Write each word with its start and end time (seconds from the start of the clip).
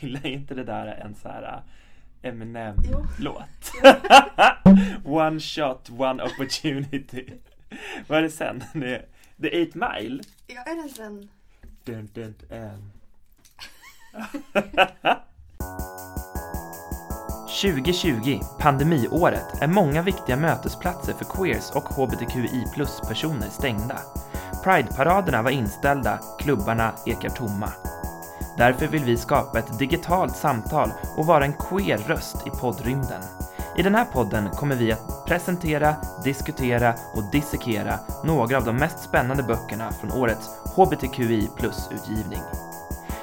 Är 0.00 0.26
inte 0.26 0.54
det 0.54 0.64
där 0.64 0.86
en 0.86 1.14
så 1.14 1.28
här 1.28 1.62
Jo. 2.22 2.28
Eminem-låt? 2.28 3.72
one 5.04 5.40
shot, 5.40 5.90
one 5.98 6.22
opportunity. 6.22 7.26
Vad 8.06 8.18
är 8.18 8.22
det 8.22 8.30
sen? 8.30 8.64
Det 8.72 8.94
är 8.94 9.06
The 9.42 9.56
Eight 9.56 9.74
Mile? 9.74 10.22
Ja, 10.46 10.62
är 10.62 10.82
det 10.82 10.88
sen? 10.88 11.28
Dun, 11.84 12.08
dun, 12.14 12.34
dun. 12.48 12.92
2020, 17.62 18.40
pandemiåret, 18.58 19.62
är 19.62 19.68
många 19.68 20.02
viktiga 20.02 20.36
mötesplatser 20.36 21.12
för 21.12 21.24
queers 21.24 21.70
och 21.70 21.82
hbtqi 21.82 22.64
plus-personer 22.74 23.48
stängda. 23.48 23.98
Pride-paraderna 24.64 25.42
var 25.42 25.50
inställda, 25.50 26.20
klubbarna 26.38 26.94
ekar 27.06 27.28
tomma. 27.28 27.72
Därför 28.58 28.86
vill 28.86 29.04
vi 29.04 29.16
skapa 29.16 29.58
ett 29.58 29.78
digitalt 29.78 30.36
samtal 30.36 30.90
och 31.16 31.26
vara 31.26 31.44
en 31.44 31.52
queer 31.52 31.98
röst 31.98 32.46
i 32.46 32.50
poddrymden. 32.50 33.22
I 33.76 33.82
den 33.82 33.94
här 33.94 34.04
podden 34.04 34.50
kommer 34.50 34.76
vi 34.76 34.92
att 34.92 35.26
presentera, 35.26 35.96
diskutera 36.24 36.94
och 37.14 37.30
dissekera 37.32 37.98
några 38.24 38.56
av 38.56 38.64
de 38.64 38.76
mest 38.76 39.00
spännande 39.00 39.42
böckerna 39.42 39.92
från 39.92 40.12
årets 40.12 40.50
hbtqi 40.76 41.48
plus-utgivning. 41.56 42.40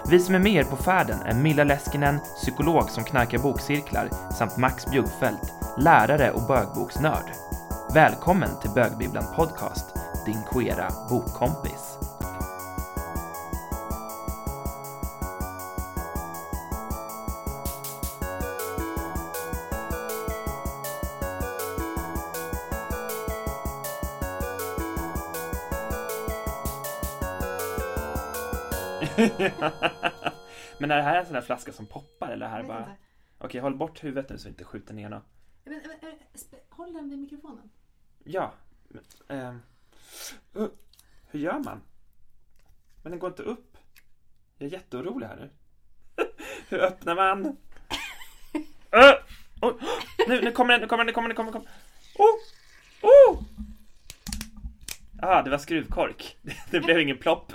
Vi 0.10 0.20
som 0.20 0.36
är 0.36 0.40
med 0.40 0.54
er 0.54 0.63
på 0.63 0.76
färden 0.76 1.20
är 1.26 1.34
Milla 1.34 1.63
Leskinen, 1.63 2.20
psykolog 2.20 2.90
som 2.90 3.04
knarkar 3.04 3.38
bokcirklar, 3.38 4.10
samt 4.32 4.58
Max 4.58 4.86
Bjuggfeldt, 4.86 5.54
lärare 5.77 6.32
och 6.32 6.48
bögboksnörd. 6.48 7.32
Välkommen 7.94 8.49
till 8.62 8.70
Bögbibblan 8.70 9.26
Podcast, 9.36 9.86
din 10.26 10.44
queera 10.52 10.91
bokkompis. 11.10 11.95
Men 30.77 30.91
är 30.91 30.96
det 30.96 31.02
här 31.02 31.20
en 31.20 31.26
sån 31.26 31.34
där 31.34 31.41
flaska 31.41 31.74
som 31.74 31.85
poppar 31.85 32.32
eller 32.32 32.48
här 32.48 32.63
bara... 32.63 32.96
Okej, 33.38 33.62
håll 33.62 33.76
bort 33.76 34.04
huvudet 34.04 34.30
nu 34.30 34.38
så 34.38 34.44
vi 34.44 34.49
inte 34.49 34.63
skjuter 34.63 34.94
ner 34.94 35.10
något. 35.10 35.24
Men, 35.63 35.82
men, 36.02 36.12
håll 36.70 36.94
den 36.94 37.10
vid 37.10 37.20
mikrofonen. 37.20 37.70
Ja. 38.24 38.54
men, 38.88 39.04
ehm, 39.40 39.62
uh, 40.55 40.68
hur 41.27 41.40
gör 41.40 41.60
man? 41.60 41.82
Men 43.04 43.12
den 43.12 43.20
går 43.20 43.30
inte 43.30 43.43
upp. 43.43 43.77
Jag 44.58 44.68
är 44.68 44.71
jätteorolig 44.71 45.27
här 45.27 45.36
nu. 45.36 45.49
hur 46.70 46.80
öppnar 46.80 47.16
man? 47.16 47.58
Uh, 48.96 49.13
oh, 49.62 49.74
nu, 50.27 50.41
nu 50.41 50.52
kommer 50.52 50.74
den, 50.74 50.82
nu 50.82 50.88
kommer 50.88 51.04
den, 51.04 51.08
nu 51.08 51.13
kommer 51.13 51.27
den, 51.27 51.30
nu 51.30 51.36
kommer 51.36 51.52
den. 51.52 51.62
nu 51.62 51.66
kommer 51.66 51.66
den. 51.66 51.74
Oh, 52.16 53.34
oh. 53.34 53.43
Ah, 55.21 55.41
det 55.41 55.49
var 55.49 55.58
skruvkork. 55.58 56.38
Det 56.71 56.80
blev 56.80 56.99
ingen 56.99 57.18
plopp. 57.18 57.54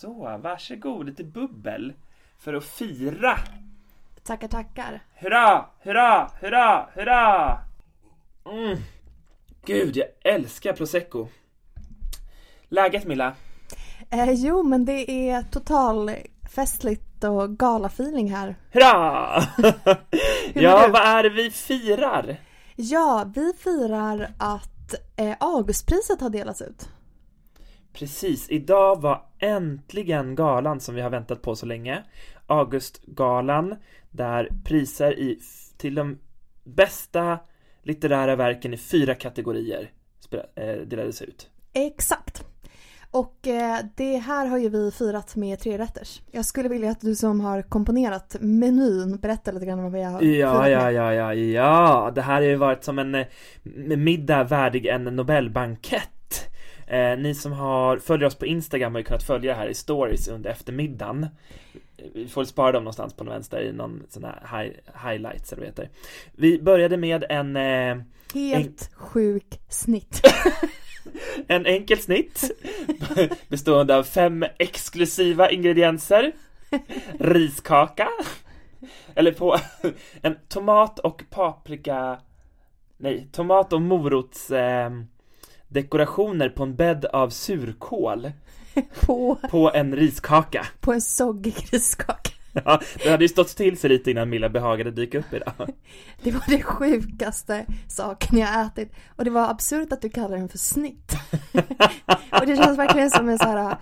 Så, 0.00 0.38
varsågod, 0.42 1.06
lite 1.06 1.24
bubbel. 1.24 1.92
För 2.38 2.54
att 2.54 2.64
fira. 2.64 3.38
Tackar, 4.22 4.48
tackar. 4.48 5.02
Hurra, 5.14 5.66
hurra, 5.80 6.30
hurra, 6.40 6.88
hurra! 6.94 7.58
Mm. 8.46 8.78
Gud, 9.64 9.96
jag 9.96 10.06
älskar 10.34 10.72
prosecco. 10.72 11.28
Läget 12.68 13.06
Milla? 13.06 13.34
Eh, 14.10 14.30
jo, 14.30 14.62
men 14.62 14.84
det 14.84 15.30
är 15.30 15.42
total 15.42 16.10
festligt 16.54 17.24
och 17.24 17.58
galafeeling 17.58 18.30
här. 18.30 18.56
Hurra! 18.72 19.40
Hur 20.54 20.62
ja, 20.62 20.88
vad 20.92 21.02
är 21.02 21.22
det 21.22 21.30
vi 21.30 21.50
firar? 21.50 22.36
Ja, 22.76 23.30
vi 23.34 23.52
firar 23.58 24.30
att 24.38 24.94
eh, 25.16 25.36
Augustpriset 25.40 26.20
har 26.20 26.30
delats 26.30 26.62
ut. 26.62 26.88
Precis, 27.92 28.50
idag 28.50 29.00
var 29.00 29.22
äntligen 29.38 30.34
galan 30.34 30.80
som 30.80 30.94
vi 30.94 31.00
har 31.00 31.10
väntat 31.10 31.42
på 31.42 31.56
så 31.56 31.66
länge. 31.66 32.02
Augustgalan, 32.46 33.74
där 34.10 34.48
priser 34.64 35.18
i, 35.18 35.38
till 35.78 35.94
de 35.94 36.18
bästa 36.64 37.38
litterära 37.82 38.36
verken 38.36 38.74
i 38.74 38.76
fyra 38.76 39.14
kategorier 39.14 39.90
eh, 40.54 40.64
delades 40.86 41.22
ut. 41.22 41.50
Exakt. 41.72 42.44
Och 43.12 43.46
eh, 43.46 43.78
det 43.96 44.16
här 44.16 44.46
har 44.46 44.58
ju 44.58 44.68
vi 44.68 44.90
firat 44.90 45.36
med 45.36 45.58
tre 45.58 45.78
rätters. 45.78 46.22
Jag 46.30 46.44
skulle 46.44 46.68
vilja 46.68 46.90
att 46.90 47.00
du 47.00 47.14
som 47.14 47.40
har 47.40 47.62
komponerat 47.62 48.36
menyn 48.40 49.16
berättar 49.16 49.52
lite 49.52 49.66
grann 49.66 49.78
om 49.78 49.84
vad 49.84 49.92
vi 49.92 50.02
har 50.02 50.12
Ja, 50.12 50.18
firat 50.20 50.70
ja, 50.70 50.78
med. 50.84 50.94
ja, 50.94 51.14
ja, 51.14 51.34
ja. 51.34 52.12
Det 52.14 52.22
här 52.22 52.34
har 52.34 52.48
ju 52.48 52.56
varit 52.56 52.84
som 52.84 52.98
en 52.98 53.14
eh, 53.14 53.26
middag 53.96 54.44
värdig 54.44 54.86
en 54.86 55.04
Nobelbankett. 55.04 56.10
Eh, 56.90 57.18
ni 57.18 57.34
som 57.34 57.52
har, 57.52 57.98
följer 57.98 58.26
oss 58.26 58.34
på 58.34 58.46
Instagram 58.46 58.92
har 58.94 59.00
ju 59.00 59.04
kunnat 59.04 59.22
följa 59.22 59.52
det 59.52 59.58
här 59.58 59.68
i 59.68 59.74
stories 59.74 60.28
under 60.28 60.50
eftermiddagen. 60.50 61.26
Vi 62.14 62.28
får 62.28 62.44
spara 62.44 62.72
dem 62.72 62.84
någonstans 62.84 63.14
på 63.14 63.24
någon 63.24 63.34
vänster 63.34 63.60
i 63.60 63.72
någon 63.72 64.02
sån 64.08 64.24
här 64.24 64.42
hi- 64.44 65.08
highlights 65.10 65.52
eller 65.52 65.62
vad 65.62 65.68
heter. 65.68 65.88
Vi 66.32 66.62
började 66.62 66.96
med 66.96 67.24
en, 67.28 67.56
eh, 67.56 67.96
Helt 68.34 68.90
sjuk 68.94 69.60
snitt. 69.68 70.22
en 71.46 71.66
enkel 71.66 71.98
snitt 71.98 72.50
bestående 73.48 73.96
av 73.96 74.02
fem 74.02 74.44
exklusiva 74.58 75.50
ingredienser. 75.50 76.32
Riskaka. 77.18 78.08
Eller 79.14 79.32
på 79.32 79.56
en 80.22 80.36
tomat 80.48 80.98
och 80.98 81.22
paprika 81.30 82.20
Nej, 82.96 83.28
tomat 83.32 83.72
och 83.72 83.82
morots 83.82 84.50
eh, 84.50 84.90
dekorationer 85.70 86.48
på 86.48 86.62
en 86.62 86.76
bädd 86.76 87.04
av 87.04 87.30
surkål 87.30 88.32
på, 89.00 89.38
på 89.50 89.72
en 89.74 89.96
riskaka. 89.96 90.66
på 90.80 90.92
en 90.92 91.00
soggig 91.00 91.54
riskaka. 91.72 92.30
Ja, 92.64 92.80
det 93.02 93.10
hade 93.10 93.24
ju 93.24 93.28
stått 93.28 93.56
till 93.56 93.78
sig 93.78 93.90
lite 93.90 94.10
innan 94.10 94.30
Milla 94.30 94.48
behagade 94.48 94.90
dyka 94.90 95.18
upp 95.18 95.32
idag. 95.32 95.52
Det 96.22 96.30
var 96.30 96.42
det 96.48 96.62
sjukaste 96.62 97.66
saken 97.88 98.38
jag 98.38 98.66
ätit. 98.66 98.92
Och 99.16 99.24
det 99.24 99.30
var 99.30 99.50
absurt 99.50 99.92
att 99.92 100.02
du 100.02 100.08
kallar 100.08 100.36
den 100.36 100.48
för 100.48 100.58
snitt. 100.58 101.12
och 102.40 102.46
det 102.46 102.56
känns 102.56 102.78
verkligen 102.78 103.10
som 103.10 103.28
en 103.28 103.38
så 103.38 103.44
här 103.44 103.76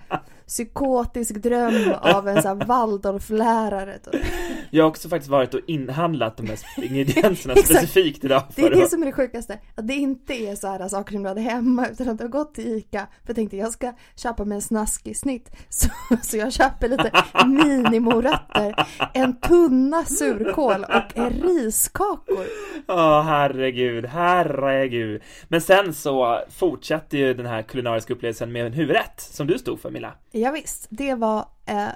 psykotisk 0.49 1.35
dröm 1.35 1.93
av 2.01 2.27
en 2.27 2.41
så 2.41 2.47
här 2.47 2.55
Waldorflärare. 2.55 3.97
typ. 3.97 4.21
Jag 4.69 4.83
har 4.83 4.89
också 4.89 5.09
faktiskt 5.09 5.31
varit 5.31 5.53
och 5.53 5.59
inhandlat 5.67 6.37
de 6.37 6.47
här 6.47 6.59
ingredienserna 6.77 7.55
specifikt 7.63 8.23
idag 8.23 8.43
Det 8.55 8.61
är 8.61 8.69
det 8.69 8.89
som 8.89 9.01
är 9.01 9.05
det 9.05 9.11
sjukaste. 9.11 9.59
Att 9.75 9.87
det 9.87 9.93
inte 9.93 10.33
är 10.33 10.55
så 10.55 10.67
här 10.67 10.87
saker 10.87 11.13
som 11.13 11.23
du 11.23 11.29
hade 11.29 11.41
hemma 11.41 11.87
utan 11.87 12.09
att 12.09 12.17
du 12.17 12.23
har 12.23 12.29
gått 12.29 12.53
till 12.53 12.67
ICA 12.67 12.99
för 12.99 13.29
jag 13.29 13.35
tänkte 13.35 13.57
jag 13.57 13.71
ska 13.71 13.93
köpa 14.15 14.45
mig 14.45 14.55
en 14.55 14.61
snaskig 14.61 15.17
snitt. 15.17 15.49
Så, 15.69 15.89
så 16.21 16.37
jag 16.37 16.53
köper 16.53 16.87
lite 16.87 17.11
minimorötter, 17.45 18.87
en 19.13 19.39
tunna 19.39 20.05
surkål 20.05 20.83
och 20.83 21.31
riskakor. 21.43 22.45
Ja, 22.87 23.21
herregud, 23.21 24.05
herregud. 24.05 25.21
Men 25.47 25.61
sen 25.61 25.93
så 25.93 26.41
fortsatte 26.49 27.17
ju 27.17 27.33
den 27.33 27.45
här 27.45 27.61
kulinariska 27.61 28.13
upplevelsen 28.13 28.51
med 28.51 28.65
en 28.65 28.73
huvudrätt 28.73 29.21
som 29.21 29.47
du 29.47 29.57
stod 29.57 29.79
för 29.79 29.91
Milla. 29.91 30.13
Ja, 30.39 30.51
visst, 30.51 30.87
det 30.89 31.15
var 31.15 31.45
eh, 31.65 31.87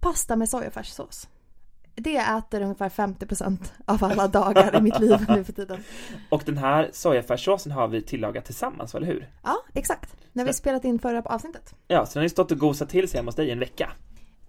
pasta 0.00 0.36
med 0.36 0.48
sojafärssås. 0.48 1.28
Det 1.94 2.16
äter 2.16 2.62
ungefär 2.62 2.88
50% 2.88 3.58
av 3.84 4.04
alla 4.04 4.28
dagar 4.38 4.76
i 4.76 4.80
mitt 4.80 5.00
liv 5.00 5.26
nu 5.28 5.44
för 5.44 5.52
tiden. 5.52 5.80
Och 6.28 6.42
den 6.46 6.58
här 6.58 6.90
sojafärssåsen 6.92 7.72
har 7.72 7.88
vi 7.88 8.02
tillagat 8.02 8.44
tillsammans, 8.44 8.94
eller 8.94 9.06
hur? 9.06 9.28
Ja, 9.42 9.56
exakt. 9.74 10.16
När 10.32 10.44
vi 10.44 10.52
spelat 10.52 10.84
in 10.84 10.98
förra 10.98 11.22
avsnittet. 11.22 11.74
Ja, 11.88 12.06
så 12.06 12.12
den 12.12 12.20
har 12.20 12.24
ju 12.24 12.28
stått 12.28 12.50
och 12.52 12.58
gosat 12.58 12.88
till 12.88 13.08
sig 13.08 13.18
hemma 13.18 13.28
hos 13.28 13.36
dig 13.36 13.48
i 13.48 13.50
en 13.50 13.58
vecka. 13.58 13.92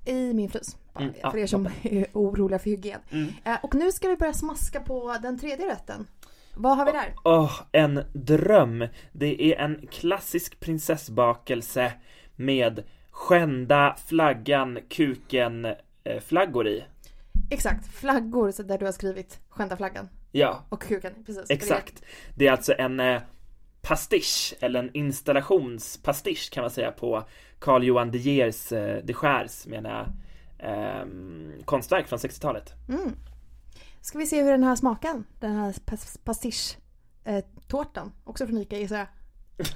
I 0.06 0.34
min 0.34 0.50
frys. 0.50 0.78
Mm, 1.00 1.14
för 1.32 1.38
er 1.38 1.48
som 1.48 1.66
är 1.82 2.08
oroliga 2.14 2.60
för 2.60 2.70
hygien. 2.70 3.00
Mm. 3.10 3.34
Eh, 3.44 3.58
och 3.64 3.76
nu 3.76 3.92
ska 3.92 4.08
vi 4.08 4.16
börja 4.16 4.34
smaska 4.34 4.80
på 4.80 5.18
den 5.22 5.40
tredje 5.40 5.72
rätten. 5.72 6.08
Vad 6.56 6.78
har 6.78 6.86
vi 6.86 6.92
där? 6.92 7.14
Åh, 7.24 7.62
en 7.72 8.04
dröm! 8.14 8.88
Det 9.12 9.44
är 9.44 9.60
en 9.60 9.88
klassisk 9.88 10.60
prinsessbakelse 10.60 11.94
med 12.36 12.84
skända, 13.12 13.96
flaggan, 14.06 14.80
kuken, 14.90 15.66
eh, 16.04 16.20
flaggor 16.22 16.68
i. 16.68 16.84
Exakt, 17.50 17.88
flaggor 17.88 18.52
så 18.52 18.64
där 18.64 18.78
du 18.78 18.86
har 18.86 18.92
skrivit 18.92 19.40
skända 19.50 19.78
flaggan 19.78 20.10
Ja, 20.32 20.66
och 20.70 20.82
kuken. 20.82 21.14
Precis. 21.26 21.50
exakt. 21.50 22.04
Det 22.36 22.48
är 22.48 22.52
alltså 22.52 22.74
en 22.78 23.00
eh, 23.00 23.22
pastisch, 23.82 24.54
eller 24.60 24.80
en 24.80 24.90
installationspastisch 24.94 26.50
kan 26.54 26.62
man 26.62 26.72
säga 26.72 26.92
på 26.92 27.24
Carl 27.60 27.84
Johan 27.84 28.12
de 28.12 28.18
Geers, 28.18 28.72
eh, 28.72 29.04
de 29.04 29.14
Geers 29.24 29.68
menar 29.68 29.90
jag, 29.90 30.08
ehm, 30.70 31.52
konstverk 31.66 32.08
från 32.08 32.20
60-talet. 32.20 32.74
Mm. 32.90 33.16
Ska 34.02 34.18
vi 34.18 34.26
se 34.26 34.44
hur 34.44 34.52
den 34.52 34.64
här 34.64 34.76
smakar? 34.76 35.24
Den 35.40 35.52
här 35.56 35.72
pas- 35.86 36.18
pastisch-tårtan. 36.24 38.12
Också 38.24 38.48
från 38.48 38.58
Ica 38.58 38.78
gissar 38.78 38.98
jag. 38.98 39.08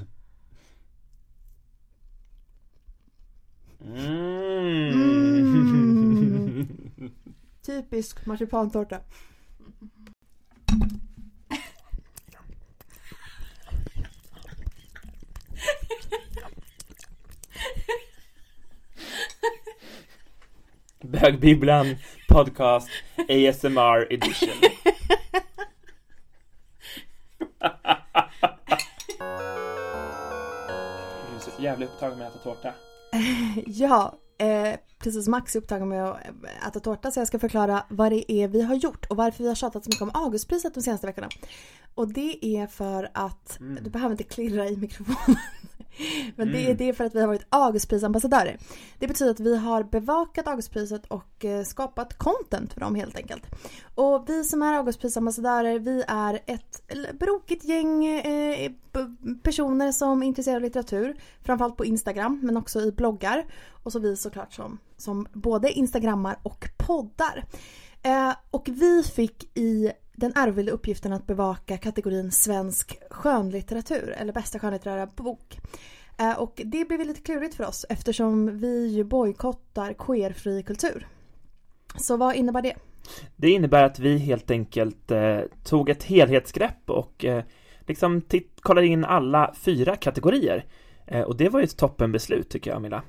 Mm. 3.86 4.96
Typisk 7.66 8.26
marsipantårta. 8.26 9.00
Bögbibblan 21.02 21.96
podcast 22.28 22.90
ASMR 23.18 24.14
edition. 24.14 24.50
Du 31.30 31.36
är 31.36 31.40
så 31.40 31.62
jävla 31.62 31.86
upptagen 31.86 32.18
med 32.18 32.28
att 32.28 32.36
äta 32.36 32.44
tårta. 32.44 32.74
Ja, 33.68 34.16
eh, 34.38 34.80
precis. 35.00 35.28
Max 35.28 35.56
är 35.56 35.60
upptagen 35.60 35.90
med 35.90 36.04
att 36.10 36.20
äta 36.68 36.80
tårta 36.80 37.12
så 37.12 37.20
jag 37.20 37.28
ska 37.28 37.40
förklara 37.40 37.84
vad 37.90 38.12
det 38.12 38.32
är 38.32 38.48
vi 38.48 38.62
har 38.62 38.76
gjort 38.76 39.06
och 39.06 39.18
varför 39.18 39.44
vi 39.44 39.48
har 39.48 39.56
tjatat 39.56 39.84
så 39.84 39.90
mycket 39.90 40.02
om 40.02 40.12
Augustpriset 40.14 40.74
de 40.74 40.82
senaste 40.82 41.08
veckorna. 41.08 41.30
Och 41.96 42.14
det 42.14 42.46
är 42.46 42.68
för 42.68 43.10
att, 43.14 43.60
Mm. 43.60 43.84
du 43.84 43.90
behöver 43.90 44.12
inte 44.14 44.24
klirra 44.24 44.68
i 44.70 44.78
mikrofonen. 44.78 45.40
Men 46.36 46.52
det 46.52 46.60
är 46.60 46.66
Mm. 46.66 46.78
det 46.78 46.94
för 46.94 47.04
att 47.06 47.16
vi 47.16 47.20
har 47.22 47.28
varit 47.28 47.46
Augustprisambassadörer. 47.50 48.58
Det 49.00 49.08
betyder 49.08 49.32
att 49.32 49.40
vi 49.40 49.58
har 49.58 49.84
bevakat 49.84 50.48
Augustpriset 50.48 51.06
och 51.06 51.46
eh, 51.46 51.64
skapat 51.64 52.18
content 52.18 52.74
för 52.74 52.80
dem 52.82 52.96
helt 52.96 53.16
enkelt. 53.16 53.44
Och 53.96 54.26
vi 54.28 54.44
som 54.44 54.62
är 54.62 54.74
Augustprisambassadörer, 54.74 55.80
vi 55.80 56.04
är 56.08 56.40
ett 56.46 56.82
brokigt 57.20 57.64
gäng 57.66 58.06
eh, 58.06 58.72
personer 59.44 59.92
som 59.92 60.24
är 60.24 60.28
intresserade 60.28 60.58
av 60.58 60.64
litteratur. 60.64 61.16
Framförallt 61.44 61.78
på 61.78 61.86
Instagram 61.86 62.40
men 62.44 62.58
också 62.58 62.82
i 62.82 62.92
bloggar. 62.92 63.46
Och 63.84 63.92
så 63.92 64.00
vi 64.00 64.16
såklart 64.18 64.54
som, 64.54 64.78
som 64.98 65.28
både 65.34 65.72
instagrammar 65.72 66.40
och 66.44 66.66
poddar. 66.78 67.46
Eh, 68.04 68.34
och 68.52 68.70
vi 68.72 69.04
fick 69.04 69.58
i 69.58 69.92
den 70.16 70.32
ärvliga 70.36 70.74
uppgiften 70.74 71.14
att 71.14 71.28
bevaka 71.28 71.78
kategorin 71.78 72.32
svensk 72.32 72.98
skönlitteratur 73.10 74.16
eller 74.18 74.34
bästa 74.34 74.60
skönlitterära 74.60 75.06
bok. 75.06 75.60
Eh, 76.20 76.40
och 76.40 76.62
det 76.66 76.86
blev 76.88 77.00
lite 77.00 77.22
klurigt 77.22 77.56
för 77.56 77.68
oss 77.68 77.86
eftersom 77.90 78.60
vi 78.60 78.88
ju 78.88 79.04
bojkottar 79.04 79.94
queerfri 79.94 80.64
kultur. 80.64 81.08
Så 81.98 82.18
vad 82.18 82.36
innebär 82.36 82.62
det? 82.62 82.76
Det 83.36 83.50
innebär 83.50 83.84
att 83.84 84.00
vi 84.00 84.18
helt 84.18 84.52
enkelt 84.52 85.12
eh, 85.12 85.40
tog 85.64 85.90
ett 85.90 86.04
helhetsgrepp 86.04 86.90
och 86.90 87.26
eh, 87.26 87.44
liksom 87.88 88.22
titt- 88.22 88.62
kollade 88.62 88.88
in 88.88 89.06
alla 89.06 89.54
fyra 89.58 89.96
kategorier. 89.96 90.66
Eh, 91.08 91.22
och 91.22 91.38
det 91.38 91.50
var 91.50 91.60
ju 91.60 91.64
ett 91.64 91.78
toppenbeslut 91.78 92.50
tycker 92.50 92.72
jag 92.72 92.82
Milla. 92.82 93.04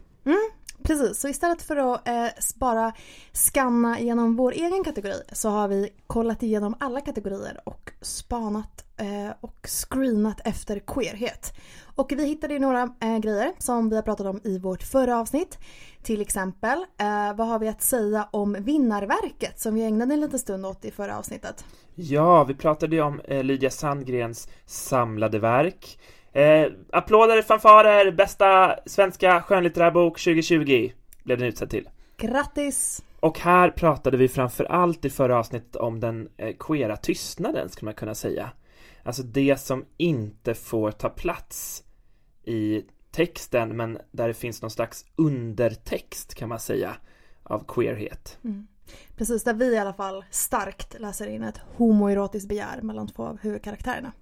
Precis, 0.86 1.20
så 1.20 1.28
istället 1.28 1.62
för 1.62 1.94
att 1.94 2.08
eh, 2.08 2.26
bara 2.56 2.92
scanna 3.32 4.00
genom 4.00 4.36
vår 4.36 4.52
egen 4.52 4.84
kategori 4.84 5.22
så 5.32 5.48
har 5.48 5.68
vi 5.68 5.88
kollat 6.06 6.42
igenom 6.42 6.74
alla 6.80 7.00
kategorier 7.00 7.60
och 7.64 7.92
spanat 8.00 8.84
eh, 8.96 9.36
och 9.40 9.66
screenat 9.68 10.40
efter 10.44 10.78
queerhet. 10.78 11.52
Och 11.96 12.12
vi 12.16 12.26
hittade 12.26 12.54
ju 12.54 12.60
några 12.60 12.90
eh, 13.00 13.18
grejer 13.18 13.52
som 13.58 13.90
vi 13.90 13.96
har 13.96 14.02
pratat 14.02 14.26
om 14.26 14.40
i 14.44 14.58
vårt 14.58 14.82
förra 14.82 15.18
avsnitt. 15.20 15.58
Till 16.02 16.20
exempel, 16.20 16.78
eh, 16.78 17.34
vad 17.36 17.48
har 17.48 17.58
vi 17.58 17.68
att 17.68 17.82
säga 17.82 18.28
om 18.30 18.56
vinnarverket 18.60 19.60
som 19.60 19.74
vi 19.74 19.84
ägnade 19.84 20.14
en 20.14 20.20
liten 20.20 20.38
stund 20.38 20.66
åt 20.66 20.84
i 20.84 20.90
förra 20.90 21.18
avsnittet? 21.18 21.64
Ja, 21.94 22.44
vi 22.44 22.54
pratade 22.54 22.96
ju 22.96 23.02
om 23.02 23.20
eh, 23.20 23.44
Lydia 23.44 23.70
Sandgrens 23.70 24.48
samlade 24.66 25.38
verk. 25.38 25.98
Eh, 26.36 26.72
applåder, 26.92 27.42
fanfarer, 27.42 28.10
bästa 28.10 28.78
svenska 28.86 29.42
skönlitterärbok 29.42 30.20
2020 30.20 30.90
blev 31.24 31.38
den 31.38 31.48
utsedd 31.48 31.70
till. 31.70 31.88
Grattis! 32.16 33.04
Och 33.20 33.38
här 33.38 33.70
pratade 33.70 34.16
vi 34.16 34.28
framför 34.28 34.64
allt 34.64 35.04
i 35.04 35.10
förra 35.10 35.38
avsnittet 35.38 35.76
om 35.76 36.00
den 36.00 36.28
eh, 36.36 36.56
queera 36.58 36.96
tystnaden, 36.96 37.68
skulle 37.68 37.86
man 37.86 37.94
kunna 37.94 38.14
säga. 38.14 38.50
Alltså 39.02 39.22
det 39.22 39.60
som 39.60 39.84
inte 39.96 40.54
får 40.54 40.90
ta 40.90 41.08
plats 41.08 41.84
i 42.44 42.82
texten, 43.10 43.76
men 43.76 43.98
där 44.10 44.28
det 44.28 44.34
finns 44.34 44.62
någon 44.62 44.70
slags 44.70 45.04
undertext, 45.16 46.34
kan 46.34 46.48
man 46.48 46.60
säga, 46.60 46.96
av 47.42 47.64
queerhet. 47.68 48.38
Precis, 49.16 49.44
där 49.44 49.54
vi 49.54 49.74
i 49.74 49.78
alla 49.78 49.92
fall 49.92 50.24
starkt 50.30 51.00
läser 51.00 51.26
in 51.26 51.42
ett 51.42 51.60
homoerotiskt 51.76 52.48
begär 52.48 52.82
mellan 52.82 53.08
två 53.08 53.22
av 53.22 53.38
huvudkaraktärerna. 53.38 54.12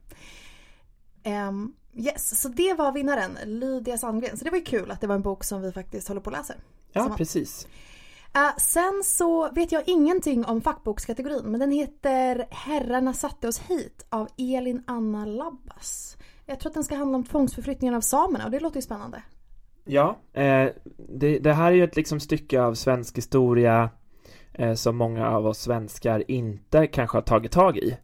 Ehm, 1.25 1.73
yes, 1.93 2.41
så 2.43 2.49
det 2.49 2.75
var 2.75 2.93
vinnaren, 2.93 3.39
Lydia 3.45 3.99
Sandgren. 3.99 4.37
Så 4.37 4.45
det 4.45 4.51
var 4.51 4.59
ju 4.59 4.65
kul 4.65 4.91
att 4.91 5.01
det 5.01 5.07
var 5.07 5.15
en 5.15 5.23
bok 5.23 5.45
som 5.45 5.63
vi 5.63 5.73
faktiskt 5.73 6.09
håller 6.09 6.21
på 6.21 6.31
att 6.31 6.37
läsa. 6.37 6.55
Ja, 6.93 7.15
precis. 7.17 7.69
Eh, 8.35 8.57
sen 8.57 9.03
så 9.05 9.51
vet 9.51 9.73
jag 9.73 9.83
ingenting 9.87 10.45
om 10.45 10.61
fackbokskategorin, 10.61 11.45
men 11.45 11.61
den 11.61 11.71
heter 11.71 12.47
Herrarna 12.51 13.13
satte 13.13 13.49
oss 13.49 13.59
hit 13.59 14.07
av 14.09 14.29
Elin 14.39 14.83
Anna 14.87 15.25
Labbas. 15.25 16.17
Jag 16.47 16.61
tror 16.61 16.71
att 16.71 16.75
den 16.75 16.85
ska 16.85 16.97
handla 16.97 17.17
om 17.17 17.25
tvångsförflyttningen 17.25 17.95
av 17.95 18.01
samerna 18.01 18.45
och 18.45 18.51
det 18.51 18.61
låter 18.61 18.77
ju 18.77 18.83
spännande. 18.83 19.23
Ja, 19.85 20.19
eh, 20.33 20.69
det, 21.09 21.39
det 21.39 21.53
här 21.53 21.73
är 21.73 21.77
ju 21.77 21.85
ett 21.85 21.97
liksom 21.97 22.21
stycke 22.21 22.63
av 22.63 22.75
svensk 22.75 23.19
historia 23.19 23.91
eh, 24.53 24.75
som 24.75 24.97
många 24.97 25.29
av 25.29 25.47
oss 25.47 25.59
svenskar 25.59 26.31
inte 26.31 26.87
kanske 26.87 27.17
har 27.17 27.23
tagit 27.23 27.53
tag 27.53 27.77
i. 27.79 27.97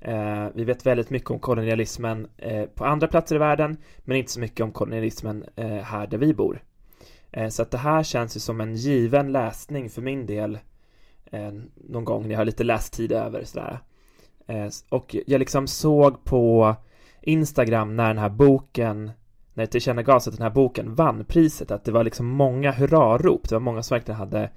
Eh, 0.00 0.46
vi 0.54 0.64
vet 0.64 0.86
väldigt 0.86 1.10
mycket 1.10 1.30
om 1.30 1.38
kolonialismen 1.38 2.26
eh, 2.36 2.64
på 2.64 2.84
andra 2.84 3.08
platser 3.08 3.36
i 3.36 3.38
världen, 3.38 3.76
men 3.98 4.16
inte 4.16 4.32
så 4.32 4.40
mycket 4.40 4.64
om 4.64 4.72
kolonialismen 4.72 5.44
eh, 5.56 5.68
här 5.68 6.06
där 6.06 6.18
vi 6.18 6.34
bor. 6.34 6.62
Eh, 7.30 7.48
så 7.48 7.62
att 7.62 7.70
det 7.70 7.78
här 7.78 8.02
känns 8.02 8.36
ju 8.36 8.40
som 8.40 8.60
en 8.60 8.74
given 8.74 9.32
läsning 9.32 9.90
för 9.90 10.02
min 10.02 10.26
del 10.26 10.58
eh, 11.30 11.52
någon 11.74 12.04
gång 12.04 12.22
när 12.22 12.30
jag 12.30 12.38
har 12.38 12.44
lite 12.44 12.64
lästid 12.64 13.12
över 13.12 13.44
sådär. 13.44 13.78
Eh, 14.46 14.68
och 14.88 15.16
jag 15.26 15.38
liksom 15.38 15.66
såg 15.66 16.24
på 16.24 16.74
Instagram 17.20 17.96
när 17.96 18.08
den 18.08 18.18
här 18.18 18.28
boken 18.28 19.10
när 19.54 19.64
det 19.64 19.70
tillkännagavs 19.70 20.28
att 20.28 20.36
den 20.36 20.42
här 20.42 20.50
boken 20.50 20.94
vann 20.94 21.24
priset, 21.24 21.70
att 21.70 21.84
det 21.84 21.92
var 21.92 22.04
liksom 22.04 22.26
många 22.26 22.72
hurrarop. 22.72 23.48
Det 23.48 23.54
var 23.54 23.60
många 23.60 23.82
som 23.82 23.94
verkligen 23.94 24.18
hade 24.18 24.50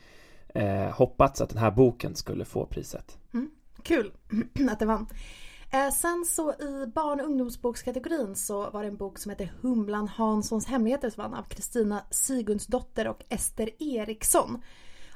eh, 0.48 0.92
hoppats 0.92 1.42
att 1.42 1.50
den 1.50 1.58
här 1.58 1.72
boken 1.72 2.16
skulle 2.16 2.46
få 2.46 2.66
priset. 2.66 3.18
Mm. 3.34 3.50
Kul 3.84 4.14
att 4.70 4.80
det 4.80 4.86
vann. 4.86 5.08
Eh, 5.74 5.90
sen 5.90 6.26
så 6.26 6.54
i 6.54 6.92
barn 6.96 7.20
och 7.20 7.26
ungdomsbokskategorin 7.26 8.36
så 8.36 8.70
var 8.70 8.84
det 8.84 8.90
en 8.90 8.98
bok 8.98 9.18
som 9.20 9.30
heter 9.30 9.54
Humlan 9.62 10.08
Hanssons 10.08 10.66
hemligheter 10.66 11.10
som 11.10 11.24
vann 11.24 11.34
av 11.34 11.44
Kristina 11.44 12.02
Sigunsdotter 12.10 13.08
och 13.08 13.24
Ester 13.30 13.70
Eriksson. 13.80 14.62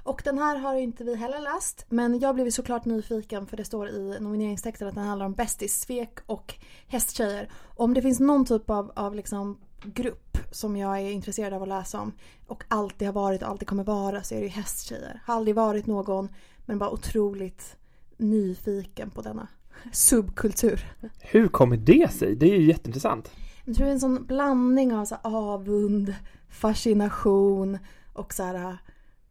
Och 0.03 0.21
den 0.25 0.37
här 0.37 0.57
har 0.57 0.75
inte 0.75 1.03
vi 1.03 1.15
heller 1.15 1.39
läst 1.39 1.85
men 1.89 2.19
jag 2.19 2.35
blev 2.35 2.47
ju 2.47 2.51
såklart 2.51 2.85
nyfiken 2.85 3.47
för 3.47 3.57
det 3.57 3.65
står 3.65 3.89
i 3.89 4.18
nomineringstexten 4.19 4.87
att 4.87 4.95
den 4.95 5.03
handlar 5.03 5.25
om 5.25 5.33
bästis-svek 5.33 6.19
och 6.25 6.53
hästtjejer. 6.87 7.49
Om 7.75 7.94
det 7.94 8.01
finns 8.01 8.19
någon 8.19 8.45
typ 8.45 8.69
av, 8.69 8.92
av 8.95 9.15
liksom 9.15 9.57
grupp 9.83 10.37
som 10.51 10.77
jag 10.77 11.01
är 11.01 11.11
intresserad 11.11 11.53
av 11.53 11.61
att 11.61 11.68
läsa 11.68 11.99
om 11.99 12.11
och 12.47 12.63
alltid 12.68 13.07
har 13.07 13.13
varit 13.13 13.42
och 13.42 13.49
alltid 13.49 13.68
kommer 13.68 13.83
vara 13.83 14.23
så 14.23 14.35
är 14.35 14.39
det 14.39 14.45
ju 14.45 14.51
hästtjejer. 14.51 15.21
Har 15.25 15.35
aldrig 15.35 15.56
varit 15.56 15.85
någon 15.85 16.30
men 16.65 16.80
bara 16.80 16.89
otroligt 16.89 17.77
nyfiken 18.18 19.09
på 19.09 19.21
denna 19.21 19.47
subkultur. 19.92 20.86
Hur 21.19 21.47
kommer 21.47 21.78
det 21.78 22.12
sig? 22.14 22.36
Det 22.36 22.45
är 22.54 22.59
ju 22.59 22.68
jätteintressant. 22.68 23.31
Jag 23.66 23.76
tror 23.76 23.86
det 23.86 23.92
är 23.92 23.94
en 23.94 24.00
sån 24.00 24.26
blandning 24.26 24.94
av 24.94 25.06
så 25.06 25.16
avund, 25.21 26.16
fascination 26.50 27.78
och 28.14 28.33
så 28.33 28.44
här 28.44 28.78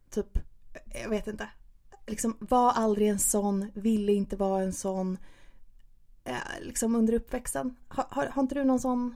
typ, 0.09 0.39
jag 1.03 1.09
vet 1.09 1.27
inte. 1.27 1.49
Liksom 2.07 2.37
var 2.39 2.71
aldrig 2.71 3.07
en 3.07 3.19
sån, 3.19 3.71
ville 3.73 4.13
inte 4.13 4.35
vara 4.35 4.63
en 4.63 4.73
sån. 4.73 5.17
Eh, 6.23 6.33
liksom 6.61 6.95
under 6.95 7.13
uppväxten. 7.13 7.75
Har, 7.87 8.05
har, 8.09 8.25
har 8.25 8.41
inte 8.41 8.55
du 8.55 8.63
någon 8.63 8.79
sån 8.79 9.15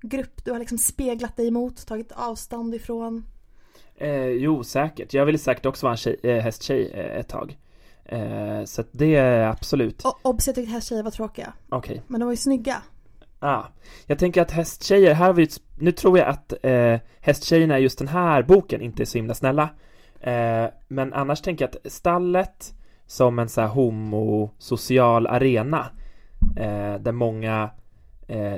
grupp 0.00 0.44
du 0.44 0.52
har 0.52 0.58
liksom 0.58 0.78
speglat 0.78 1.36
dig 1.36 1.48
emot, 1.48 1.86
tagit 1.86 2.12
avstånd 2.12 2.74
ifrån? 2.74 3.24
Eh, 3.94 4.26
jo, 4.26 4.64
säkert. 4.64 5.14
Jag 5.14 5.26
ville 5.26 5.38
säkert 5.38 5.66
också 5.66 5.86
vara 5.86 5.92
en 5.92 5.96
tjej, 5.96 6.16
eh, 6.22 6.42
hästtjej 6.42 6.90
eh, 6.94 7.20
ett 7.20 7.28
tag. 7.28 7.58
Eh, 8.08 8.64
så 8.64 8.80
att 8.80 8.88
det 8.92 9.14
är 9.16 9.48
absolut. 9.48 10.02
Obs, 10.22 10.46
jag 10.46 10.54
tyckte 10.56 10.72
hästtjejer 10.72 11.02
var 11.02 11.10
tråkiga. 11.10 11.52
Okej. 11.68 12.02
Men 12.06 12.20
de 12.20 12.24
var 12.24 12.32
ju 12.32 12.36
snygga. 12.36 12.82
Ah. 13.38 13.62
Jag 14.06 14.18
tänker 14.18 14.42
att 14.42 14.50
hästtjejer, 14.50 15.14
här 15.14 15.26
har 15.26 15.32
vi 15.32 15.48
nu 15.78 15.92
tror 15.92 16.18
jag 16.18 16.28
att 16.28 16.52
eh, 16.62 17.00
hästtjejerna 17.20 17.78
i 17.78 17.82
just 17.82 17.98
den 17.98 18.08
här 18.08 18.42
boken 18.42 18.80
inte 18.80 19.02
är 19.02 19.04
så 19.04 19.18
himla 19.18 19.34
snälla. 19.34 19.68
Eh, 20.20 20.66
men 20.88 21.12
annars 21.12 21.40
tänker 21.40 21.64
jag 21.64 21.76
att 21.76 21.92
stallet 21.92 22.74
som 23.06 23.38
en 23.38 23.48
så 23.48 23.60
här 23.60 23.68
homosocial 23.68 25.26
arena 25.26 25.86
eh, 26.56 26.94
där 27.00 27.12
många 27.12 27.70
eh, 28.28 28.54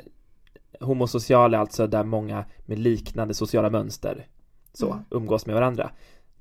homosocial 0.80 1.54
är 1.54 1.58
alltså 1.58 1.86
där 1.86 2.04
många 2.04 2.44
med 2.66 2.78
liknande 2.78 3.34
sociala 3.34 3.70
mönster 3.70 4.26
så 4.72 4.86
Mm. 4.92 5.04
umgås 5.10 5.46
med 5.46 5.54
varandra. 5.54 5.90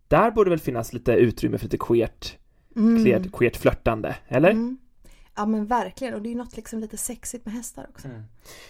Där 0.08 0.32
borde 0.32 0.50
väl 0.50 0.60
finnas 0.60 0.94
lite 0.94 1.12
utrymme 1.12 1.58
för 1.58 1.66
lite 1.66 1.78
queert, 1.78 2.38
Mm. 2.77 3.29
queert, 3.31 3.55
flörtande, 3.55 4.15
eller? 4.27 4.51
Mm. 4.51 4.77
Ja 5.36 5.46
men 5.46 5.65
verkligen 5.65 6.13
och 6.13 6.22
det 6.22 6.29
är 6.29 6.31
ju 6.31 6.38
något 6.38 6.55
liksom 6.55 6.79
lite 6.79 6.98
sexigt 6.98 7.46
med 7.46 7.53
hästar 7.53 7.88
också. 7.89 8.07
Mm. 8.07 8.22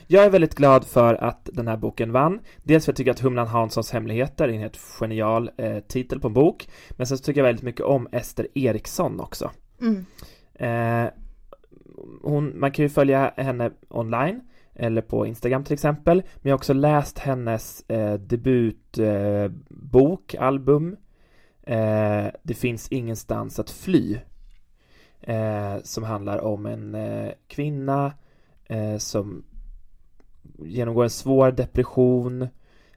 Jag 0.08 0.26
är 0.26 0.30
väldigt 0.30 0.56
glad 0.56 0.86
för 0.86 1.24
att 1.24 1.50
den 1.54 1.68
här 1.68 1.78
boken 1.78 2.12
vann. 2.12 2.40
Dels 2.64 2.86
för 2.86 2.92
att 2.92 2.94
jag 2.94 2.98
tycker 2.98 3.12
att 3.12 3.20
Humlan 3.20 3.48
Hanssons 3.48 3.92
hemligheter 3.92 4.48
är 4.48 4.54
en 4.54 4.60
helt 4.60 4.78
genial 4.78 5.52
eh, 5.58 5.80
titel 5.80 6.20
på 6.20 6.28
en 6.28 6.34
bok. 6.34 6.70
Men 6.90 7.08
sen 7.08 7.18
så 7.18 7.24
tycker 7.24 7.40
jag 7.42 7.46
väldigt 7.46 7.64
mycket 7.64 7.82
om 7.82 8.08
Ester 8.12 8.48
Eriksson 8.54 9.20
också. 9.20 9.52
Mm. 9.82 10.06
Eh, 10.54 11.10
hon, 12.22 12.60
man 12.60 12.72
kan 12.72 12.84
ju 12.86 12.90
följa 12.90 13.34
henne 13.38 13.72
online 13.90 14.42
eller 14.76 15.02
på 15.02 15.26
Instagram 15.26 15.64
till 15.64 15.74
exempel. 15.74 16.18
Men 16.18 16.42
jag 16.42 16.52
har 16.52 16.58
också 16.58 16.74
läst 16.74 17.20
hennes 17.20 17.90
eh, 17.90 18.14
debutbok, 18.14 19.04
eh, 20.34 20.44
album. 20.44 20.96
Eh, 21.68 22.28
det 22.44 22.54
finns 22.54 22.88
ingenstans 22.92 23.60
att 23.60 23.70
fly. 23.70 24.20
Eh, 25.22 25.78
som 25.84 26.04
handlar 26.04 26.38
om 26.38 26.66
en 26.66 26.96
eh, 26.96 27.32
kvinna 27.48 28.14
eh, 28.66 28.98
som 28.98 29.44
genomgår 30.60 31.04
en 31.04 31.10
svår 31.10 31.52
depression, 31.52 32.48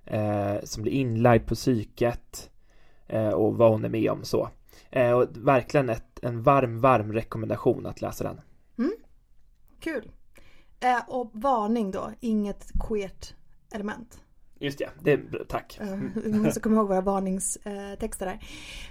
eh, 0.05 0.55
som 0.65 0.83
blir 0.83 0.93
inlagd 0.93 1.47
på 1.47 1.55
psyket 1.55 2.51
eh, 3.07 3.29
och 3.29 3.57
vad 3.57 3.71
hon 3.71 3.85
är 3.85 3.89
med 3.89 4.11
om 4.11 4.25
så. 4.25 4.49
Eh, 4.91 5.13
och 5.13 5.27
verkligen 5.35 5.89
ett, 5.89 6.21
en 6.23 6.43
varm, 6.43 6.81
varm 6.81 7.13
rekommendation 7.13 7.87
att 7.87 8.01
läsa 8.01 8.25
den. 8.25 8.41
Mm. 8.79 8.93
Kul. 9.81 10.11
Eh, 10.81 11.09
och 11.09 11.31
varning 11.33 11.91
då, 11.91 12.11
inget 12.21 12.71
queert 12.89 13.35
element. 13.73 14.21
Just 14.63 14.79
det, 14.79 14.91
det 15.01 15.45
tack. 15.49 15.79
Eh, 15.81 15.99
vi 16.15 16.39
måste 16.39 16.61
komma 16.61 16.77
ihåg 16.77 16.89
våra 16.89 17.01
varningstexter 17.01 18.27
där. 18.27 18.39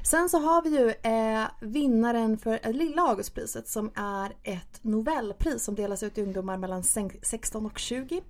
Sen 0.03 0.29
så 0.29 0.39
har 0.39 0.61
vi 0.61 0.69
ju 0.69 0.89
eh, 0.89 1.47
vinnaren 1.61 2.37
för 2.37 2.59
eh, 2.63 2.71
Lilla 2.73 3.01
Augustpriset 3.01 3.67
som 3.67 3.91
är 3.95 4.31
ett 4.43 4.79
novellpris 4.81 5.63
som 5.63 5.75
delas 5.75 6.03
ut 6.03 6.13
till 6.13 6.23
ungdomar 6.23 6.57
mellan 6.57 6.83
16 6.83 7.65
och 7.65 7.79
20. 7.79 8.21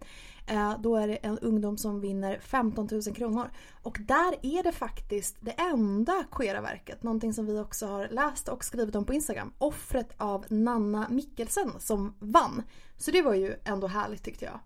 Då 0.80 0.96
är 0.96 1.08
det 1.08 1.16
en 1.16 1.40
ungdom 1.40 1.78
som 1.78 2.02
vinner 2.02 2.40
15 2.42 2.88
000 2.92 3.02
kronor. 3.16 3.50
Och 3.84 3.98
där 4.02 4.36
är 4.42 4.64
det 4.64 4.72
faktiskt 4.72 5.36
det 5.40 5.52
enda 5.52 6.24
queera 6.32 6.62
verket, 6.62 7.04
någonting 7.04 7.34
som 7.34 7.46
vi 7.46 7.60
också 7.60 7.86
har 7.86 8.08
läst 8.08 8.48
och 8.50 8.64
skrivit 8.64 8.96
om 8.96 9.06
på 9.06 9.14
Instagram. 9.14 9.54
Offret 9.58 10.14
av 10.18 10.46
Nanna 10.50 11.08
Mikkelsen 11.10 11.72
som 11.80 12.14
vann. 12.20 12.64
Så 12.98 13.12
det 13.12 13.22
var 13.22 13.34
ju 13.34 13.54
ändå 13.64 13.88
härligt 13.88 14.24
tyckte 14.24 14.46
jag 14.46 14.60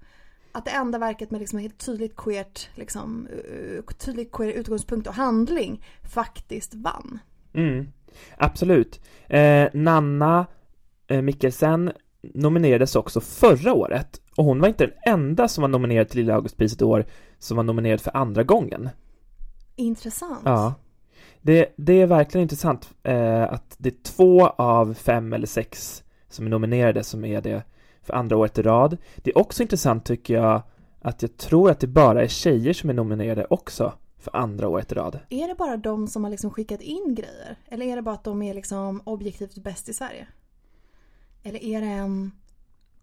att 0.53 0.65
det 0.65 0.72
enda 0.72 0.98
verket 0.98 1.31
med 1.31 1.39
liksom 1.39 1.60
helt 1.60 1.86
tydligt 1.86 2.15
queert, 2.15 2.69
liksom, 2.75 3.27
uh, 3.27 3.81
tydligt 3.81 4.31
queer 4.31 4.51
utgångspunkt 4.51 5.07
och 5.07 5.13
handling 5.13 5.86
faktiskt 6.03 6.74
vann. 6.74 7.19
Mm, 7.53 7.88
absolut. 8.38 9.01
Eh, 9.27 9.67
Nanna 9.74 10.45
eh, 11.07 11.22
Mikkelsen 11.22 11.91
nominerades 12.33 12.95
också 12.95 13.22
förra 13.22 13.74
året 13.74 14.22
och 14.38 14.45
hon 14.45 14.60
var 14.60 14.67
inte 14.67 14.86
den 14.86 15.13
enda 15.13 15.48
som 15.48 15.62
var 15.62 15.69
nominerad 15.69 16.10
till 16.10 16.19
Lilla 16.19 16.36
Augustpriset 16.36 16.81
i 16.81 16.83
år 16.83 17.05
som 17.39 17.57
var 17.57 17.63
nominerad 17.63 18.01
för 18.01 18.17
andra 18.17 18.43
gången. 18.43 18.89
Intressant. 19.75 20.41
Ja. 20.43 20.74
Det, 21.41 21.74
det 21.75 22.01
är 22.01 22.07
verkligen 22.07 22.41
intressant 22.41 22.93
eh, 23.03 23.43
att 23.43 23.75
det 23.77 23.89
är 23.89 24.03
två 24.03 24.48
av 24.48 24.93
fem 24.93 25.33
eller 25.33 25.48
sex 25.48 26.03
som 26.29 26.45
är 26.45 26.50
nominerade 26.50 27.03
som 27.03 27.25
är 27.25 27.41
det 27.41 27.63
för 28.03 28.13
andra 28.13 28.38
året 28.38 28.57
i 28.57 28.62
rad. 28.62 28.98
Det 29.17 29.31
är 29.31 29.38
också 29.38 29.63
intressant 29.63 30.05
tycker 30.05 30.33
jag 30.33 30.62
att 31.01 31.22
jag 31.22 31.38
tror 31.38 31.72
att 31.72 31.79
det 31.79 31.88
bara 31.88 32.24
är 32.24 32.27
tjejer 32.27 32.74
som 32.74 32.89
är 32.89 32.93
nominerade 32.93 33.45
också 33.50 33.93
för 34.19 34.36
andra 34.36 34.67
året 34.67 34.91
i 34.91 34.95
rad. 34.95 35.19
Är 35.29 35.48
det 35.48 35.55
bara 35.55 35.77
de 35.77 36.07
som 36.07 36.24
har 36.24 36.31
liksom 36.31 36.51
skickat 36.51 36.81
in 36.81 37.15
grejer? 37.15 37.57
Eller 37.65 37.86
är 37.86 37.95
det 37.95 38.01
bara 38.01 38.15
att 38.15 38.24
de 38.24 38.41
är 38.41 38.53
liksom 38.53 39.01
objektivt 39.03 39.63
bäst 39.63 39.89
i 39.89 39.93
Sverige? 39.93 40.27
Eller 41.43 41.63
är 41.63 41.81
det 41.81 41.88
en 41.88 42.31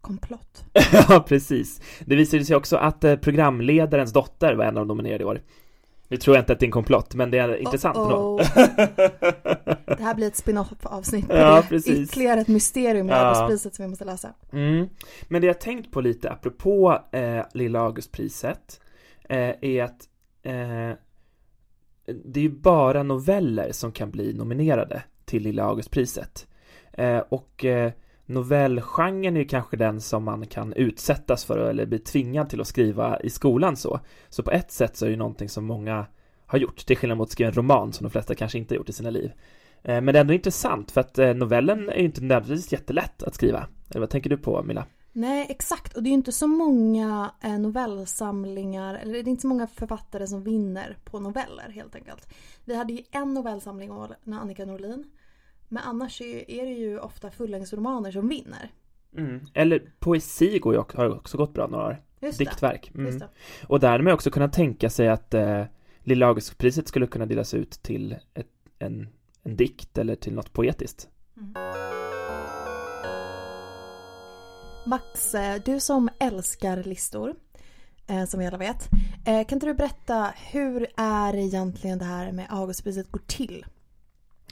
komplott? 0.00 0.64
ja, 0.92 1.24
precis. 1.28 1.80
Det 2.04 2.16
visade 2.16 2.44
sig 2.44 2.56
också 2.56 2.76
att 2.76 3.04
eh, 3.04 3.16
programledarens 3.16 4.12
dotter 4.12 4.54
var 4.54 4.64
en 4.64 4.76
av 4.76 4.86
de 4.86 4.88
nominerade 4.88 5.22
i 5.22 5.26
år. 5.26 5.40
Nu 6.10 6.16
tror 6.16 6.36
jag 6.36 6.42
inte 6.42 6.52
att 6.52 6.60
det 6.60 6.64
är 6.64 6.68
en 6.68 6.72
komplott, 6.72 7.14
men 7.14 7.30
det 7.30 7.38
är 7.38 7.56
intressant 7.56 7.96
oh, 7.96 8.12
oh. 8.14 8.42
Det 9.86 10.02
här 10.02 10.14
blir 10.14 10.26
ett 10.26 10.36
spin-off 10.36 10.68
avsnitt 10.82 11.28
på 11.28 11.36
ja. 11.36 11.64
Precis. 11.68 12.10
Ytterligare 12.10 12.40
ett 12.40 12.48
mysterium 12.48 13.08
i 13.08 13.12
ja. 13.12 13.16
Augustpriset 13.16 13.74
som 13.74 13.84
vi 13.84 13.88
måste 13.88 14.04
läsa. 14.04 14.34
Mm. 14.52 14.88
Men 15.28 15.40
det 15.40 15.46
jag 15.46 15.60
tänkt 15.60 15.90
på 15.90 16.00
lite 16.00 16.30
apropå 16.30 16.98
eh, 17.12 17.44
Lilla 17.54 17.80
Augustpriset 17.80 18.80
eh, 19.28 19.54
är 19.60 19.82
att 19.82 20.08
eh, 20.42 20.96
det 22.24 22.40
är 22.40 22.44
ju 22.44 22.60
bara 22.60 23.02
noveller 23.02 23.72
som 23.72 23.92
kan 23.92 24.10
bli 24.10 24.32
nominerade 24.32 25.02
till 25.24 25.42
Lilla 25.42 25.64
Augustpriset. 25.64 26.46
Eh, 26.92 27.18
och 27.18 27.64
eh, 27.64 27.92
novellgenren 28.30 29.36
är 29.36 29.40
ju 29.40 29.46
kanske 29.46 29.76
den 29.76 30.00
som 30.00 30.24
man 30.24 30.46
kan 30.46 30.72
utsättas 30.72 31.44
för 31.44 31.58
eller 31.58 31.86
bli 31.86 31.98
tvingad 31.98 32.50
till 32.50 32.60
att 32.60 32.66
skriva 32.66 33.20
i 33.20 33.30
skolan 33.30 33.76
så. 33.76 34.00
Så 34.28 34.42
på 34.42 34.50
ett 34.50 34.72
sätt 34.72 34.96
så 34.96 35.04
är 35.04 35.08
det 35.08 35.12
ju 35.12 35.18
någonting 35.18 35.48
som 35.48 35.64
många 35.64 36.06
har 36.46 36.58
gjort, 36.58 36.86
till 36.86 36.96
skillnad 36.96 37.18
mot 37.18 37.28
att 37.28 37.32
skriva 37.32 37.48
en 37.48 37.54
roman 37.54 37.92
som 37.92 38.04
de 38.04 38.10
flesta 38.10 38.34
kanske 38.34 38.58
inte 38.58 38.74
har 38.74 38.76
gjort 38.76 38.88
i 38.88 38.92
sina 38.92 39.10
liv. 39.10 39.32
Eh, 39.82 40.00
men 40.00 40.06
det 40.06 40.18
är 40.18 40.20
ändå 40.20 40.34
intressant 40.34 40.90
för 40.90 41.00
att 41.00 41.18
eh, 41.18 41.34
novellen 41.34 41.88
är 41.88 41.96
ju 41.96 42.04
inte 42.04 42.20
nödvändigtvis 42.20 42.72
jättelätt 42.72 43.22
att 43.22 43.34
skriva. 43.34 43.66
Eller 43.90 44.00
vad 44.00 44.10
tänker 44.10 44.30
du 44.30 44.36
på 44.36 44.62
Milla? 44.62 44.86
Nej, 45.12 45.46
exakt. 45.50 45.96
Och 45.96 46.02
det 46.02 46.08
är 46.08 46.10
ju 46.10 46.16
inte 46.16 46.32
så 46.32 46.46
många 46.46 47.30
eh, 47.40 47.58
novellsamlingar, 47.58 48.94
eller 48.94 49.12
det 49.12 49.18
är 49.18 49.28
inte 49.28 49.42
så 49.42 49.48
många 49.48 49.66
författare 49.66 50.26
som 50.26 50.42
vinner 50.42 50.96
på 51.04 51.20
noveller 51.20 51.68
helt 51.68 51.94
enkelt. 51.94 52.28
Vi 52.64 52.74
hade 52.74 52.92
ju 52.92 53.02
en 53.10 53.34
novellsamling 53.34 53.90
av 53.90 54.14
Annika 54.26 54.64
Norlin 54.64 55.04
men 55.70 55.82
annars 55.82 56.20
är 56.20 56.64
det 56.64 56.72
ju 56.72 56.98
ofta 56.98 57.30
fullängdsromaner 57.30 58.10
som 58.10 58.28
vinner. 58.28 58.70
Mm. 59.16 59.40
Eller 59.54 59.92
poesi 59.98 60.58
går 60.58 60.74
ju, 60.74 60.82
har 60.94 61.16
också 61.16 61.38
gått 61.38 61.54
bra 61.54 61.66
några 61.66 61.86
år. 61.86 62.02
Just 62.20 62.38
Diktverk. 62.38 62.90
Mm. 62.94 63.20
Och 63.66 63.80
därmed 63.80 64.14
också 64.14 64.30
kunna 64.30 64.48
tänka 64.48 64.90
sig 64.90 65.08
att 65.08 65.34
eh, 65.34 65.64
Lilla 66.02 66.26
Augustpriset 66.26 66.88
skulle 66.88 67.06
kunna 67.06 67.26
delas 67.26 67.54
ut 67.54 67.70
till 67.70 68.16
ett, 68.34 68.46
en, 68.78 69.08
en 69.42 69.56
dikt 69.56 69.98
eller 69.98 70.14
till 70.14 70.34
något 70.34 70.52
poetiskt. 70.52 71.08
Mm. 71.36 71.54
Max, 74.86 75.34
eh, 75.34 75.62
du 75.64 75.80
som 75.80 76.08
älskar 76.18 76.82
listor, 76.82 77.34
eh, 78.06 78.24
som 78.24 78.40
vi 78.40 78.46
alla 78.46 78.58
vet. 78.58 78.88
Eh, 79.26 79.46
kan 79.46 79.56
inte 79.56 79.66
du 79.66 79.74
berätta 79.74 80.32
hur 80.36 80.86
är 80.96 81.36
egentligen 81.36 81.98
det 81.98 82.04
här 82.04 82.32
med 82.32 82.46
Augustpriset 82.50 83.12
går 83.12 83.22
till? 83.26 83.64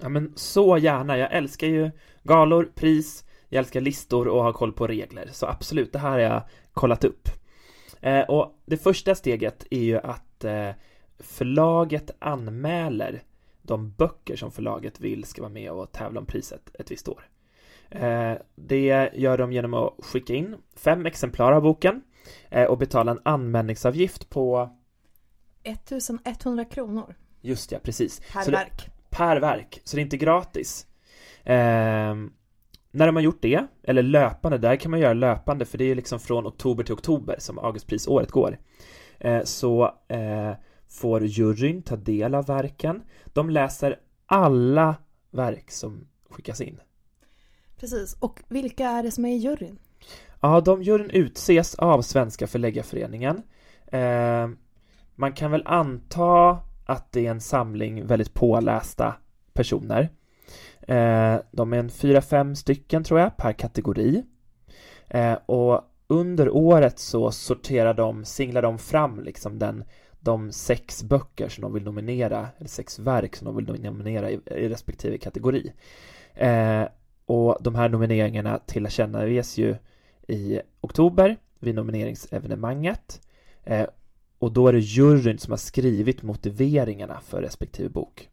Ja 0.00 0.08
men 0.08 0.32
så 0.36 0.78
gärna, 0.78 1.18
jag 1.18 1.32
älskar 1.32 1.66
ju 1.66 1.90
galor, 2.22 2.72
pris, 2.74 3.24
jag 3.48 3.58
älskar 3.58 3.80
listor 3.80 4.28
och 4.28 4.42
har 4.42 4.52
koll 4.52 4.72
på 4.72 4.86
regler, 4.86 5.28
så 5.32 5.46
absolut, 5.46 5.92
det 5.92 5.98
här 5.98 6.10
har 6.10 6.18
jag 6.18 6.42
kollat 6.72 7.04
upp. 7.04 7.28
Eh, 8.00 8.20
och 8.20 8.62
det 8.66 8.76
första 8.76 9.14
steget 9.14 9.66
är 9.70 9.82
ju 9.82 9.98
att 9.98 10.44
eh, 10.44 10.70
förlaget 11.18 12.10
anmäler 12.18 13.22
de 13.62 13.90
böcker 13.90 14.36
som 14.36 14.52
förlaget 14.52 15.00
vill 15.00 15.24
ska 15.24 15.42
vara 15.42 15.52
med 15.52 15.70
och 15.70 15.92
tävla 15.92 16.20
om 16.20 16.26
priset 16.26 16.70
ett 16.74 16.90
visst 16.90 17.08
år. 17.08 17.28
Eh, 17.90 18.32
det 18.54 19.10
gör 19.14 19.38
de 19.38 19.52
genom 19.52 19.74
att 19.74 19.94
skicka 19.98 20.34
in 20.34 20.56
fem 20.76 21.06
exemplar 21.06 21.52
av 21.52 21.62
boken 21.62 22.02
eh, 22.48 22.64
och 22.64 22.78
betala 22.78 23.10
en 23.10 23.20
anmälningsavgift 23.22 24.30
på 24.30 24.70
1100 25.62 26.64
kronor. 26.64 27.14
Just 27.40 27.72
ja, 27.72 27.78
precis. 27.82 28.20
Per 28.32 28.50
verk. 28.50 28.97
Per 29.10 29.36
verk, 29.36 29.80
så 29.84 29.96
det 29.96 30.00
är 30.00 30.04
inte 30.04 30.16
gratis. 30.16 30.86
Eh, 31.44 32.14
när 32.90 33.06
de 33.06 33.16
har 33.16 33.22
gjort 33.22 33.42
det, 33.42 33.66
eller 33.82 34.02
löpande, 34.02 34.58
där 34.58 34.76
kan 34.76 34.90
man 34.90 35.00
göra 35.00 35.14
löpande 35.14 35.64
för 35.64 35.78
det 35.78 35.84
är 35.84 35.94
liksom 35.94 36.20
från 36.20 36.46
oktober 36.46 36.84
till 36.84 36.94
oktober 36.94 37.36
som 37.38 37.58
Augustprisåret 37.58 38.30
går. 38.30 38.58
Eh, 39.18 39.42
så 39.44 39.94
eh, 40.08 40.52
får 40.88 41.26
juryn 41.26 41.82
ta 41.82 41.96
del 41.96 42.34
av 42.34 42.46
verken. 42.46 43.02
De 43.24 43.50
läser 43.50 43.96
alla 44.26 44.96
verk 45.30 45.70
som 45.70 46.08
skickas 46.30 46.60
in. 46.60 46.80
Precis, 47.76 48.16
och 48.20 48.40
vilka 48.48 48.88
är 48.88 49.02
det 49.02 49.10
som 49.10 49.24
är 49.24 49.32
i 49.32 49.36
juryn? 49.36 49.78
Ja, 50.40 50.60
de 50.60 50.82
juryn 50.82 51.10
utses 51.10 51.74
av 51.74 52.02
Svenska 52.02 52.46
förläggarföreningen. 52.46 53.42
Eh, 53.86 54.48
man 55.14 55.32
kan 55.32 55.50
väl 55.50 55.62
anta 55.66 56.58
att 56.88 57.12
det 57.12 57.26
är 57.26 57.30
en 57.30 57.40
samling 57.40 58.06
väldigt 58.06 58.34
pålästa 58.34 59.14
personer. 59.52 60.08
Eh, 60.80 61.36
de 61.50 61.72
är 61.72 61.78
en 61.78 61.90
fyra, 61.90 62.20
fem 62.20 62.54
stycken 62.54 63.04
tror 63.04 63.20
jag 63.20 63.36
per 63.36 63.52
kategori. 63.52 64.24
Eh, 65.08 65.32
och 65.46 65.80
under 66.06 66.50
året 66.50 66.98
så 66.98 67.30
sorterar 67.30 67.94
de, 67.94 68.24
singlar 68.24 68.62
de 68.62 68.78
fram 68.78 69.20
liksom 69.20 69.58
den, 69.58 69.84
de 70.20 70.52
sex 70.52 71.02
böcker 71.02 71.48
som 71.48 71.62
de 71.62 71.72
vill 71.72 71.84
nominera, 71.84 72.48
eller 72.58 72.68
sex 72.68 72.98
verk 72.98 73.36
som 73.36 73.44
de 73.44 73.56
vill 73.56 73.82
nominera 73.82 74.30
i, 74.30 74.40
i 74.46 74.68
respektive 74.68 75.18
kategori. 75.18 75.72
Eh, 76.34 76.84
och 77.26 77.58
de 77.60 77.74
här 77.74 77.88
nomineringarna 77.88 78.58
tillkännages 78.66 79.58
ju 79.58 79.76
i 80.28 80.60
oktober 80.80 81.36
vid 81.58 81.74
nomineringsevenemanget. 81.74 83.20
Eh, 83.64 83.86
och 84.38 84.52
då 84.52 84.68
är 84.68 84.72
det 84.72 84.78
juryn 84.78 85.38
som 85.38 85.52
har 85.52 85.58
skrivit 85.58 86.22
motiveringarna 86.22 87.20
för 87.20 87.42
respektive 87.42 87.88
bok. 87.88 88.28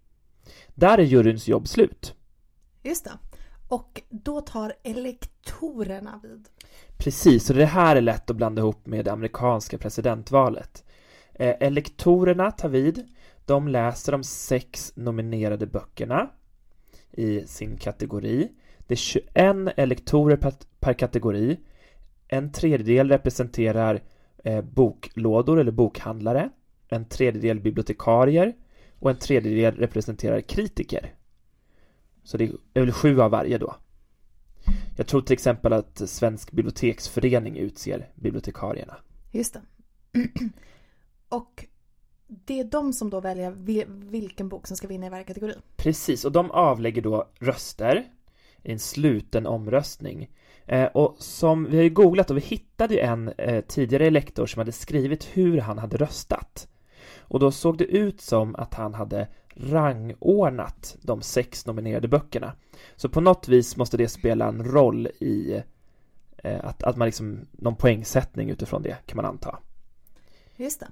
Där 0.75 0.97
är 0.97 1.03
juryns 1.03 1.47
jobb 1.47 1.67
slut. 1.67 2.15
Just 2.83 3.03
det. 3.05 3.11
Och 3.67 4.01
då 4.09 4.41
tar 4.41 4.73
elektorerna 4.83 6.19
vid. 6.23 6.47
Precis, 6.97 7.49
och 7.49 7.55
det 7.55 7.65
här 7.65 7.95
är 7.95 8.01
lätt 8.01 8.29
att 8.29 8.35
blanda 8.35 8.61
ihop 8.61 8.85
med 8.85 9.05
det 9.05 9.11
amerikanska 9.11 9.77
presidentvalet. 9.77 10.83
Eh, 11.33 11.55
elektorerna 11.59 12.51
tar 12.51 12.69
vid, 12.69 13.07
de 13.45 13.67
läser 13.67 14.11
de 14.11 14.23
sex 14.23 14.93
nominerade 14.95 15.67
böckerna 15.67 16.29
i 17.11 17.47
sin 17.47 17.77
kategori. 17.77 18.51
Det 18.87 18.93
är 18.93 18.97
21 18.97 19.29
elektorer 19.75 20.37
per, 20.37 20.53
per 20.79 20.93
kategori. 20.93 21.59
En 22.27 22.51
tredjedel 22.51 23.09
representerar 23.09 24.01
boklådor 24.73 25.59
eller 25.59 25.71
bokhandlare. 25.71 26.49
En 26.87 27.05
tredjedel 27.05 27.59
bibliotekarier 27.59 28.55
och 28.99 29.09
en 29.09 29.17
tredjedel 29.17 29.75
representerar 29.75 30.41
kritiker. 30.41 31.13
Så 32.23 32.37
det 32.37 32.51
är 32.73 32.81
väl 32.81 32.91
sju 32.91 33.21
av 33.21 33.31
varje 33.31 33.57
då. 33.57 33.75
Jag 34.97 35.07
tror 35.07 35.21
till 35.21 35.33
exempel 35.33 35.73
att 35.73 36.09
Svensk 36.09 36.51
biblioteksförening 36.51 37.57
utser 37.57 38.09
bibliotekarierna. 38.15 38.97
Just 39.31 39.53
det. 39.53 39.61
och 41.29 41.65
det 42.27 42.59
är 42.59 42.63
de 42.63 42.93
som 42.93 43.09
då 43.09 43.19
väljer 43.19 43.51
vilken 44.09 44.49
bok 44.49 44.67
som 44.67 44.77
ska 44.77 44.87
vinna 44.87 45.07
i 45.07 45.09
varje 45.09 45.23
kategori. 45.23 45.53
Precis, 45.75 46.25
och 46.25 46.31
de 46.31 46.51
avlägger 46.51 47.01
då 47.01 47.29
röster 47.39 48.05
i 48.65 48.71
en 48.71 48.79
sluten 48.79 49.47
omröstning. 49.47 50.29
Eh, 50.65 50.85
och 50.85 51.15
som 51.19 51.65
vi 51.65 51.77
har 51.77 51.83
ju 51.83 51.89
googlat 51.89 52.29
och 52.31 52.37
vi 52.37 52.41
hittade 52.41 52.93
ju 52.93 52.99
en 52.99 53.27
eh, 53.37 53.61
tidigare 53.61 54.05
elektor 54.05 54.45
som 54.45 54.59
hade 54.59 54.71
skrivit 54.71 55.23
hur 55.33 55.57
han 55.57 55.77
hade 55.77 55.97
röstat. 55.97 56.67
Och 57.17 57.39
då 57.39 57.51
såg 57.51 57.77
det 57.77 57.85
ut 57.85 58.21
som 58.21 58.55
att 58.55 58.73
han 58.73 58.93
hade 58.93 59.27
rangordnat 59.55 60.97
de 61.01 61.21
sex 61.21 61.65
nominerade 61.65 62.07
böckerna. 62.07 62.53
Så 62.95 63.09
på 63.09 63.21
något 63.21 63.47
vis 63.47 63.77
måste 63.77 63.97
det 63.97 64.07
spela 64.07 64.47
en 64.47 64.63
roll 64.63 65.07
i 65.19 65.61
eh, 66.37 66.65
att, 66.65 66.83
att 66.83 66.97
man 66.97 67.05
liksom, 67.05 67.47
någon 67.51 67.75
poängsättning 67.75 68.49
utifrån 68.49 68.81
det 68.81 68.97
kan 69.05 69.15
man 69.15 69.25
anta. 69.25 69.59
Just 70.55 70.79
det. 70.79 70.87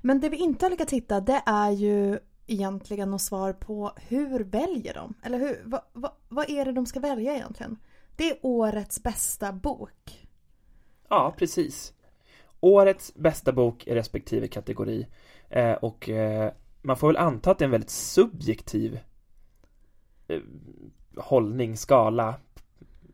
Men 0.00 0.20
det 0.20 0.28
vi 0.28 0.36
inte 0.36 0.64
har 0.64 0.70
lyckats 0.70 0.92
hitta 0.92 1.20
det 1.20 1.42
är 1.46 1.70
ju 1.70 2.18
egentligen 2.46 3.10
något 3.10 3.22
svar 3.22 3.52
på 3.52 3.92
hur 4.08 4.44
väljer 4.44 4.94
de? 4.94 5.14
Eller 5.22 5.38
hur, 5.38 5.62
vad, 5.64 5.80
vad, 5.92 6.12
vad 6.28 6.50
är 6.50 6.64
det 6.64 6.72
de 6.72 6.86
ska 6.86 7.00
välja 7.00 7.34
egentligen? 7.34 7.78
Det 8.16 8.30
är 8.30 8.38
årets 8.42 9.02
bästa 9.02 9.52
bok. 9.52 10.28
Ja, 11.08 11.34
precis. 11.38 11.94
Årets 12.60 13.14
bästa 13.14 13.52
bok 13.52 13.86
i 13.86 13.94
respektive 13.94 14.48
kategori. 14.48 15.06
Eh, 15.48 15.72
och 15.72 16.08
eh, 16.08 16.52
man 16.82 16.96
får 16.96 17.06
väl 17.06 17.16
anta 17.16 17.50
att 17.50 17.58
det 17.58 17.62
är 17.62 17.66
en 17.66 17.70
väldigt 17.70 17.90
subjektiv 17.90 19.00
eh, 20.28 20.40
hållning, 21.16 21.76
skala, 21.76 22.34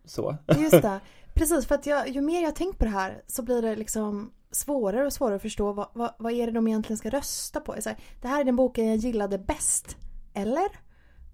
så. 0.04 0.36
Just 0.58 0.82
det. 0.82 1.00
Precis, 1.40 1.66
för 1.66 1.74
att 1.74 1.86
jag, 1.86 2.08
ju 2.08 2.20
mer 2.20 2.42
jag 2.42 2.56
tänkt 2.56 2.78
på 2.78 2.84
det 2.84 2.90
här 2.90 3.22
så 3.26 3.42
blir 3.42 3.62
det 3.62 3.76
liksom 3.76 4.32
svårare 4.50 5.06
och 5.06 5.12
svårare 5.12 5.36
att 5.36 5.42
förstå 5.42 5.72
vad, 5.72 5.88
vad, 5.92 6.14
vad 6.18 6.32
är 6.32 6.46
det 6.46 6.52
de 6.52 6.68
egentligen 6.68 6.98
ska 6.98 7.10
rösta 7.10 7.60
på. 7.60 7.72
Här, 7.72 7.96
det 8.20 8.28
här 8.28 8.40
är 8.40 8.44
den 8.44 8.56
boken 8.56 8.86
jag 8.86 8.96
gillade 8.96 9.38
bäst. 9.38 9.96
Eller? 10.34 10.68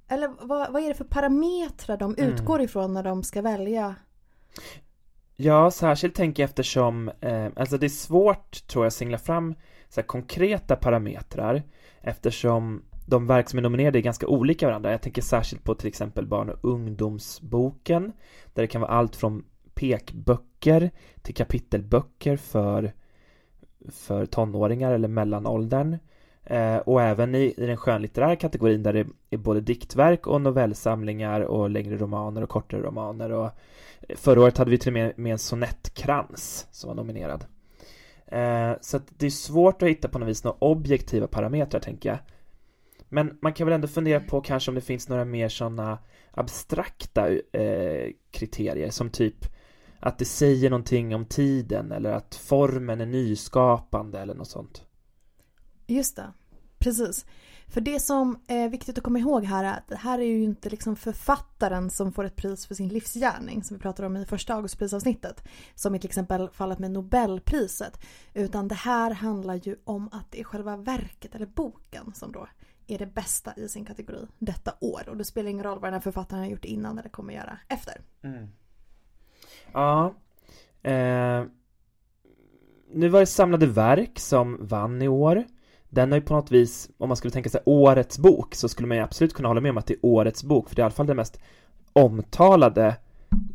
Eller 0.08 0.30
vad, 0.40 0.72
vad 0.72 0.82
är 0.82 0.88
det 0.88 0.94
för 0.94 1.04
parametrar 1.04 1.96
de 1.96 2.14
mm. 2.18 2.30
utgår 2.30 2.60
ifrån 2.62 2.94
när 2.94 3.02
de 3.02 3.22
ska 3.22 3.42
välja? 3.42 3.94
Ja, 5.36 5.70
särskilt 5.70 6.14
tänker 6.14 6.42
jag 6.42 6.48
eftersom, 6.48 7.10
eh, 7.20 7.46
alltså 7.56 7.78
det 7.78 7.86
är 7.86 7.88
svårt 7.88 8.66
tror 8.66 8.84
jag 8.84 8.88
att 8.88 8.94
singla 8.94 9.18
fram 9.18 9.54
så 9.88 10.02
konkreta 10.02 10.76
parametrar 10.76 11.62
eftersom 12.00 12.82
de 13.06 13.26
verk 13.26 13.50
som 13.50 13.58
är 13.58 13.62
nominerade 13.62 13.98
är 13.98 14.02
ganska 14.02 14.26
olika 14.26 14.66
varandra. 14.66 14.90
Jag 14.90 15.02
tänker 15.02 15.22
särskilt 15.22 15.64
på 15.64 15.74
till 15.74 15.88
exempel 15.88 16.26
barn 16.26 16.50
och 16.50 16.64
ungdomsboken 16.64 18.12
där 18.54 18.62
det 18.62 18.68
kan 18.68 18.80
vara 18.80 18.90
allt 18.90 19.16
från 19.16 19.44
pekböcker 19.76 20.90
till 21.22 21.34
kapitelböcker 21.34 22.36
för, 22.36 22.92
för 23.88 24.26
tonåringar 24.26 24.92
eller 24.92 25.08
mellanåldern. 25.08 25.96
Eh, 26.44 26.76
och 26.76 27.02
även 27.02 27.34
i, 27.34 27.54
i 27.56 27.66
den 27.66 27.76
skönlitterära 27.76 28.36
kategorin 28.36 28.82
där 28.82 28.92
det 28.92 29.06
är 29.30 29.36
både 29.36 29.60
diktverk 29.60 30.26
och 30.26 30.40
novellsamlingar 30.40 31.40
och 31.40 31.70
längre 31.70 31.96
romaner 31.96 32.42
och 32.42 32.48
kortare 32.48 32.82
romaner. 32.82 33.32
Och 33.32 33.50
eh, 34.08 34.16
förra 34.16 34.42
året 34.42 34.58
hade 34.58 34.70
vi 34.70 34.78
till 34.78 34.88
och 34.88 34.92
med, 34.92 35.18
med 35.18 35.32
en 35.32 35.38
sonettkrans 35.38 36.66
som 36.70 36.88
var 36.88 36.94
nominerad. 36.94 37.44
Eh, 38.26 38.72
så 38.80 38.96
att 38.96 39.06
det 39.18 39.26
är 39.26 39.30
svårt 39.30 39.82
att 39.82 39.88
hitta 39.88 40.08
på 40.08 40.18
något 40.18 40.28
vis 40.28 40.44
några 40.44 40.56
objektiva 40.60 41.26
parametrar 41.26 41.80
tänker 41.80 42.08
jag. 42.08 42.18
Men 43.08 43.38
man 43.42 43.52
kan 43.52 43.66
väl 43.66 43.74
ändå 43.74 43.88
fundera 43.88 44.20
på 44.20 44.40
kanske 44.40 44.70
om 44.70 44.74
det 44.74 44.80
finns 44.80 45.08
några 45.08 45.24
mer 45.24 45.48
sådana 45.48 45.98
abstrakta 46.30 47.28
eh, 47.52 48.10
kriterier 48.30 48.90
som 48.90 49.10
typ 49.10 49.55
att 50.06 50.18
det 50.18 50.24
säger 50.24 50.70
någonting 50.70 51.14
om 51.14 51.24
tiden 51.24 51.92
eller 51.92 52.12
att 52.12 52.34
formen 52.34 53.00
är 53.00 53.06
nyskapande 53.06 54.20
eller 54.20 54.34
något 54.34 54.48
sånt. 54.48 54.82
Just 55.86 56.16
det, 56.16 56.32
precis. 56.78 57.26
För 57.68 57.80
det 57.80 58.00
som 58.00 58.40
är 58.46 58.68
viktigt 58.68 58.98
att 58.98 59.04
komma 59.04 59.18
ihåg 59.18 59.44
här 59.44 59.64
är 59.64 59.72
att 59.72 59.88
det 59.88 59.96
här 59.96 60.18
är 60.18 60.24
ju 60.24 60.42
inte 60.42 60.70
liksom 60.70 60.96
författaren 60.96 61.90
som 61.90 62.12
får 62.12 62.24
ett 62.24 62.36
pris 62.36 62.66
för 62.66 62.74
sin 62.74 62.88
livsgärning 62.88 63.64
som 63.64 63.76
vi 63.76 63.82
pratade 63.82 64.06
om 64.06 64.16
i 64.16 64.24
första 64.24 64.54
Augustprisavsnittet. 64.54 65.48
Som 65.74 65.94
i 65.94 65.98
till 65.98 66.08
exempel 66.08 66.48
fallet 66.50 66.78
med 66.78 66.90
Nobelpriset. 66.90 68.00
Utan 68.34 68.68
det 68.68 68.74
här 68.74 69.10
handlar 69.10 69.54
ju 69.54 69.76
om 69.84 70.08
att 70.12 70.30
det 70.30 70.40
är 70.40 70.44
själva 70.44 70.76
verket 70.76 71.34
eller 71.34 71.46
boken 71.46 72.12
som 72.14 72.32
då 72.32 72.48
är 72.86 72.98
det 72.98 73.06
bästa 73.06 73.54
i 73.56 73.68
sin 73.68 73.84
kategori 73.84 74.26
detta 74.38 74.74
år. 74.80 75.08
Och 75.08 75.16
det 75.16 75.24
spelar 75.24 75.50
ingen 75.50 75.64
roll 75.64 75.78
vad 75.78 75.86
den 75.86 75.94
här 75.94 76.00
författaren 76.00 76.42
har 76.42 76.50
gjort 76.50 76.64
innan 76.64 76.98
eller 76.98 77.08
kommer 77.08 77.34
göra 77.34 77.58
efter. 77.68 78.00
Mm. 78.22 78.48
Ja. 79.72 80.14
Eh, 80.82 81.44
nu 82.92 83.08
var 83.08 83.20
det 83.20 83.26
samlade 83.26 83.66
verk 83.66 84.18
som 84.18 84.66
vann 84.66 85.02
i 85.02 85.08
år. 85.08 85.44
Den 85.88 86.12
har 86.12 86.18
ju 86.18 86.24
på 86.24 86.34
något 86.34 86.50
vis, 86.50 86.90
om 86.98 87.08
man 87.08 87.16
skulle 87.16 87.32
tänka 87.32 87.50
sig 87.50 87.60
årets 87.64 88.18
bok, 88.18 88.54
så 88.54 88.68
skulle 88.68 88.88
man 88.88 88.96
ju 88.96 89.02
absolut 89.02 89.34
kunna 89.34 89.48
hålla 89.48 89.60
med 89.60 89.70
om 89.70 89.78
att 89.78 89.86
det 89.86 89.94
är 89.94 89.98
årets 90.02 90.44
bok, 90.44 90.68
för 90.68 90.76
det 90.76 90.80
är 90.80 90.82
i 90.82 90.86
alla 90.86 90.94
fall 90.94 91.06
den 91.06 91.16
mest 91.16 91.40
omtalade 91.92 92.96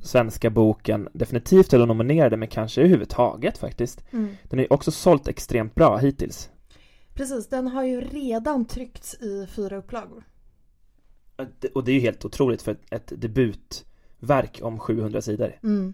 svenska 0.01 0.49
boken, 0.49 1.09
definitivt 1.13 1.69
till 1.69 1.85
nominerade, 1.85 2.37
men 2.37 2.47
kanske 2.47 2.81
överhuvudtaget 2.81 3.57
faktiskt. 3.57 4.03
Mm. 4.11 4.35
Den 4.43 4.59
har 4.59 4.63
ju 4.63 4.67
också 4.69 4.91
sålt 4.91 5.27
extremt 5.27 5.75
bra 5.75 5.97
hittills. 5.97 6.49
Precis, 7.13 7.49
den 7.49 7.67
har 7.67 7.83
ju 7.83 8.01
redan 8.01 8.65
tryckts 8.65 9.13
i 9.13 9.47
fyra 9.55 9.77
upplagor. 9.77 10.23
Och 11.73 11.83
det 11.83 11.91
är 11.91 11.95
ju 11.95 12.01
helt 12.01 12.25
otroligt 12.25 12.61
för 12.61 12.77
ett 12.89 13.13
debutverk 13.15 14.59
om 14.61 14.79
700 14.79 15.21
sidor. 15.21 15.59
Mm. 15.63 15.93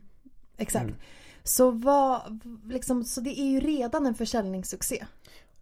Exakt. 0.58 0.86
Mm. 0.86 0.96
Så, 1.44 1.72
vad, 1.72 2.40
liksom, 2.70 3.04
så 3.04 3.22
det 3.22 3.40
är 3.40 3.46
ju 3.46 3.60
redan 3.60 4.06
en 4.06 4.16
försäljningssuccé. 4.16 5.06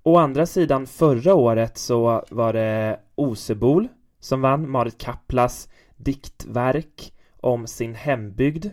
Å 0.03 0.17
andra 0.17 0.45
sidan, 0.45 0.87
förra 0.87 1.33
året 1.33 1.77
så 1.77 2.25
var 2.29 2.53
det 2.53 2.99
Osebol 3.15 3.87
som 4.19 4.41
vann, 4.41 4.69
Marit 4.69 4.97
Kaplas 4.97 5.69
diktverk 5.95 7.13
om 7.37 7.67
sin 7.67 7.95
hembygd 7.95 8.65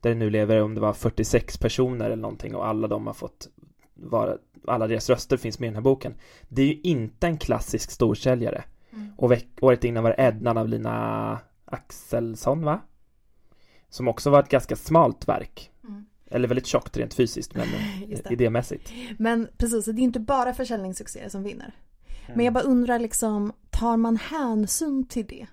där 0.00 0.10
det 0.10 0.16
nu 0.16 0.30
lever, 0.30 0.62
om 0.62 0.74
det 0.74 0.80
var 0.80 0.92
46 0.92 1.58
personer 1.58 2.04
eller 2.04 2.16
någonting 2.16 2.54
och 2.54 2.66
alla 2.66 2.88
de 2.88 3.06
har 3.06 3.14
fått 3.14 3.48
vara, 3.94 4.36
alla 4.66 4.86
deras 4.86 5.10
röster 5.10 5.36
finns 5.36 5.58
med 5.58 5.66
i 5.66 5.70
den 5.70 5.74
här 5.74 5.82
boken. 5.82 6.14
Det 6.48 6.62
är 6.62 6.66
ju 6.66 6.80
inte 6.82 7.26
en 7.26 7.38
klassisk 7.38 7.90
storsäljare. 7.90 8.64
Mm. 8.92 9.12
Och 9.16 9.32
året 9.60 9.84
innan 9.84 10.02
var 10.02 10.10
det 10.10 10.22
Ednan 10.22 10.58
av 10.58 10.68
Lina 10.68 11.38
Axelsson 11.64 12.64
va? 12.64 12.80
Som 13.92 14.08
också 14.08 14.30
var 14.30 14.40
ett 14.40 14.48
ganska 14.48 14.76
smalt 14.76 15.28
verk. 15.28 15.70
Mm. 15.84 16.06
Eller 16.30 16.48
väldigt 16.48 16.66
tjockt 16.66 16.96
rent 16.96 17.14
fysiskt 17.14 17.54
men 17.54 17.66
idémässigt. 18.30 18.92
Men 19.18 19.48
precis, 19.56 19.84
det 19.84 20.00
är 20.00 20.02
inte 20.02 20.20
bara 20.20 20.54
försäljningssuccéer 20.54 21.28
som 21.28 21.42
vinner. 21.42 21.74
Mm. 22.24 22.36
Men 22.36 22.44
jag 22.44 22.54
bara 22.54 22.64
undrar 22.64 22.98
liksom, 22.98 23.52
tar 23.70 23.96
man 23.96 24.16
hänsyn 24.16 25.06
till 25.06 25.26
det? 25.26 25.46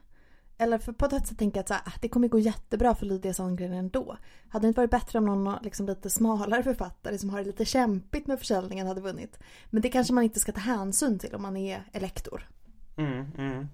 Eller 0.57 0.77
för 0.77 0.91
på 0.91 1.05
ett 1.05 1.27
sätt 1.27 1.37
tänker 1.37 1.57
jag 1.57 1.61
att 1.61 1.67
så 1.67 1.73
här, 1.73 1.83
ah, 1.85 1.91
det 2.01 2.09
kommer 2.09 2.27
gå 2.27 2.39
jättebra 2.39 2.95
för 2.95 3.05
Lydia 3.05 3.33
Sandgren 3.33 3.73
ändå. 3.73 4.17
Hade 4.49 4.63
det 4.63 4.67
inte 4.67 4.79
varit 4.79 4.91
bättre 4.91 5.19
om 5.19 5.25
någon 5.25 5.63
liksom 5.63 5.85
lite 5.85 6.09
smalare 6.09 6.63
författare 6.63 7.17
som 7.17 7.29
har 7.29 7.39
det 7.39 7.45
lite 7.45 7.65
kämpigt 7.65 8.27
med 8.27 8.39
försäljningen 8.39 8.87
hade 8.87 9.01
vunnit? 9.01 9.39
Men 9.69 9.81
det 9.81 9.89
kanske 9.89 10.13
man 10.13 10.23
inte 10.23 10.39
ska 10.39 10.51
ta 10.51 10.59
hänsyn 10.59 11.19
till 11.19 11.35
om 11.35 11.41
man 11.41 11.57
är 11.57 11.83
elektor. 11.91 12.49
Mm, 12.97 13.25
mm. 13.37 13.67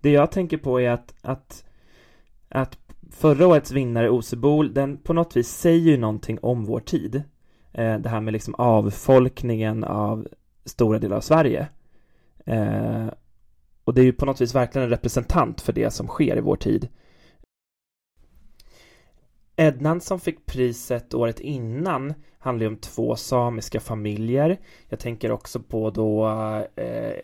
Det 0.00 0.10
jag 0.10 0.30
tänker 0.30 0.58
på 0.58 0.80
är 0.80 0.90
att, 0.90 1.14
att, 1.22 1.64
att 2.48 2.78
förra 3.10 3.46
årets 3.46 3.70
vinnare 3.70 4.10
Osebol, 4.10 4.74
den 4.74 4.96
på 4.96 5.12
något 5.12 5.36
vis 5.36 5.48
säger 5.48 5.90
ju 5.90 5.96
någonting 5.96 6.38
om 6.42 6.64
vår 6.64 6.80
tid. 6.80 7.22
Eh, 7.72 7.98
det 7.98 8.08
här 8.08 8.20
med 8.20 8.32
liksom 8.32 8.54
avfolkningen 8.54 9.84
av 9.84 10.28
stora 10.64 10.98
delar 10.98 11.16
av 11.16 11.20
Sverige. 11.20 11.68
Eh, 12.46 13.06
och 13.84 13.94
det 13.94 14.00
är 14.00 14.04
ju 14.04 14.12
på 14.12 14.26
något 14.26 14.40
vis 14.40 14.54
verkligen 14.54 14.84
en 14.84 14.90
representant 14.90 15.60
för 15.60 15.72
det 15.72 15.90
som 15.90 16.06
sker 16.06 16.36
i 16.36 16.40
vår 16.40 16.56
tid. 16.56 16.88
Ednan 19.60 20.00
som 20.00 20.20
fick 20.20 20.46
priset 20.46 21.14
året 21.14 21.40
innan 21.40 22.14
handlar 22.38 22.64
ju 22.64 22.68
om 22.68 22.76
två 22.76 23.16
samiska 23.16 23.80
familjer. 23.80 24.60
Jag 24.88 24.98
tänker 24.98 25.30
också 25.30 25.60
på 25.60 25.90
då 25.90 26.28
eh, 26.76 27.14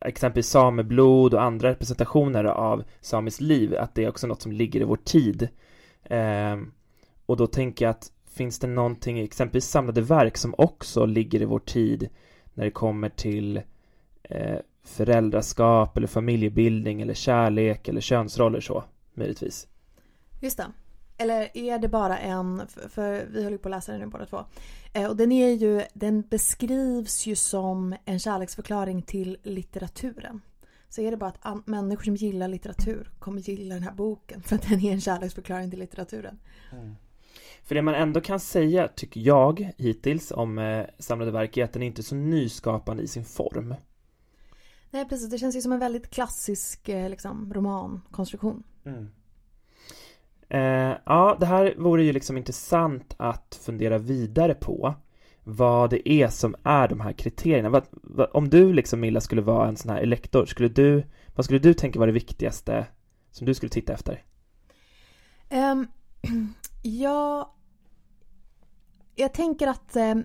exempelvis 0.00 0.48
sameblod 0.48 1.34
och 1.34 1.42
andra 1.42 1.70
representationer 1.70 2.44
av 2.44 2.84
samiskt 3.00 3.40
liv, 3.40 3.76
att 3.76 3.94
det 3.94 4.04
är 4.04 4.08
också 4.08 4.26
något 4.26 4.42
som 4.42 4.52
ligger 4.52 4.80
i 4.80 4.84
vår 4.84 4.96
tid. 4.96 5.48
Eh, 6.02 6.56
och 7.26 7.36
då 7.36 7.46
tänker 7.46 7.84
jag 7.84 7.90
att 7.90 8.12
finns 8.34 8.58
det 8.58 8.66
någonting, 8.66 9.18
exempelvis 9.18 9.68
samlade 9.68 10.00
verk 10.00 10.36
som 10.36 10.54
också 10.58 11.06
ligger 11.06 11.42
i 11.42 11.44
vår 11.44 11.58
tid 11.58 12.08
när 12.54 12.64
det 12.64 12.70
kommer 12.70 13.08
till 13.08 13.56
eh, 14.22 14.58
föräldraskap 14.84 15.96
eller 15.96 16.06
familjebildning 16.06 17.02
eller 17.02 17.14
kärlek 17.14 17.88
eller 17.88 18.00
könsroller 18.00 18.60
så, 18.60 18.84
möjligtvis. 19.14 19.68
Just 20.40 20.56
det. 20.56 20.66
Eller 21.20 21.56
är 21.56 21.78
det 21.78 21.88
bara 21.88 22.18
en, 22.18 22.62
för 22.88 23.26
vi 23.30 23.44
håller 23.44 23.58
på 23.58 23.68
att 23.68 23.70
läsa 23.70 23.92
den 23.92 24.00
nu 24.00 24.06
båda 24.06 24.26
två. 24.26 24.44
Eh, 24.92 25.10
och 25.10 25.16
den 25.16 25.32
är 25.32 25.50
ju, 25.50 25.82
den 25.94 26.22
beskrivs 26.22 27.26
ju 27.26 27.36
som 27.36 27.94
en 28.04 28.18
kärleksförklaring 28.18 29.02
till 29.02 29.38
litteraturen. 29.42 30.40
Så 30.88 31.00
är 31.00 31.10
det 31.10 31.16
bara 31.16 31.32
att 31.40 31.66
människor 31.66 32.02
som 32.02 32.16
gillar 32.16 32.48
litteratur 32.48 33.10
kommer 33.18 33.40
gilla 33.40 33.74
den 33.74 33.84
här 33.84 33.92
boken 33.92 34.42
för 34.42 34.56
att 34.56 34.68
den 34.68 34.80
är 34.80 34.92
en 34.92 35.00
kärleksförklaring 35.00 35.70
till 35.70 35.78
litteraturen. 35.78 36.38
Mm. 36.72 36.94
För 37.62 37.74
det 37.74 37.82
man 37.82 37.94
ändå 37.94 38.20
kan 38.20 38.40
säga, 38.40 38.88
tycker 38.88 39.20
jag, 39.20 39.72
hittills 39.76 40.30
om 40.30 40.58
eh, 40.58 40.86
samlade 40.98 41.30
verk 41.30 41.56
är 41.56 41.64
att 41.64 41.72
den 41.72 41.82
är 41.82 41.86
inte 41.86 42.02
så 42.02 42.14
nyskapande 42.14 43.02
i 43.02 43.08
sin 43.08 43.24
form. 43.24 43.74
Nej 44.90 45.08
precis, 45.08 45.30
det 45.30 45.38
känns 45.38 45.56
ju 45.56 45.60
som 45.60 45.72
en 45.72 45.78
väldigt 45.78 46.10
klassisk 46.10 46.88
eh, 46.88 47.10
liksom, 47.10 47.54
romankonstruktion. 47.54 48.62
Mm. 48.84 49.08
Eh, 50.50 50.96
ja, 51.06 51.36
det 51.40 51.46
här 51.46 51.74
vore 51.78 52.02
ju 52.02 52.12
liksom 52.12 52.36
intressant 52.36 53.14
att 53.16 53.60
fundera 53.62 53.98
vidare 53.98 54.54
på 54.54 54.94
vad 55.44 55.90
det 55.90 56.08
är 56.08 56.28
som 56.28 56.56
är 56.62 56.88
de 56.88 57.00
här 57.00 57.12
kriterierna. 57.12 57.68
Vad, 57.68 57.84
vad, 57.90 58.30
om 58.32 58.48
du 58.48 58.72
liksom 58.72 59.00
Milla 59.00 59.20
skulle 59.20 59.42
vara 59.42 59.68
en 59.68 59.76
sån 59.76 59.90
här 59.90 60.00
elektor, 60.00 60.46
skulle 60.46 60.68
du, 60.68 61.04
vad 61.34 61.44
skulle 61.44 61.60
du 61.60 61.74
tänka 61.74 61.98
var 61.98 62.06
det 62.06 62.12
viktigaste 62.12 62.86
som 63.30 63.46
du 63.46 63.54
skulle 63.54 63.70
titta 63.70 63.92
efter? 63.92 64.24
Um, 65.50 65.86
ja, 66.82 67.54
jag 69.14 69.34
tänker 69.34 69.66
att 69.66 69.96
ehm, 69.96 70.24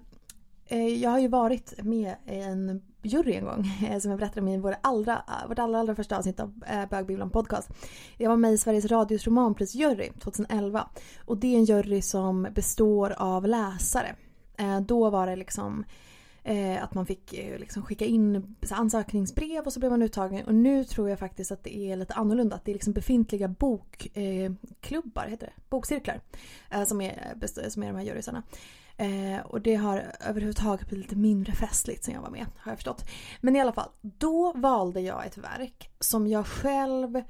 eh, 0.66 0.88
jag 0.88 1.10
har 1.10 1.20
ju 1.20 1.28
varit 1.28 1.84
med 1.84 2.16
i 2.28 2.40
en 2.40 2.82
jury 3.06 3.34
en 3.34 3.46
gång 3.46 3.72
eh, 3.90 4.00
som 4.00 4.12
jag 4.12 4.20
berättade 4.20 4.42
om 4.42 4.48
i 4.48 4.58
vår 4.58 4.76
allra, 4.82 5.14
eh, 5.14 5.48
vårt 5.48 5.60
allra, 5.60 5.80
allra 5.80 5.96
första 5.96 6.18
avsnitt 6.18 6.40
av 6.40 6.64
eh, 6.68 6.90
Bögbibblan 6.90 7.30
podcast. 7.30 7.70
Jag 8.18 8.30
var 8.30 8.38
med 8.38 8.54
i 8.54 8.58
Sveriges 8.58 8.86
Radios 8.86 9.28
romanprisjury 9.28 10.10
2011 10.20 10.90
och 11.26 11.38
det 11.38 11.48
är 11.48 11.58
en 11.58 11.66
jury 11.66 12.02
som 12.02 12.48
består 12.56 13.14
av 13.18 13.48
läsare. 13.48 14.16
Då 14.82 15.10
var 15.10 15.28
det 15.28 15.36
liksom 15.36 15.84
att 16.82 16.94
man 16.94 17.06
fick 17.06 17.32
liksom 17.32 17.84
skicka 17.84 18.06
in 18.06 18.56
ansökningsbrev 18.72 19.64
och 19.66 19.74
så 19.74 19.80
blev 19.80 19.92
man 19.92 20.02
uttagen. 20.02 20.46
Och 20.46 20.56
nu 20.56 20.84
tror 20.84 21.10
jag 21.10 21.20
faktiskt 21.20 21.52
att 21.52 21.64
det 21.64 21.78
är 21.78 21.96
lite 21.96 22.14
annorlunda. 22.14 22.56
Att 22.56 22.66
det 22.66 22.72
är 22.72 22.74
liksom 22.74 22.94
befintliga 22.94 23.48
bokklubbar, 23.48 25.28
heter 25.28 25.48
det? 25.48 25.62
Bokcirklar. 25.70 26.22
Som 26.86 27.02
är, 27.02 27.38
som 27.70 27.84
är 27.84 27.88
de 27.88 27.96
här 27.96 28.06
jurysarna. 28.06 28.44
Eh, 28.98 29.40
och 29.46 29.62
det 29.62 29.76
har 29.76 30.12
överhuvudtaget 30.20 30.88
blivit 30.88 31.06
lite 31.06 31.16
mindre 31.16 31.54
festligt 31.54 32.04
sen 32.04 32.14
jag 32.14 32.22
var 32.22 32.30
med, 32.30 32.46
har 32.58 32.72
jag 32.72 32.78
förstått. 32.78 33.10
Men 33.42 33.56
i 33.56 33.62
alla 33.62 33.74
fall, 33.74 33.90
då 34.02 34.54
valde 34.54 35.02
jag 35.02 35.26
ett 35.26 35.38
verk 35.38 35.90
som 36.00 36.28
jag 36.28 36.48
själv 36.48 37.22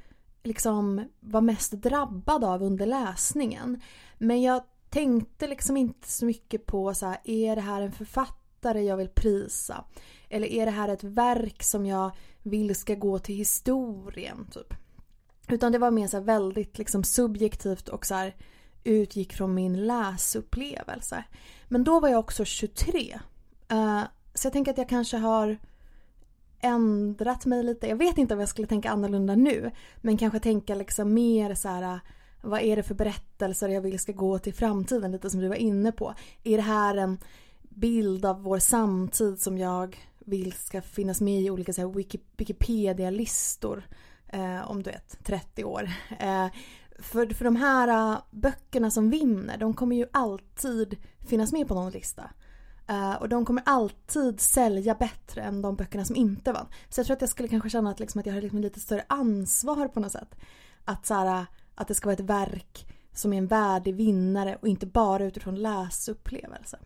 liksom 0.43 1.09
var 1.19 1.41
mest 1.41 1.71
drabbad 1.71 2.43
av 2.43 2.63
under 2.63 2.85
läsningen. 2.85 3.81
Men 4.17 4.41
jag 4.41 4.63
tänkte 4.89 5.47
liksom 5.47 5.77
inte 5.77 6.11
så 6.11 6.25
mycket 6.25 6.65
på 6.65 6.93
så 6.93 7.05
här, 7.05 7.17
är 7.23 7.55
det 7.55 7.61
här 7.61 7.81
en 7.81 7.91
författare 7.91 8.81
jag 8.81 8.97
vill 8.97 9.09
prisa? 9.09 9.85
Eller 10.29 10.47
är 10.47 10.65
det 10.65 10.71
här 10.71 10.89
ett 10.89 11.03
verk 11.03 11.63
som 11.63 11.85
jag 11.85 12.11
vill 12.43 12.75
ska 12.75 12.95
gå 12.95 13.19
till 13.19 13.35
historien? 13.35 14.47
Typ. 14.51 14.73
Utan 15.47 15.71
det 15.71 15.77
var 15.77 15.91
mer 15.91 16.07
så 16.07 16.19
väldigt 16.19 16.77
liksom 16.77 17.03
subjektivt 17.03 17.89
och 17.89 18.05
så 18.05 18.15
här, 18.15 18.35
utgick 18.83 19.33
från 19.33 19.53
min 19.53 19.85
läsupplevelse. 19.87 21.23
Men 21.67 21.83
då 21.83 21.99
var 21.99 22.09
jag 22.09 22.19
också 22.19 22.45
23. 22.45 23.19
Uh, 23.71 23.97
eh, 23.97 24.03
så 24.33 24.45
jag 24.45 24.53
tänker 24.53 24.71
att 24.71 24.77
jag 24.77 24.89
kanske 24.89 25.17
har 25.17 25.57
ändrat 26.61 27.45
mig 27.45 27.63
lite. 27.63 27.87
Jag 27.87 27.95
vet 27.95 28.17
inte 28.17 28.33
om 28.33 28.39
jag 28.39 28.49
skulle 28.49 28.67
tänka 28.67 28.89
annorlunda 28.89 29.35
nu. 29.35 29.71
Men 30.01 30.17
kanske 30.17 30.39
tänka 30.39 30.75
liksom 30.75 31.13
mer 31.13 31.55
så 31.55 31.69
här. 31.69 31.81
Eh, 31.81 31.99
vad 32.41 32.61
är 32.61 32.75
det 32.75 32.83
för 32.83 32.95
berättelser 32.95 33.69
jag 33.69 33.81
vill 33.81 33.99
ska 33.99 34.11
gå 34.11 34.39
till 34.39 34.53
framtiden? 34.53 35.11
Lite 35.11 35.29
som 35.29 35.39
du 35.39 35.47
var 35.47 35.55
inne 35.55 35.91
på. 35.91 36.13
Är 36.43 36.57
det 36.57 36.63
här 36.63 36.97
en 36.97 37.17
bild 37.61 38.25
av 38.25 38.43
vår 38.43 38.59
samtid 38.59 39.39
som 39.41 39.57
jag 39.57 39.97
vill 40.19 40.53
ska 40.53 40.81
finnas 40.81 41.21
med 41.21 41.41
i 41.41 41.49
olika 41.49 41.87
Wikipedia-listor? 42.37 43.87
Eh, 44.27 44.71
om 44.71 44.83
du 44.83 44.89
vet, 44.89 45.17
30 45.23 45.63
år. 45.63 45.89
Eh, 46.19 46.47
för, 46.99 47.33
för 47.33 47.45
de 47.45 47.55
här 47.55 48.13
uh, 48.13 48.21
böckerna 48.31 48.91
som 48.91 49.09
vinner, 49.09 49.57
de 49.57 49.73
kommer 49.73 49.95
ju 49.95 50.05
alltid 50.11 50.97
finnas 51.19 51.51
med 51.51 51.67
på 51.67 51.73
någon 51.73 51.91
lista. 51.91 52.29
Uh, 52.89 53.13
och 53.13 53.29
de 53.29 53.45
kommer 53.45 53.63
alltid 53.65 54.39
sälja 54.39 54.95
bättre 54.95 55.41
än 55.41 55.61
de 55.61 55.75
böckerna 55.75 56.05
som 56.05 56.15
inte 56.15 56.51
vann. 56.51 56.67
Så 56.89 56.99
jag 56.99 57.05
tror 57.05 57.15
att 57.15 57.21
jag 57.21 57.29
skulle 57.29 57.49
kanske 57.49 57.69
känna 57.69 57.89
att, 57.89 57.99
liksom, 57.99 58.19
att 58.19 58.25
jag 58.25 58.33
har 58.33 58.41
liksom 58.41 58.59
lite 58.59 58.79
större 58.79 59.05
ansvar 59.09 59.87
på 59.87 59.99
något 59.99 60.11
sätt. 60.11 60.35
Att, 60.85 61.05
så 61.05 61.13
här, 61.13 61.39
äh, 61.39 61.45
att 61.75 61.87
det 61.87 61.93
ska 61.93 62.07
vara 62.07 62.13
ett 62.13 62.19
verk 62.19 62.87
som 63.13 63.33
är 63.33 63.37
en 63.37 63.47
värdig 63.47 63.95
vinnare 63.95 64.57
och 64.61 64.67
inte 64.67 64.85
bara 64.85 65.23
utifrån 65.23 65.55
läsupplevelse. 65.55 66.79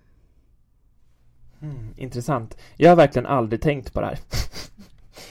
Mm, 1.62 1.94
intressant. 1.98 2.58
Jag 2.78 2.90
har 2.90 2.96
verkligen 2.96 3.26
aldrig 3.26 3.62
tänkt 3.62 3.94
på 3.94 4.02
det 4.02 4.08
här. 4.08 4.20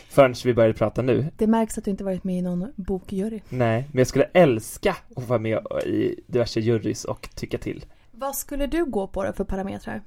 Förrän 0.08 0.34
vi 0.44 0.54
började 0.54 0.74
prata 0.74 1.02
nu. 1.02 1.26
Det 1.36 1.46
märks 1.46 1.78
att 1.78 1.84
du 1.84 1.90
inte 1.90 2.04
varit 2.04 2.24
med 2.24 2.38
i 2.38 2.42
någon 2.42 2.72
bokjury. 2.76 3.40
Nej, 3.48 3.88
men 3.92 3.98
jag 3.98 4.06
skulle 4.06 4.24
älska 4.24 4.96
att 5.16 5.28
vara 5.28 5.38
med 5.38 5.66
i 5.86 6.20
diverse 6.26 6.60
jurys 6.60 7.04
och 7.04 7.28
tycka 7.34 7.58
till. 7.58 7.84
Vad 8.10 8.36
skulle 8.36 8.66
du 8.66 8.84
gå 8.84 9.06
på 9.06 9.24
då 9.24 9.32
för 9.32 9.44
parametrar? 9.44 10.02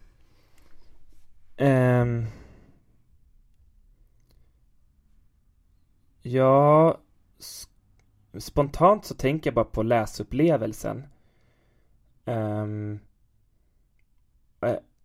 Um, 1.58 2.26
ja, 6.22 6.98
spontant 8.40 9.06
så 9.06 9.16
tänker 9.16 9.48
jag 9.48 9.56
bara 9.56 9.66
på 9.66 9.84
läsupplevelsen. 9.84 11.04
Um, 12.26 13.00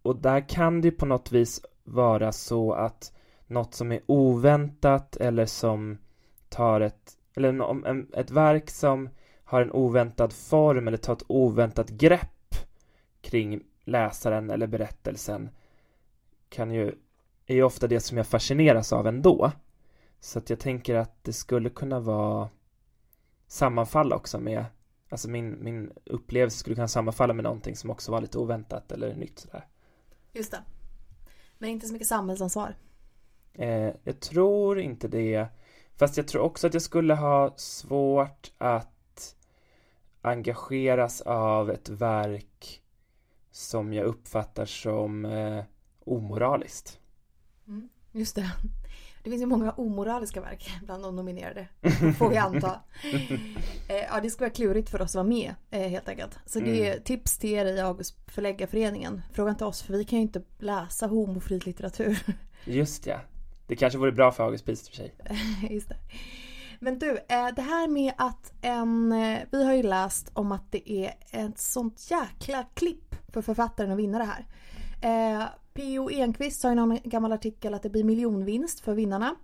och 0.03 0.17
där 0.17 0.49
kan 0.49 0.81
det 0.81 0.91
på 0.91 1.07
något 1.07 1.33
vis 1.33 1.61
vara 1.85 2.33
så 2.33 2.73
att 2.73 3.13
något 3.47 3.75
som 3.75 3.93
är 3.93 4.01
oväntat 4.07 5.17
eller 5.17 5.47
som 5.47 5.99
tar 6.49 6.81
ett, 6.81 7.19
eller 7.35 7.87
en, 7.87 8.13
ett 8.15 8.31
verk 8.31 8.71
som 8.71 9.09
har 9.45 9.63
en 9.63 9.73
oväntad 9.73 10.33
form 10.33 10.89
eller 10.89 10.99
tar 10.99 11.13
ett 11.13 11.25
oväntat 11.27 11.89
grepp 11.89 12.55
kring 13.21 13.63
läsaren 13.85 14.51
eller 14.51 14.67
berättelsen 14.67 15.49
kan 16.49 16.71
ju, 16.71 16.95
är 17.47 17.55
ju 17.55 17.63
ofta 17.63 17.87
det 17.87 18.01
som 18.01 18.17
jag 18.17 18.27
fascineras 18.27 18.93
av 18.93 19.07
ändå. 19.07 19.53
Så 20.21 20.39
att 20.39 20.51
jag 20.51 20.61
tänker 20.61 20.95
att 20.95 21.25
det 21.25 21.33
skulle 21.33 21.71
kunna 21.71 22.01
vara 22.01 22.49
sammanfalla 23.47 24.17
också 24.17 24.41
med 24.41 24.65
Alltså 25.09 25.29
min, 25.29 25.65
min 25.65 25.93
upplevelse 26.05 26.59
skulle 26.59 26.77
kunna 26.77 26.89
sammanfalla 26.89 27.35
med 27.35 27.45
någonting 27.45 27.77
som 27.77 27.91
också 27.91 28.13
var 28.13 28.21
lite 28.21 28.39
oväntat 28.39 28.93
eller 28.93 29.15
nytt 29.15 29.39
sådär. 29.39 29.67
Just 30.33 30.51
det. 30.51 30.63
Men 31.59 31.71
inte 31.71 31.87
så 31.87 31.93
mycket 31.93 32.09
samhällsansvar. 32.09 32.77
Eh, 33.59 33.91
jag 34.05 34.21
tror 34.21 34.81
inte 34.81 35.09
det. 35.09 35.47
Fast 35.97 36.17
jag 36.17 36.29
tror 36.29 36.43
också 36.43 36.67
att 36.67 36.75
jag 36.75 36.83
skulle 36.83 37.15
ha 37.15 37.55
svårt 37.57 38.53
att 38.59 39.37
engageras 40.23 41.21
av 41.21 41.71
ett 41.71 41.89
verk 41.89 42.83
som 43.51 43.93
jag 43.93 44.07
uppfattar 44.07 44.67
som 44.67 45.25
eh, 45.25 45.65
omoraliskt. 46.05 47.01
Mm, 47.69 47.89
just 48.13 48.37
det. 48.37 48.51
Det 49.23 49.31
finns 49.31 49.43
ju 49.43 49.47
många 49.47 49.73
omoraliska 49.73 50.41
verk 50.41 50.71
bland 50.83 51.03
de 51.03 51.17
nominerade, 51.17 51.69
får 52.19 52.29
vi 52.31 52.37
anta. 52.37 52.81
eh, 53.89 53.97
ja, 54.11 54.21
det 54.23 54.31
skulle 54.31 54.47
vara 54.47 54.55
klurigt 54.55 54.91
för 54.91 55.03
oss 55.03 55.11
att 55.11 55.15
vara 55.15 55.27
med 55.27 55.55
eh, 55.71 55.89
helt 55.89 56.09
enkelt. 56.09 56.39
Så 56.47 56.61
det 56.61 56.87
är 56.87 56.93
mm. 56.93 57.03
tips 57.05 57.39
till 57.39 57.51
er 57.51 57.67
i 57.67 57.81
August 57.81 58.17
förläggarföreningen. 58.27 59.23
Fråga 59.33 59.51
inte 59.51 59.65
oss 59.65 59.83
för 59.83 59.93
vi 59.93 60.05
kan 60.05 60.19
ju 60.19 60.23
inte 60.23 60.43
läsa 60.59 61.07
homofri 61.07 61.61
litteratur. 61.61 62.19
Just 62.65 63.07
ja. 63.07 63.21
Det 63.67 63.77
kanske 63.77 63.99
vore 63.99 64.13
bra 64.13 64.33
för 64.33 64.45
Augustpris 64.45 64.89
för 64.89 64.97
sig. 64.97 65.15
Just 65.71 65.89
det. 65.89 65.97
Men 66.81 66.99
du, 66.99 67.11
eh, 67.11 67.49
det 67.57 67.63
här 67.63 67.89
med 67.89 68.13
att 68.17 68.53
en... 68.63 69.13
Eh, 69.13 69.39
vi 69.53 69.65
har 69.65 69.75
ju 69.75 69.83
läst 69.83 70.31
om 70.33 70.53
att 70.53 70.73
det 70.73 70.93
är 70.93 71.15
ett 71.31 71.59
sånt 71.59 72.11
jäkla 72.11 72.65
klipp 72.75 73.15
för 73.33 73.43
författaren 73.43 73.91
att 73.91 73.99
vinna 73.99 74.19
det 74.19 74.25
här. 74.25 74.47
Eh, 75.01 75.47
P.O. 75.75 76.11
Enquist 76.11 76.61
sa 76.61 76.73
i 76.73 76.75
någon 76.75 76.99
gammal 77.05 77.33
artikel 77.33 77.75
att 77.75 77.83
det 77.83 77.91
blir 77.91 78.05
miljonvinst 78.05 78.81
för 78.81 78.95
vinnarna. 78.95 79.37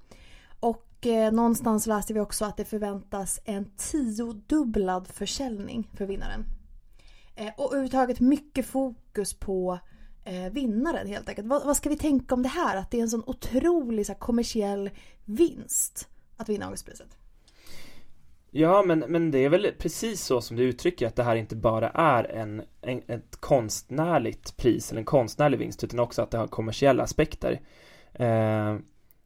Och 0.61 0.89
någonstans 1.33 1.87
läste 1.87 2.15
vi 2.15 2.21
också 2.21 2.45
att 2.45 2.57
det 2.57 2.65
förväntas 2.65 3.41
en 3.45 3.71
tiodubblad 3.77 5.09
försäljning 5.09 5.89
för 5.95 6.07
vinnaren. 6.07 6.45
och 7.57 7.67
överhuvudtaget 7.67 8.21
mycket 8.21 8.67
fokus 8.67 9.35
på 9.35 9.79
Eh, 10.25 10.53
vinnaren 10.53 11.07
helt 11.07 11.29
enkelt. 11.29 11.49
Vad, 11.49 11.65
vad, 11.65 11.77
ska 11.77 11.89
vi 11.89 11.97
tänka 11.97 12.35
om 12.35 12.43
det 12.43 12.49
här? 12.49 12.77
Att 12.77 12.91
det 12.91 12.99
är 12.99 13.03
en 13.03 13.11
sån 13.11 13.23
otrolig 13.27 14.07
så 14.07 14.13
här, 14.13 14.19
kommersiell 14.19 14.91
vinst 15.25 16.09
att 16.37 16.49
vinna 16.49 16.65
Augustpriset. 16.65 17.17
Ja, 18.51 18.83
men, 18.83 18.99
men 18.99 19.31
det 19.31 19.39
är 19.39 19.49
väl 19.49 19.73
precis 19.79 20.25
så 20.25 20.41
som 20.41 20.57
du 20.57 20.63
uttrycker 20.63 21.07
att 21.07 21.17
det 21.17 21.23
här 21.23 21.37
inte 21.37 21.57
bara 21.57 21.91
är 21.91 22.25
en, 22.25 22.63
en, 22.81 23.03
ett 23.07 23.37
konstnärligt 23.37 24.57
pris 24.57 24.91
eller 24.91 25.01
en 25.01 25.05
konstnärlig 25.05 25.59
vinst 25.59 25.85
utan 25.85 26.01
också 26.01 26.23
att 26.23 26.31
det 26.31 26.39
har 26.39 26.47
kommersiella 26.47 27.03
aspekter. 27.03 27.61
Eh, 28.13 28.77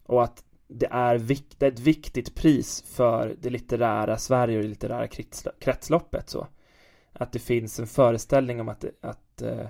och 0.05 0.25
att 0.25 0.45
det 0.69 0.89
är, 0.91 1.19
vikt, 1.19 1.55
det 1.59 1.67
är 1.67 1.73
ett 1.73 1.79
viktigt 1.79 2.35
pris 2.35 2.85
för 2.87 3.37
det 3.41 3.51
litterära 3.51 4.19
Sverige 4.19 4.57
och 4.57 4.63
det 4.63 4.69
litterära 4.69 5.09
kretsloppet. 5.59 6.31
Så. 6.31 6.47
Att 7.13 7.33
det 7.33 7.39
finns 7.39 7.81
en 7.81 7.87
föreställning 7.87 8.61
om 8.61 8.69
att, 8.69 8.85
att, 9.01 9.43
eh, 9.43 9.67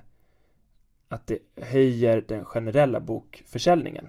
att 1.09 1.27
det 1.27 1.39
höjer 1.57 2.25
den 2.29 2.45
generella 2.45 3.01
bokförsäljningen. 3.01 4.09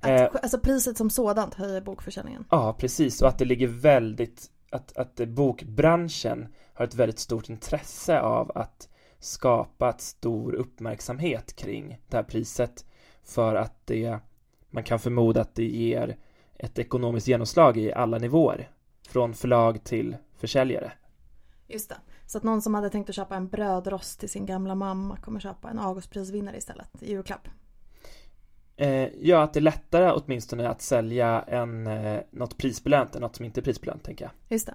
Att, 0.00 0.34
eh, 0.34 0.40
alltså 0.42 0.58
priset 0.58 0.96
som 0.96 1.10
sådant 1.10 1.54
höjer 1.54 1.80
bokförsäljningen? 1.80 2.44
Ja, 2.50 2.76
precis. 2.78 3.22
Och 3.22 3.28
att 3.28 3.38
det 3.38 3.44
ligger 3.44 3.68
väldigt, 3.68 4.50
att, 4.70 4.96
att 4.96 5.16
bokbranschen 5.16 6.48
har 6.74 6.84
ett 6.84 6.94
väldigt 6.94 7.18
stort 7.18 7.48
intresse 7.48 8.20
av 8.20 8.52
att 8.54 8.88
skapa 9.18 9.90
ett 9.90 10.00
stor 10.00 10.54
uppmärksamhet 10.54 11.56
kring 11.56 12.00
det 12.08 12.16
här 12.16 12.24
priset 12.24 12.84
för 13.24 13.54
att 13.54 13.86
det, 13.86 14.18
man 14.70 14.82
kan 14.82 14.98
förmoda 14.98 15.40
att 15.40 15.54
det 15.54 15.66
ger 15.66 16.16
ett 16.58 16.78
ekonomiskt 16.78 17.28
genomslag 17.28 17.76
i 17.76 17.92
alla 17.92 18.18
nivåer. 18.18 18.70
Från 19.08 19.34
förlag 19.34 19.84
till 19.84 20.16
försäljare. 20.36 20.92
Just 21.68 21.88
det. 21.88 21.96
Så 22.26 22.38
att 22.38 22.44
någon 22.44 22.62
som 22.62 22.74
hade 22.74 22.90
tänkt 22.90 23.08
att 23.08 23.16
köpa 23.16 23.36
en 23.36 23.48
brödrost 23.48 24.20
till 24.20 24.28
sin 24.28 24.46
gamla 24.46 24.74
mamma 24.74 25.16
kommer 25.16 25.40
köpa 25.40 25.70
en 25.70 25.78
Augustprisvinnare 25.78 26.56
istället 26.56 27.02
i 27.02 27.10
julklapp. 27.10 27.48
Eh, 28.76 29.08
ja, 29.20 29.42
att 29.42 29.52
det 29.52 29.58
är 29.58 29.62
lättare 29.62 30.10
åtminstone 30.10 30.68
att 30.68 30.82
sälja 30.82 31.42
en, 31.42 31.86
eh, 31.86 32.20
något 32.30 32.56
prisbelönt 32.56 33.14
än 33.14 33.20
något 33.20 33.36
som 33.36 33.44
inte 33.44 33.60
är 33.60 33.62
prisbelönt, 33.62 34.04
tänker 34.04 34.24
jag. 34.24 34.32
Just 34.48 34.66
det. 34.66 34.74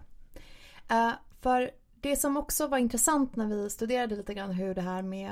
Uh, 0.93 1.11
för 1.41 1.71
det 2.01 2.15
som 2.15 2.37
också 2.37 2.67
var 2.67 2.77
intressant 2.77 3.35
när 3.35 3.47
vi 3.47 3.69
studerade 3.69 4.15
lite 4.15 4.33
grann 4.33 4.51
hur 4.51 4.75
det 4.75 4.81
här 4.81 5.01
med 5.01 5.31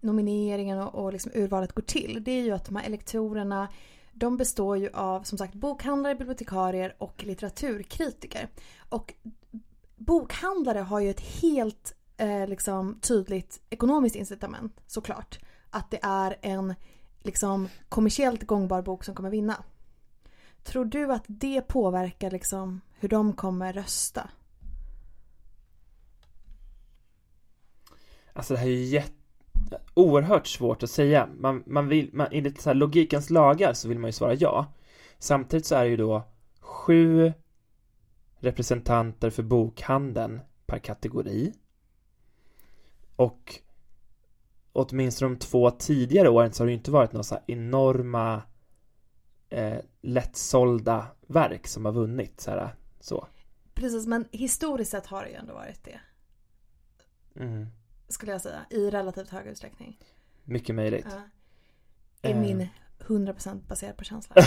nomineringen 0.00 0.78
och, 0.78 0.94
och 0.94 1.12
liksom 1.12 1.32
urvalet 1.34 1.72
går 1.72 1.82
till. 1.82 2.24
Det 2.24 2.30
är 2.32 2.42
ju 2.42 2.50
att 2.50 2.64
de 2.64 2.76
här 2.76 2.86
elektorerna 2.86 3.68
de 4.12 4.36
består 4.36 4.76
ju 4.76 4.90
av 4.92 5.22
som 5.22 5.38
sagt 5.38 5.54
bokhandlare, 5.54 6.14
bibliotekarier 6.14 6.94
och 6.98 7.24
litteraturkritiker. 7.24 8.48
Och 8.88 9.14
bokhandlare 10.00 10.78
har 10.78 11.00
ju 11.00 11.10
ett 11.10 11.20
helt 11.20 11.94
eh, 12.16 12.48
liksom, 12.48 12.98
tydligt 13.00 13.60
ekonomiskt 13.70 14.16
incitament 14.16 14.80
såklart. 14.86 15.38
Att 15.70 15.90
det 15.90 15.98
är 16.02 16.36
en 16.40 16.74
liksom, 17.22 17.68
kommersiellt 17.88 18.42
gångbar 18.42 18.82
bok 18.82 19.04
som 19.04 19.14
kommer 19.14 19.30
vinna. 19.30 19.64
Tror 20.62 20.84
du 20.84 21.12
att 21.12 21.24
det 21.26 21.60
påverkar 21.60 22.30
liksom, 22.30 22.80
hur 22.98 23.08
de 23.08 23.32
kommer 23.32 23.72
rösta? 23.72 24.30
Alltså 28.32 28.54
det 28.54 28.60
här 28.60 28.66
är 28.66 28.70
ju 28.70 28.84
jätte 28.84 29.80
oerhört 29.94 30.46
svårt 30.46 30.82
att 30.82 30.90
säga. 30.90 31.28
Man, 31.38 31.62
man 31.66 31.88
vill, 31.88 32.10
man, 32.12 32.28
enligt 32.30 32.60
så 32.60 32.70
här 32.70 32.74
logikens 32.74 33.30
lagar 33.30 33.72
så 33.72 33.88
vill 33.88 33.98
man 33.98 34.08
ju 34.08 34.12
svara 34.12 34.34
ja. 34.34 34.66
Samtidigt 35.18 35.66
så 35.66 35.74
är 35.74 35.84
det 35.84 35.90
ju 35.90 35.96
då 35.96 36.22
sju 36.60 37.32
representanter 38.40 39.30
för 39.30 39.42
bokhandeln 39.42 40.40
per 40.66 40.78
kategori. 40.78 41.52
Och 43.16 43.60
åtminstone 44.72 45.34
de 45.34 45.38
två 45.38 45.70
tidigare 45.70 46.28
åren 46.28 46.52
så 46.52 46.62
har 46.62 46.66
det 46.66 46.72
ju 46.72 46.78
inte 46.78 46.90
varit 46.90 47.12
några 47.12 47.24
så 47.24 47.34
här 47.34 47.44
enorma 47.46 48.42
eh, 49.48 49.78
lättsålda 50.00 51.06
verk 51.26 51.66
som 51.66 51.84
har 51.84 51.92
vunnit 51.92 52.40
så 52.40 52.50
här, 52.50 52.74
så. 53.00 53.26
Precis, 53.74 54.06
men 54.06 54.28
historiskt 54.30 54.90
sett 54.90 55.06
har 55.06 55.22
det 55.22 55.28
ju 55.28 55.34
ändå 55.34 55.54
varit 55.54 55.84
det. 55.84 56.00
Mm. 57.36 57.66
Skulle 58.08 58.32
jag 58.32 58.40
säga, 58.40 58.66
i 58.70 58.90
relativt 58.90 59.28
hög 59.28 59.46
utsträckning. 59.46 59.98
Mycket 60.44 60.74
möjligt. 60.74 61.06
Ja. 62.22 62.30
Uh. 62.30 62.40
min 62.40 62.68
100% 63.06 63.68
baserad 63.68 63.96
på 63.96 64.04
känsla. 64.04 64.34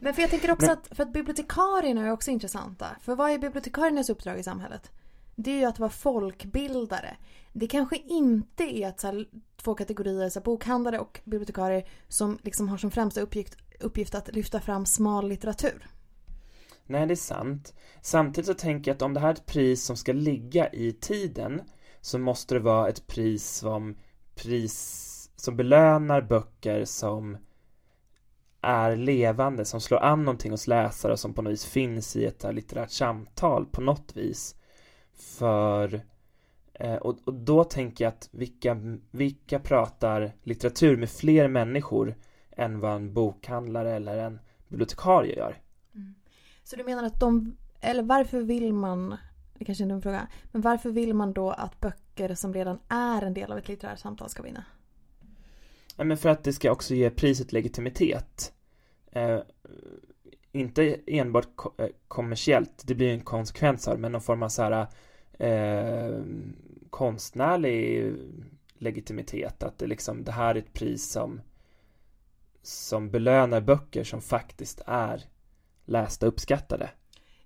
Men 0.00 0.14
för 0.14 0.22
jag 0.22 0.30
tänker 0.30 0.50
också 0.50 0.70
att, 0.70 0.88
för 0.90 1.02
att 1.02 1.12
bibliotekarierna 1.12 2.06
är 2.06 2.10
också 2.10 2.30
intressanta. 2.30 2.86
För 3.00 3.14
vad 3.14 3.30
är 3.30 3.38
bibliotekariernas 3.38 4.10
uppdrag 4.10 4.38
i 4.38 4.42
samhället? 4.42 4.90
Det 5.36 5.50
är 5.50 5.58
ju 5.58 5.64
att 5.64 5.78
vara 5.78 5.90
folkbildare. 5.90 7.16
Det 7.52 7.66
kanske 7.66 7.96
inte 7.96 8.64
är 8.64 8.88
att 8.88 9.02
här, 9.02 9.28
två 9.56 9.74
kategorier, 9.74 10.28
så 10.28 10.38
här, 10.38 10.44
bokhandlare 10.44 10.98
och 10.98 11.20
bibliotekarier 11.24 11.88
som 12.08 12.38
liksom 12.42 12.68
har 12.68 12.76
som 12.76 12.90
främsta 12.90 13.20
uppgift, 13.20 13.56
uppgift 13.80 14.14
att 14.14 14.34
lyfta 14.34 14.60
fram 14.60 14.86
smal 14.86 15.28
litteratur. 15.28 15.86
Nej, 16.86 17.06
det 17.06 17.14
är 17.14 17.16
sant. 17.16 17.74
Samtidigt 18.00 18.46
så 18.46 18.54
tänker 18.54 18.90
jag 18.90 18.94
att 18.96 19.02
om 19.02 19.14
det 19.14 19.20
här 19.20 19.28
är 19.28 19.32
ett 19.32 19.46
pris 19.46 19.84
som 19.84 19.96
ska 19.96 20.12
ligga 20.12 20.72
i 20.72 20.92
tiden 20.92 21.62
så 22.00 22.18
måste 22.18 22.54
det 22.54 22.60
vara 22.60 22.88
ett 22.88 23.06
pris 23.06 23.48
som 23.48 23.96
pris 24.34 25.30
som 25.36 25.56
belönar 25.56 26.22
böcker 26.22 26.84
som 26.84 27.36
är 28.60 28.96
levande, 28.96 29.64
som 29.64 29.80
slår 29.80 29.98
an 29.98 30.24
någonting 30.24 30.50
hos 30.50 30.66
läsare 30.66 31.12
och 31.12 31.18
som 31.18 31.34
på 31.34 31.42
något 31.42 31.52
vis 31.52 31.64
finns 31.64 32.16
i 32.16 32.24
ett 32.24 32.44
litterärt 32.52 32.90
samtal 32.90 33.66
på 33.66 33.80
något 33.80 34.16
vis. 34.16 34.54
För 35.14 36.00
eh, 36.74 36.94
och, 36.94 37.18
och, 37.24 37.34
då 37.34 37.64
tänker 37.64 38.04
jag 38.04 38.12
att 38.12 38.28
vilka, 38.32 38.76
vilka 39.10 39.58
pratar 39.58 40.32
litteratur 40.42 40.96
med 40.96 41.10
fler 41.10 41.48
människor 41.48 42.14
än 42.50 42.80
vad 42.80 42.96
en 42.96 43.14
bokhandlare 43.14 43.92
eller 43.94 44.18
en 44.18 44.40
bibliotekarie 44.68 45.36
gör. 45.36 45.56
Mm. 45.94 46.14
Så 46.64 46.76
du 46.76 46.84
menar 46.84 47.04
att 47.04 47.20
de, 47.20 47.56
eller 47.80 48.02
varför 48.02 48.40
vill 48.40 48.72
man, 48.72 49.16
det 49.54 49.64
kanske 49.64 49.82
är 49.82 49.84
en 49.84 49.88
dum 49.88 50.02
fråga, 50.02 50.28
men 50.52 50.62
varför 50.62 50.90
vill 50.90 51.14
man 51.14 51.32
då 51.32 51.50
att 51.50 51.80
böcker 51.80 52.34
som 52.34 52.54
redan 52.54 52.78
är 52.88 53.22
en 53.22 53.34
del 53.34 53.52
av 53.52 53.58
ett 53.58 53.68
litterärt 53.68 53.98
samtal 53.98 54.28
ska 54.28 54.42
vinna? 54.42 54.64
Ja, 55.98 56.04
men 56.04 56.16
för 56.16 56.28
att 56.28 56.44
det 56.44 56.52
ska 56.52 56.70
också 56.70 56.94
ge 56.94 57.10
priset 57.10 57.52
legitimitet. 57.52 58.52
Eh, 59.12 59.38
inte 60.52 61.00
enbart 61.06 61.48
ko 61.54 61.72
eh, 61.78 61.88
kommersiellt, 62.08 62.82
det 62.86 62.94
blir 62.94 63.12
en 63.12 63.20
konsekvens 63.20 63.88
av 63.88 64.00
men 64.00 64.12
någon 64.12 64.20
form 64.20 64.42
av 64.42 64.48
så 64.48 64.62
här 64.62 64.86
eh, 65.38 66.22
konstnärlig 66.90 68.12
legitimitet. 68.78 69.62
Att 69.62 69.78
det 69.78 69.86
liksom, 69.86 70.24
det 70.24 70.32
här 70.32 70.54
är 70.54 70.58
ett 70.58 70.72
pris 70.72 71.10
som 71.10 71.40
som 72.62 73.10
belönar 73.10 73.60
böcker 73.60 74.04
som 74.04 74.20
faktiskt 74.20 74.80
är 74.86 75.24
lästa 75.84 76.26
och 76.26 76.32
uppskattade. 76.32 76.90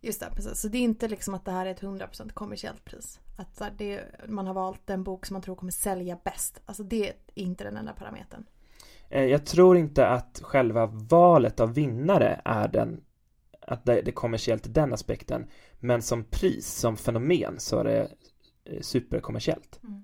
Just 0.01 0.21
det, 0.21 0.31
precis. 0.35 0.61
Så 0.61 0.69
det 0.69 0.79
är 0.79 0.83
inte 0.83 1.09
liksom 1.09 1.35
att 1.35 1.45
det 1.45 1.51
här 1.53 1.67
är 1.67 1.71
ett 1.71 1.81
100% 1.81 2.33
kommersiellt 2.33 2.85
pris. 2.85 3.21
Att 3.37 3.79
det, 3.79 4.05
man 4.29 4.47
har 4.47 4.55
valt 4.55 4.87
den 4.87 5.05
bok 5.05 5.27
som 5.27 5.35
man 5.35 5.43
tror 5.43 5.57
kommer 5.57 5.73
sälja 5.73 6.19
bäst. 6.25 6.61
Alltså 6.67 6.83
det 6.83 7.09
är 7.09 7.15
inte 7.35 7.65
den 7.65 7.77
enda 7.77 7.93
parametern. 7.93 8.45
Eh, 9.09 9.25
jag 9.25 9.47
tror 9.47 9.77
inte 9.77 10.09
att 10.09 10.41
själva 10.43 10.87
valet 10.87 11.61
av 11.61 11.75
vinnare 11.75 12.41
är 12.45 12.69
den 12.69 13.05
att 13.67 13.85
det 13.85 14.09
är 14.09 14.13
kommersiellt 14.13 14.67
i 14.67 14.71
den 14.71 14.93
aspekten. 14.93 15.47
Men 15.81 16.03
som 16.03 16.25
pris, 16.25 16.75
som 16.75 16.97
fenomen 16.97 17.55
så 17.59 17.79
är 17.79 17.85
det 17.85 18.09
eh, 18.65 18.81
superkommersiellt. 18.81 19.81
Mm. 19.83 20.03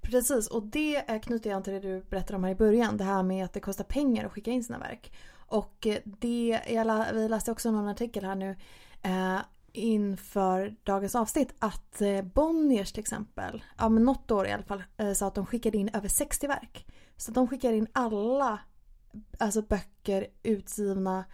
Precis, 0.00 0.48
och 0.48 0.62
det 0.62 1.22
knyter 1.22 1.50
jag 1.50 1.56
an 1.56 1.62
till 1.62 1.72
det 1.72 1.80
du 1.80 2.00
berättade 2.10 2.36
om 2.36 2.44
här 2.44 2.50
i 2.50 2.54
början. 2.54 2.96
Det 2.96 3.04
här 3.04 3.22
med 3.22 3.44
att 3.44 3.52
det 3.52 3.60
kostar 3.60 3.84
pengar 3.84 4.24
att 4.24 4.32
skicka 4.32 4.50
in 4.50 4.64
sina 4.64 4.78
verk. 4.78 5.12
Och 5.34 5.86
eh, 5.86 5.98
det, 6.04 6.60
jag, 6.68 7.12
vi 7.12 7.28
läste 7.28 7.52
också 7.52 7.70
någon 7.70 7.88
artikel 7.88 8.24
här 8.24 8.34
nu 8.34 8.56
eh, 9.02 9.38
inför 9.74 10.76
dagens 10.84 11.14
avsnitt 11.14 11.54
att 11.58 12.00
eh, 12.00 12.22
Bonniers 12.22 12.92
till 12.92 13.00
exempel, 13.00 13.64
ja 13.78 13.88
men 13.88 14.04
något 14.04 14.30
år 14.30 14.46
i 14.46 14.52
alla 14.52 14.62
fall, 14.62 14.82
eh, 14.96 15.12
sa 15.12 15.26
att 15.26 15.34
de 15.34 15.46
skickade 15.46 15.78
in 15.78 15.90
över 15.92 16.08
60 16.08 16.46
verk. 16.46 16.86
Så 17.16 17.32
de 17.32 17.48
skickar 17.48 17.72
in 17.72 17.86
alla 17.92 18.60
alltså 19.38 19.62
böcker 19.62 20.26
utgivna 20.42 21.24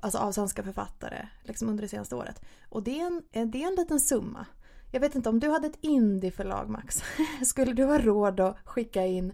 alltså 0.00 0.18
av 0.18 0.32
svenska 0.32 0.62
författare 0.62 1.28
liksom 1.42 1.68
under 1.68 1.82
det 1.82 1.88
senaste 1.88 2.14
året. 2.14 2.42
Och 2.68 2.82
det 2.82 3.00
är, 3.00 3.06
en, 3.06 3.22
eh, 3.32 3.46
det 3.46 3.62
är 3.62 3.68
en 3.68 3.74
liten 3.74 4.00
summa. 4.00 4.46
Jag 4.92 5.00
vet 5.00 5.14
inte 5.14 5.28
om 5.28 5.40
du 5.40 5.48
hade 5.48 5.66
ett 5.66 5.78
indieförlag 5.80 6.70
Max, 6.70 7.02
skulle 7.44 7.72
du 7.72 7.84
ha 7.84 7.98
råd 7.98 8.40
att 8.40 8.56
skicka 8.64 9.06
in 9.06 9.32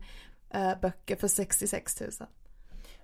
äh, 0.50 0.80
böcker 0.82 1.16
för 1.16 1.28
66 1.28 2.00
000? 2.00 2.10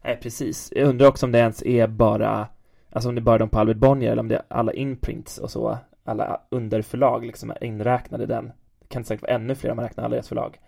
Nej 0.05 0.19
precis, 0.23 0.73
jag 0.77 0.89
undrar 0.89 1.09
också 1.09 1.27
om 1.27 1.33
det 1.33 1.39
ens 1.39 1.63
är 1.63 1.87
bara 1.87 2.49
Alltså 2.93 3.09
om 3.09 3.15
det 3.15 3.19
är 3.19 3.23
bara 3.23 3.39
de 3.39 3.49
på 3.49 3.59
Albert 3.59 3.77
Bonnier 3.77 4.13
eller 4.13 4.21
om 4.23 4.29
det 4.29 4.37
är 4.37 4.43
alla 4.49 4.73
imprints 4.73 5.39
och 5.39 5.51
så 5.51 5.79
Alla 6.05 6.41
underförlag 6.51 7.25
liksom 7.27 7.51
är 7.51 7.65
inräknade 7.65 8.25
i 8.25 8.27
den. 8.27 8.53
Det 8.81 8.87
kan 8.89 9.05
säkert 9.05 9.23
vara 9.23 9.33
ännu 9.33 9.55
fler 9.55 9.71
om 9.71 9.77
man 9.77 9.85
räknar 9.85 10.05
alla 10.05 10.15
deras 10.15 10.29
förlag. 10.29 10.61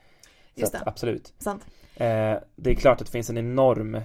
Just 0.54 0.72
det. 0.72 0.78
Att, 0.78 0.86
absolut. 0.86 1.34
Sant. 1.38 1.66
Eh, 1.96 2.36
Det 2.56 2.70
är 2.70 2.74
klart 2.74 3.00
att 3.00 3.06
det 3.06 3.12
finns 3.12 3.30
en 3.30 3.38
enorm 3.38 4.00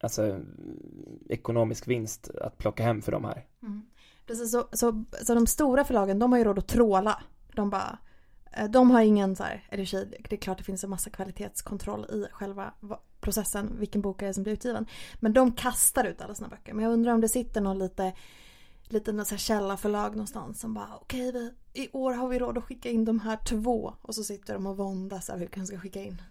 Alltså 0.00 0.40
ekonomisk 1.28 1.88
vinst 1.88 2.30
att 2.40 2.58
plocka 2.58 2.82
hem 2.82 3.02
för 3.02 3.12
de 3.12 3.24
här. 3.24 3.44
Mm. 3.62 3.82
Precis, 4.26 4.52
så, 4.52 4.68
så, 4.72 5.04
så 5.22 5.34
de 5.34 5.46
stora 5.46 5.84
förlagen 5.84 6.18
de 6.18 6.32
har 6.32 6.38
ju 6.38 6.44
råd 6.44 6.58
att 6.58 6.68
tråla. 6.68 7.22
De 7.54 7.70
bara 7.70 7.98
Eh, 8.56 8.64
De 8.70 8.90
har 8.90 9.00
ingen 9.02 9.36
så 9.36 9.42
här, 9.42 9.66
eller 9.70 9.84
det 10.28 10.36
är 10.36 10.40
klart 10.40 10.58
det 10.58 10.64
finns 10.64 10.84
en 10.84 10.90
massa 10.90 11.10
kvalitetskontroll 11.10 12.04
i 12.10 12.26
själva 12.32 12.74
va- 12.80 13.00
processen, 13.26 13.76
vilken 13.78 14.00
bok 14.00 14.22
är 14.22 14.26
det 14.26 14.34
som 14.34 14.42
blir 14.42 14.52
utgiven. 14.52 14.86
Men 15.14 15.32
de 15.32 15.52
kastar 15.52 16.04
ut 16.04 16.20
alla 16.20 16.34
sina 16.34 16.48
böcker. 16.48 16.74
Men 16.74 16.84
jag 16.84 16.92
undrar 16.92 17.12
om 17.12 17.20
det 17.20 17.28
sitter 17.28 17.60
någon 17.60 17.78
lite, 17.78 18.12
lite 18.88 19.12
någon 19.12 19.26
så 19.26 19.34
här 19.34 19.38
källarförlag 19.38 20.10
någonstans 20.10 20.60
som 20.60 20.74
bara 20.74 20.88
okej, 21.00 21.28
okay, 21.28 21.50
i 21.72 21.88
år 21.92 22.12
har 22.12 22.28
vi 22.28 22.38
råd 22.38 22.58
att 22.58 22.64
skicka 22.64 22.88
in 22.88 23.04
de 23.04 23.20
här 23.20 23.36
två. 23.36 23.94
Och 24.02 24.14
så 24.14 24.24
sitter 24.24 24.54
de 24.54 24.66
och 24.66 24.76
våndas 24.76 25.30
över 25.30 25.40
hur 25.40 25.48
de 25.54 25.66
ska 25.66 25.78
skicka 25.78 26.02
in. 26.02 26.22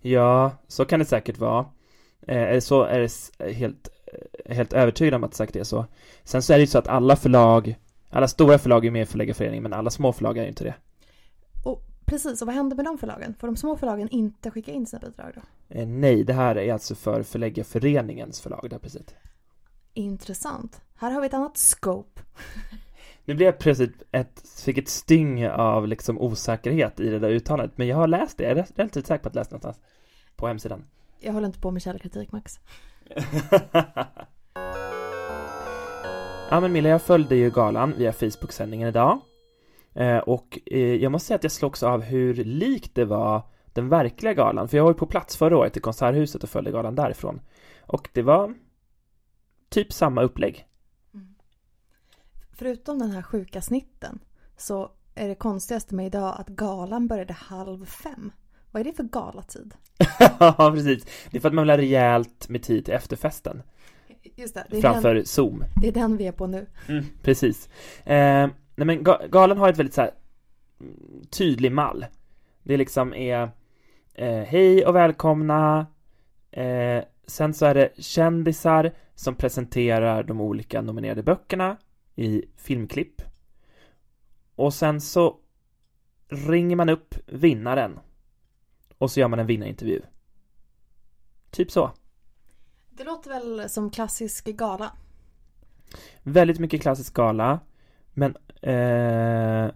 Ja, 0.00 0.50
så 0.68 0.84
kan 0.84 0.98
det 0.98 1.04
säkert 1.04 1.38
vara. 1.38 1.66
Eh, 2.26 2.60
så 2.60 2.82
är 2.82 2.98
det 2.98 3.10
eh, 3.38 3.54
helt, 3.54 3.88
eh, 4.44 4.56
helt 4.56 4.72
övertygad 4.72 5.14
om 5.14 5.24
att 5.24 5.30
det 5.30 5.36
säkert 5.36 5.56
är 5.56 5.64
så. 5.64 5.86
Sen 6.24 6.42
så 6.42 6.52
är 6.52 6.56
det 6.56 6.60
ju 6.60 6.66
så 6.66 6.78
att 6.78 6.88
alla 6.88 7.16
förlag, 7.16 7.76
alla 8.10 8.28
stora 8.28 8.58
förlag 8.58 8.86
är 8.86 8.90
med 8.90 9.02
i 9.02 9.06
Förläggarföreningen, 9.06 9.62
men 9.62 9.72
alla 9.72 9.90
små 9.90 10.12
förlag 10.12 10.38
är 10.38 10.42
ju 10.42 10.48
inte 10.48 10.64
det. 10.64 10.74
Precis, 12.08 12.42
och 12.42 12.46
vad 12.46 12.54
händer 12.54 12.76
med 12.76 12.84
de 12.84 12.98
förlagen? 12.98 13.34
Får 13.38 13.46
de 13.46 13.56
små 13.56 13.76
förlagen 13.76 14.08
inte 14.08 14.50
skicka 14.50 14.72
in 14.72 14.86
sina 14.86 15.00
bidrag 15.00 15.32
då? 15.34 15.40
Eh, 15.68 15.86
nej, 15.86 16.24
det 16.24 16.32
här 16.32 16.58
är 16.58 16.72
alltså 16.72 16.94
för 16.94 17.22
Förläggarföreningens 17.22 18.40
förlag, 18.40 18.66
där 18.70 18.78
precis. 18.78 19.02
Intressant. 19.94 20.80
Här 20.96 21.10
har 21.10 21.20
vi 21.20 21.26
ett 21.26 21.34
annat 21.34 21.56
scope. 21.56 22.20
Nu 23.24 23.34
blev 23.34 23.46
jag 23.46 23.58
plötsligt 23.58 24.02
ett, 24.12 24.48
fick 24.64 24.78
ett 24.78 24.88
styng 24.88 25.48
av 25.48 25.88
liksom 25.88 26.18
osäkerhet 26.18 27.00
i 27.00 27.08
det 27.08 27.18
där 27.18 27.30
uttalandet, 27.30 27.78
men 27.78 27.86
jag 27.86 27.96
har 27.96 28.06
läst 28.06 28.38
det, 28.38 28.44
jag 28.44 28.58
är 28.58 28.66
relativt 28.74 29.06
säker 29.06 29.22
på 29.22 29.28
att 29.28 29.34
läsa 29.34 29.50
någonstans 29.50 29.80
på 30.36 30.46
hemsidan. 30.46 30.84
Jag 31.20 31.32
håller 31.32 31.46
inte 31.46 31.60
på 31.60 31.70
med 31.70 31.82
källkritik 31.82 32.32
Max. 32.32 32.60
ja 36.50 36.60
men 36.60 36.72
Milla, 36.72 36.88
jag 36.88 37.02
följde 37.02 37.36
ju 37.36 37.50
galan 37.50 37.94
via 37.98 38.12
Facebook-sändningen 38.12 38.88
idag. 38.88 39.20
Eh, 39.98 40.18
och 40.18 40.58
eh, 40.66 40.94
jag 40.94 41.12
måste 41.12 41.26
säga 41.26 41.36
att 41.36 41.42
jag 41.42 41.52
slogs 41.52 41.82
av 41.82 42.02
hur 42.02 42.34
likt 42.34 42.94
det 42.94 43.04
var 43.04 43.42
den 43.72 43.88
verkliga 43.88 44.34
galan. 44.34 44.68
För 44.68 44.76
jag 44.76 44.84
var 44.84 44.90
ju 44.90 44.98
på 44.98 45.06
plats 45.06 45.36
förra 45.36 45.58
året 45.58 45.76
i 45.76 45.80
Konserthuset 45.80 46.42
och 46.42 46.50
följde 46.50 46.70
galan 46.70 46.94
därifrån. 46.94 47.40
Och 47.80 48.08
det 48.12 48.22
var 48.22 48.54
typ 49.68 49.92
samma 49.92 50.22
upplägg. 50.22 50.66
Förutom 52.52 52.98
den 52.98 53.10
här 53.10 53.22
sjuka 53.22 53.62
snitten 53.62 54.18
så 54.56 54.90
är 55.14 55.28
det 55.28 55.34
konstigaste 55.34 55.94
med 55.94 56.06
idag 56.06 56.34
att 56.38 56.48
galan 56.48 57.08
började 57.08 57.32
halv 57.32 57.84
fem. 57.84 58.32
Vad 58.70 58.80
är 58.80 58.84
det 58.84 58.92
för 58.92 59.04
galatid? 59.04 59.74
Ja, 60.40 60.72
precis. 60.74 61.06
Det 61.30 61.36
är 61.36 61.40
för 61.40 61.48
att 61.48 61.54
man 61.54 61.62
vill 61.62 61.70
ha 61.70 61.78
rejält 61.78 62.48
med 62.48 62.62
tid 62.62 62.84
till 62.84 62.94
efterfesten. 62.94 63.62
Just 64.36 64.54
det, 64.54 64.66
det 64.70 64.80
Framför 64.80 65.14
den, 65.14 65.26
Zoom. 65.26 65.64
det 65.80 65.88
är 65.88 65.92
den 65.92 66.16
vi 66.16 66.26
är 66.26 66.32
på 66.32 66.46
nu. 66.46 66.66
Mm, 66.88 67.04
precis. 67.22 67.68
Eh, 68.04 68.48
nej 68.78 68.86
men 68.86 69.04
ga- 69.04 69.28
galan 69.28 69.58
har 69.58 69.68
ett 69.68 69.78
väldigt 69.78 69.94
så 69.94 70.00
här 70.00 70.10
tydlig 71.30 71.72
mall. 71.72 72.06
Det 72.62 72.76
liksom 72.76 73.14
är 73.14 73.50
eh, 74.14 74.42
hej 74.42 74.86
och 74.86 74.94
välkomna. 74.94 75.86
Eh, 76.50 77.04
sen 77.26 77.54
så 77.54 77.66
är 77.66 77.74
det 77.74 78.02
kändisar 78.02 78.92
som 79.14 79.34
presenterar 79.34 80.22
de 80.22 80.40
olika 80.40 80.80
nominerade 80.82 81.22
böckerna 81.22 81.76
i 82.16 82.44
filmklipp. 82.56 83.22
Och 84.54 84.74
sen 84.74 85.00
så 85.00 85.36
ringer 86.28 86.76
man 86.76 86.88
upp 86.88 87.14
vinnaren. 87.26 87.98
Och 88.98 89.10
så 89.10 89.20
gör 89.20 89.28
man 89.28 89.38
en 89.38 89.46
vinnarintervju. 89.46 90.02
Typ 91.50 91.70
så. 91.70 91.90
Det 92.90 93.04
låter 93.04 93.30
väl 93.30 93.68
som 93.68 93.90
klassisk 93.90 94.44
gala. 94.46 94.92
Väldigt 96.22 96.58
mycket 96.58 96.82
klassisk 96.82 97.14
gala, 97.14 97.60
men 98.18 98.36
eh, 98.62 99.70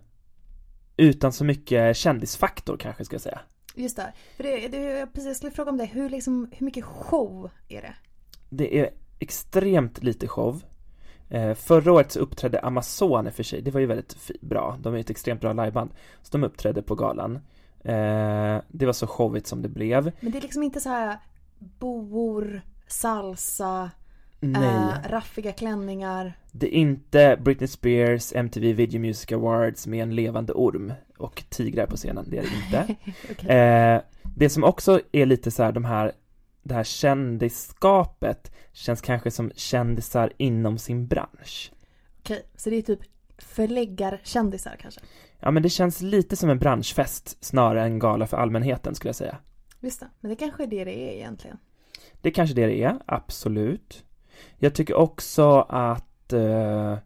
utan 0.96 1.32
så 1.32 1.44
mycket 1.44 1.96
kändisfaktor 1.96 2.76
kanske 2.76 3.04
ska 3.04 3.14
jag 3.14 3.20
säga. 3.20 3.40
Just 3.74 3.96
det. 3.96 4.12
För 4.36 4.42
det, 4.42 4.68
det 4.68 4.82
jag 4.82 5.12
precis 5.12 5.36
skulle 5.36 5.52
fråga 5.52 5.70
om 5.70 5.76
det. 5.76 5.84
Hur, 5.84 6.08
liksom, 6.08 6.48
hur 6.52 6.64
mycket 6.64 6.84
show 6.84 7.50
är 7.68 7.82
det? 7.82 7.94
Det 8.50 8.78
är 8.78 8.90
extremt 9.18 10.02
lite 10.02 10.28
show. 10.28 10.62
Eh, 11.28 11.54
förra 11.54 11.92
året 11.92 12.12
så 12.12 12.20
uppträdde 12.20 12.60
Amazon 12.60 13.32
för 13.32 13.42
sig, 13.42 13.62
det 13.62 13.70
var 13.70 13.80
ju 13.80 13.86
väldigt 13.86 14.30
bra. 14.40 14.78
De 14.82 14.94
är 14.94 14.98
ett 14.98 15.10
extremt 15.10 15.40
bra 15.40 15.52
liveband. 15.52 15.90
Så 16.22 16.38
de 16.38 16.44
uppträdde 16.44 16.82
på 16.82 16.94
galan. 16.94 17.36
Eh, 17.84 18.58
det 18.68 18.86
var 18.86 18.92
så 18.92 19.06
showigt 19.06 19.46
som 19.46 19.62
det 19.62 19.68
blev. 19.68 20.12
Men 20.20 20.32
det 20.32 20.38
är 20.38 20.42
liksom 20.42 20.62
inte 20.62 20.80
så 20.80 20.88
här 20.88 21.18
boor, 21.58 22.62
salsa, 22.86 23.90
Nej, 24.44 24.94
eh, 25.04 25.10
raffiga 25.10 25.52
klänningar. 25.52 26.32
det 26.52 26.76
är 26.76 26.78
inte 26.78 27.38
Britney 27.40 27.68
Spears 27.68 28.32
MTV 28.32 28.72
Video 28.72 29.00
Music 29.00 29.32
Awards 29.32 29.86
med 29.86 30.02
en 30.02 30.14
levande 30.14 30.52
orm 30.52 30.92
och 31.18 31.44
tigrar 31.48 31.86
på 31.86 31.96
scenen, 31.96 32.26
det 32.28 32.38
är 32.38 32.42
det 32.42 32.64
inte. 32.64 32.96
Okej. 33.30 33.56
Eh, 33.56 34.00
det 34.36 34.48
som 34.48 34.64
också 34.64 35.00
är 35.12 35.26
lite 35.26 35.50
så 35.50 35.62
här 35.62 35.72
de 35.72 35.84
här 35.84 36.12
det 36.62 36.74
här 36.74 36.84
kändisskapet 36.84 38.52
känns 38.72 39.00
kanske 39.00 39.30
som 39.30 39.52
kändisar 39.54 40.32
inom 40.36 40.78
sin 40.78 41.06
bransch. 41.06 41.72
Okej, 42.18 42.42
så 42.56 42.70
det 42.70 42.76
är 42.76 42.82
typ 42.82 43.00
förläggarkändisar 43.38 44.76
kanske? 44.80 45.00
Ja 45.40 45.50
men 45.50 45.62
det 45.62 45.68
känns 45.68 46.00
lite 46.00 46.36
som 46.36 46.50
en 46.50 46.58
branschfest 46.58 47.44
snarare 47.44 47.82
än 47.84 47.98
gala 47.98 48.26
för 48.26 48.36
allmänheten 48.36 48.94
skulle 48.94 49.08
jag 49.08 49.16
säga. 49.16 49.36
Visst 49.80 50.00
det. 50.00 50.08
Men 50.20 50.28
det 50.28 50.36
kanske 50.36 50.62
är 50.62 50.66
det 50.66 50.84
det 50.84 51.10
är 51.10 51.12
egentligen. 51.12 51.58
Det 52.20 52.28
är 52.28 52.32
kanske 52.32 52.54
det 52.54 52.66
det 52.66 52.82
är, 52.82 52.98
absolut. 53.06 54.04
Jag 54.58 54.74
tycker 54.74 54.94
också 54.94 55.60
att 55.68 56.32
eh, 56.32 56.98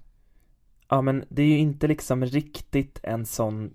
ja 0.88 1.02
men 1.02 1.24
det 1.28 1.42
är 1.42 1.46
ju 1.46 1.58
inte 1.58 1.86
liksom 1.86 2.24
riktigt 2.24 3.00
en 3.02 3.26
sån 3.26 3.74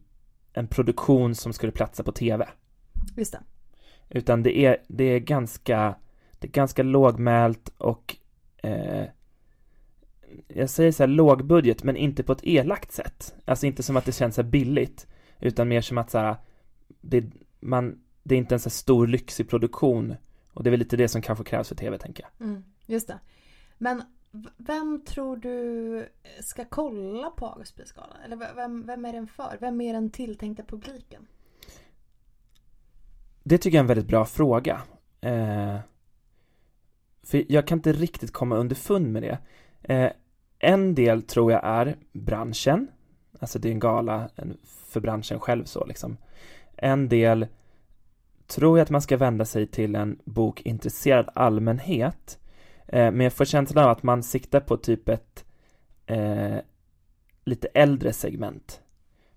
en 0.54 0.68
produktion 0.68 1.36
som 1.36 1.54
skulle 1.54 1.72
platsa 1.72 2.04
på 2.04 2.12
tv. 2.12 2.48
Visst 3.16 3.32
det. 3.32 3.42
Utan 4.10 4.44
det 4.44 4.58
är, 4.58 4.78
det 4.88 5.04
är 5.04 5.20
ganska, 5.20 5.96
det 6.40 6.48
är 6.48 6.52
ganska 6.52 6.84
lågmält 6.84 7.74
och 7.78 8.16
eh, 8.64 9.06
jag 10.48 10.70
säger 10.70 10.92
så 10.92 11.04
här 11.04 11.08
lågbudget 11.08 11.84
men 11.84 11.98
inte 11.98 12.24
på 12.24 12.32
ett 12.32 12.44
elakt 12.44 12.92
sätt. 12.92 13.36
Alltså 13.46 13.66
inte 13.66 13.84
som 13.84 13.98
att 13.98 14.06
det 14.06 14.12
känns 14.12 14.36
så 14.36 14.44
billigt 14.44 15.08
utan 15.40 15.68
mer 15.68 15.82
som 15.82 15.98
att 15.98 16.12
så 16.12 16.18
här, 16.18 16.36
det, 17.02 17.26
man, 17.60 18.02
det 18.24 18.36
är 18.36 18.40
inte 18.40 18.56
en 18.56 18.60
så 18.60 18.70
stor 18.70 19.08
lyxig 19.08 19.50
produktion 19.50 20.16
och 20.54 20.64
det 20.64 20.70
är 20.70 20.72
väl 20.72 20.80
lite 20.80 20.98
det 20.98 21.08
som 21.08 21.22
kanske 21.22 21.46
krävs 21.46 21.68
för 21.68 21.76
tv 21.76 21.98
tänker 21.98 22.24
jag. 22.24 22.48
Mm, 22.48 22.64
just 22.86 23.08
det. 23.08 23.20
Men 23.84 24.04
vem 24.58 25.02
tror 25.06 25.38
du 25.38 26.10
ska 26.42 26.66
kolla 26.66 27.30
på 27.30 27.48
Augustprisgalan? 27.48 28.18
Eller 28.26 28.56
vem, 28.56 28.86
vem 28.86 29.06
är 29.06 29.14
den 29.14 29.28
för? 29.28 29.58
Vem 29.60 29.82
är 29.82 29.94
den 29.94 30.10
tilltänkta 30.10 30.64
publiken? 30.64 31.28
Det 33.44 33.58
tycker 33.58 33.78
jag 33.78 33.80
är 33.80 33.84
en 33.84 33.88
väldigt 33.88 34.08
bra 34.08 34.26
fråga. 34.26 34.82
Eh, 35.22 35.78
för 37.24 37.52
jag 37.52 37.68
kan 37.68 37.78
inte 37.78 37.94
riktigt 37.94 38.34
komma 38.34 38.56
underfund 38.56 39.12
med 39.12 39.24
det. 39.24 39.38
Eh, 39.94 40.12
en 40.60 40.96
del 40.96 41.22
tror 41.22 41.52
jag 41.52 41.62
är 41.64 41.96
branschen. 42.12 42.88
Alltså 43.40 43.60
det 43.60 43.68
är 43.70 43.72
en 43.72 43.80
gala 43.80 44.30
för 44.66 45.00
branschen 45.00 45.40
själv 45.40 45.66
så 45.66 45.86
liksom. 45.86 46.18
En 46.76 47.10
del 47.10 47.48
tror 48.48 48.78
jag 48.78 48.84
att 48.84 48.90
man 48.90 49.02
ska 49.02 49.18
vända 49.18 49.46
sig 49.46 49.68
till 49.68 49.96
en 49.96 50.20
bokintresserad 50.26 51.30
allmänhet. 51.36 52.38
Eh, 52.92 53.12
men 53.12 53.20
jag 53.20 53.34
får 53.34 53.46
känslan 53.46 53.86
av 53.86 53.92
att 53.92 54.04
man 54.04 54.24
siktar 54.24 54.60
på 54.60 54.78
typ 54.78 55.10
ett 55.10 55.46
eh, 56.06 56.58
lite 57.46 57.68
äldre 57.68 58.14
segment. 58.14 58.82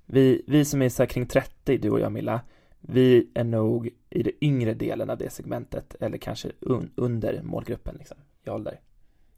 Vi, 0.07 0.45
vi 0.47 0.65
som 0.65 0.83
är 0.83 0.89
så 0.89 1.07
kring 1.07 1.27
30, 1.27 1.79
du 1.79 1.91
och 1.91 2.01
jag 2.01 2.13
Milla, 2.13 2.41
vi 2.81 3.31
är 3.35 3.45
nog 3.45 3.91
i 4.11 4.23
den 4.23 4.33
yngre 4.41 4.75
delen 4.75 5.11
av 5.11 5.19
det 5.19 5.31
segmentet 5.31 5.97
eller 6.01 6.19
kanske 6.19 6.53
un 6.61 6.91
under 6.95 7.43
målgruppen 7.43 7.97
liksom, 7.99 8.17
i 8.45 8.51
ålder. 8.51 8.81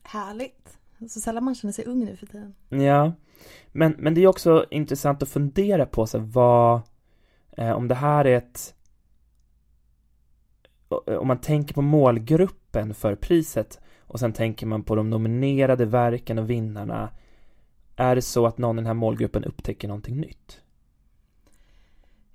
Härligt. 0.03 0.79
Så 1.09 1.21
sällan 1.21 1.45
man 1.45 1.55
känner 1.55 1.73
sig 1.73 1.85
ung 1.85 2.05
nu 2.05 2.17
för 2.17 2.27
tiden. 2.27 2.55
Ja, 2.69 3.13
men, 3.73 3.95
men 3.99 4.15
det 4.15 4.21
är 4.21 4.27
också 4.27 4.67
intressant 4.71 5.23
att 5.23 5.29
fundera 5.29 5.87
på 5.87 6.07
så 6.07 6.19
vad, 6.19 6.81
eh, 7.57 7.71
om 7.71 7.89
det 7.89 7.95
här 7.95 8.25
är 8.25 8.37
ett, 8.37 8.75
om 11.07 11.29
man 11.29 11.41
tänker 11.41 11.75
på 11.75 11.83
målgruppen 11.83 12.95
för 12.95 13.15
priset 13.15 13.81
och 14.07 14.21
sen 14.21 14.33
tänker 14.33 14.67
man 14.67 14.83
på 14.83 14.95
de 14.95 15.11
nominerade 15.11 15.85
verken 15.85 16.39
och 16.39 16.51
vinnarna, 16.51 17.11
är 17.97 18.15
det 18.15 18.23
så 18.23 18.47
att 18.47 18.59
någon 18.59 18.77
i 18.77 18.81
den 18.81 18.87
här 18.87 18.95
målgruppen 18.95 19.45
upptäcker 19.45 19.89
någonting 19.89 20.21
nytt? 20.21 20.61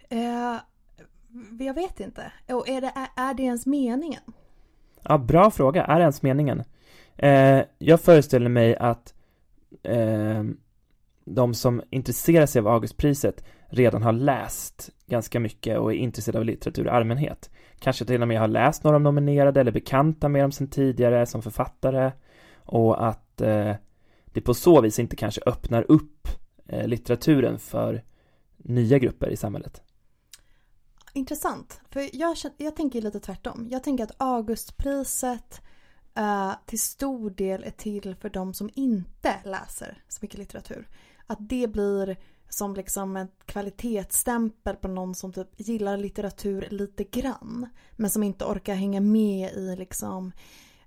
Eh, 0.10 0.58
jag 1.60 1.74
vet 1.74 2.00
inte. 2.00 2.32
Och 2.50 2.70
är 2.70 2.82
det, 2.82 2.92
är, 2.96 3.30
är 3.30 3.34
det 3.34 3.44
ens 3.44 3.66
meningen? 3.66 4.22
Ja, 5.02 5.18
bra 5.18 5.52
fråga. 5.52 5.84
Är 5.84 5.96
det 5.96 6.02
ens 6.02 6.22
meningen? 6.22 6.64
Eh, 7.16 7.62
jag 7.78 8.02
föreställer 8.02 8.50
mig 8.50 8.76
att 8.76 9.14
eh, 9.84 10.44
de 11.26 11.54
som 11.54 11.82
intresserar 11.90 12.46
sig 12.46 12.60
av 12.60 12.68
Augustpriset 12.68 13.44
redan 13.70 14.04
har 14.04 14.12
läst 14.12 14.90
ganska 15.08 15.40
mycket 15.40 15.80
och 15.80 15.94
är 15.94 15.98
intresserade 15.98 16.40
av 16.40 16.46
litteratur 16.46 16.86
i 16.86 16.90
allmänhet. 16.90 17.50
Kanske 17.80 18.06
till 18.06 18.22
och 18.22 18.28
med 18.28 18.40
har 18.40 18.48
läst 18.48 18.84
några 18.84 18.96
av 18.96 19.02
de 19.02 19.04
nominerade 19.04 19.60
eller 19.60 19.72
bekanta 19.72 20.30
med 20.30 20.44
dem 20.44 20.52
sedan 20.52 20.68
tidigare 20.68 21.26
som 21.26 21.42
författare 21.42 22.12
och 22.56 23.08
att 23.08 23.42
eh, 23.42 23.76
det 24.26 24.42
på 24.42 24.54
så 24.54 24.82
vis 24.82 25.00
inte 25.00 25.16
kanske 25.16 25.42
öppnar 25.46 25.92
upp 25.92 26.28
eh, 26.68 26.88
litteraturen 26.88 27.60
för 27.60 28.04
nya 28.58 28.98
grupper 28.98 29.30
i 29.30 29.38
samhället. 29.38 29.82
Intressant. 31.14 31.82
För 31.90 32.10
jag, 32.14 32.38
jag 32.58 32.76
tänker 32.76 33.02
lite 33.02 33.20
tvärtom. 33.20 33.68
Jag 33.72 33.84
tänker 33.84 34.04
att 34.04 34.16
Augustpriset 34.18 35.62
eh, 36.16 36.52
till 36.66 36.82
stor 36.82 37.30
del 37.30 37.64
är 37.64 37.72
till 37.72 38.16
för 38.16 38.30
de 38.30 38.54
som 38.54 38.70
inte 38.74 39.36
läser 39.44 40.04
så 40.08 40.20
mycket 40.22 40.40
litteratur. 40.40 40.88
Att 41.32 41.50
det 41.50 41.68
blir 41.68 42.18
som 42.50 42.76
liksom 42.76 43.18
en 43.18 43.28
kvalitetsstämpel 43.46 44.76
på 44.76 44.88
någon 44.88 45.16
som 45.16 45.34
typ 45.34 45.48
gillar 45.58 45.98
litteratur 45.98 46.68
lite 46.70 47.04
grann. 47.04 47.68
Men 47.92 48.10
som 48.10 48.24
inte 48.24 48.46
orkar 48.46 48.76
hänga 48.76 49.00
med 49.00 49.54
i 49.54 49.76
liksom 49.76 50.32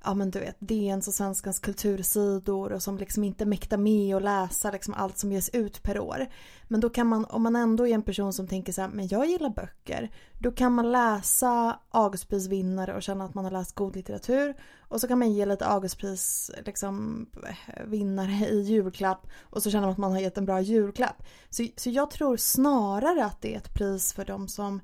ja 0.04 0.14
men 0.14 0.30
du 0.30 0.38
vet, 0.38 0.56
DNs 0.58 1.08
och 1.08 1.14
Svenskans 1.14 1.58
kultursidor 1.58 2.72
och 2.72 2.82
som 2.82 2.98
liksom 2.98 3.24
inte 3.24 3.46
mäktar 3.46 3.76
med 3.76 4.16
att 4.16 4.22
läsa 4.22 4.70
liksom 4.70 4.94
allt 4.94 5.18
som 5.18 5.32
ges 5.32 5.48
ut 5.48 5.82
per 5.82 5.98
år. 5.98 6.26
Men 6.68 6.80
då 6.80 6.90
kan 6.90 7.06
man, 7.06 7.24
om 7.24 7.42
man 7.42 7.56
ändå 7.56 7.86
är 7.86 7.94
en 7.94 8.02
person 8.02 8.32
som 8.32 8.48
tänker 8.48 8.72
så 8.72 8.80
här, 8.80 8.88
men 8.88 9.08
jag 9.08 9.26
gillar 9.26 9.50
böcker, 9.50 10.10
då 10.38 10.52
kan 10.52 10.72
man 10.72 10.92
läsa 10.92 11.80
Augustprisvinnare 11.90 12.94
och 12.94 13.02
känna 13.02 13.24
att 13.24 13.34
man 13.34 13.44
har 13.44 13.52
läst 13.52 13.74
god 13.74 13.96
litteratur 13.96 14.54
och 14.78 15.00
så 15.00 15.08
kan 15.08 15.18
man 15.18 15.32
ge 15.32 15.46
lite 15.46 15.66
Augustpris 15.66 16.50
liksom 16.66 17.26
vinnare 17.86 18.48
i 18.48 18.60
julklapp 18.60 19.26
och 19.42 19.62
så 19.62 19.70
känner 19.70 19.86
man 19.86 19.92
att 19.92 19.98
man 19.98 20.12
har 20.12 20.20
gett 20.20 20.38
en 20.38 20.46
bra 20.46 20.60
julklapp. 20.60 21.22
Så, 21.50 21.66
så 21.76 21.90
jag 21.90 22.10
tror 22.10 22.36
snarare 22.36 23.24
att 23.24 23.42
det 23.42 23.54
är 23.54 23.58
ett 23.58 23.74
pris 23.74 24.12
för 24.12 24.24
de 24.24 24.48
som 24.48 24.80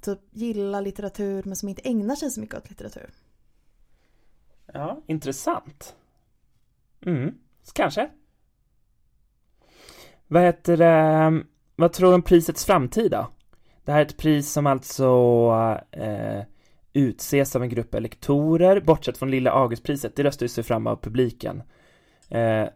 typ 0.00 0.20
gillar 0.30 0.82
litteratur 0.82 1.42
men 1.44 1.56
som 1.56 1.68
inte 1.68 1.82
ägnar 1.82 2.16
sig 2.16 2.30
så 2.30 2.40
mycket 2.40 2.56
åt 2.56 2.68
litteratur. 2.68 3.10
Ja, 4.74 5.02
intressant. 5.06 5.96
Mm, 7.06 7.34
kanske. 7.72 8.10
Vad 10.26 10.42
heter 10.42 10.76
det, 10.76 11.42
vad 11.76 11.92
tror 11.92 12.08
du 12.08 12.14
om 12.14 12.22
prisets 12.22 12.64
framtid 12.64 13.10
då? 13.10 13.26
Det 13.84 13.92
här 13.92 14.00
är 14.00 14.04
ett 14.04 14.16
pris 14.16 14.52
som 14.52 14.66
alltså 14.66 15.06
eh, 15.90 16.42
utses 16.92 17.56
av 17.56 17.62
en 17.62 17.68
grupp 17.68 17.94
elektorer, 17.94 18.80
bortsett 18.80 19.18
från 19.18 19.30
Lilla 19.30 19.50
Augustpriset, 19.50 20.16
det 20.16 20.24
röstar 20.24 20.46
sig 20.46 20.64
fram 20.64 20.86
av 20.86 20.96
publiken. 20.96 21.62
Eh, 22.28 22.66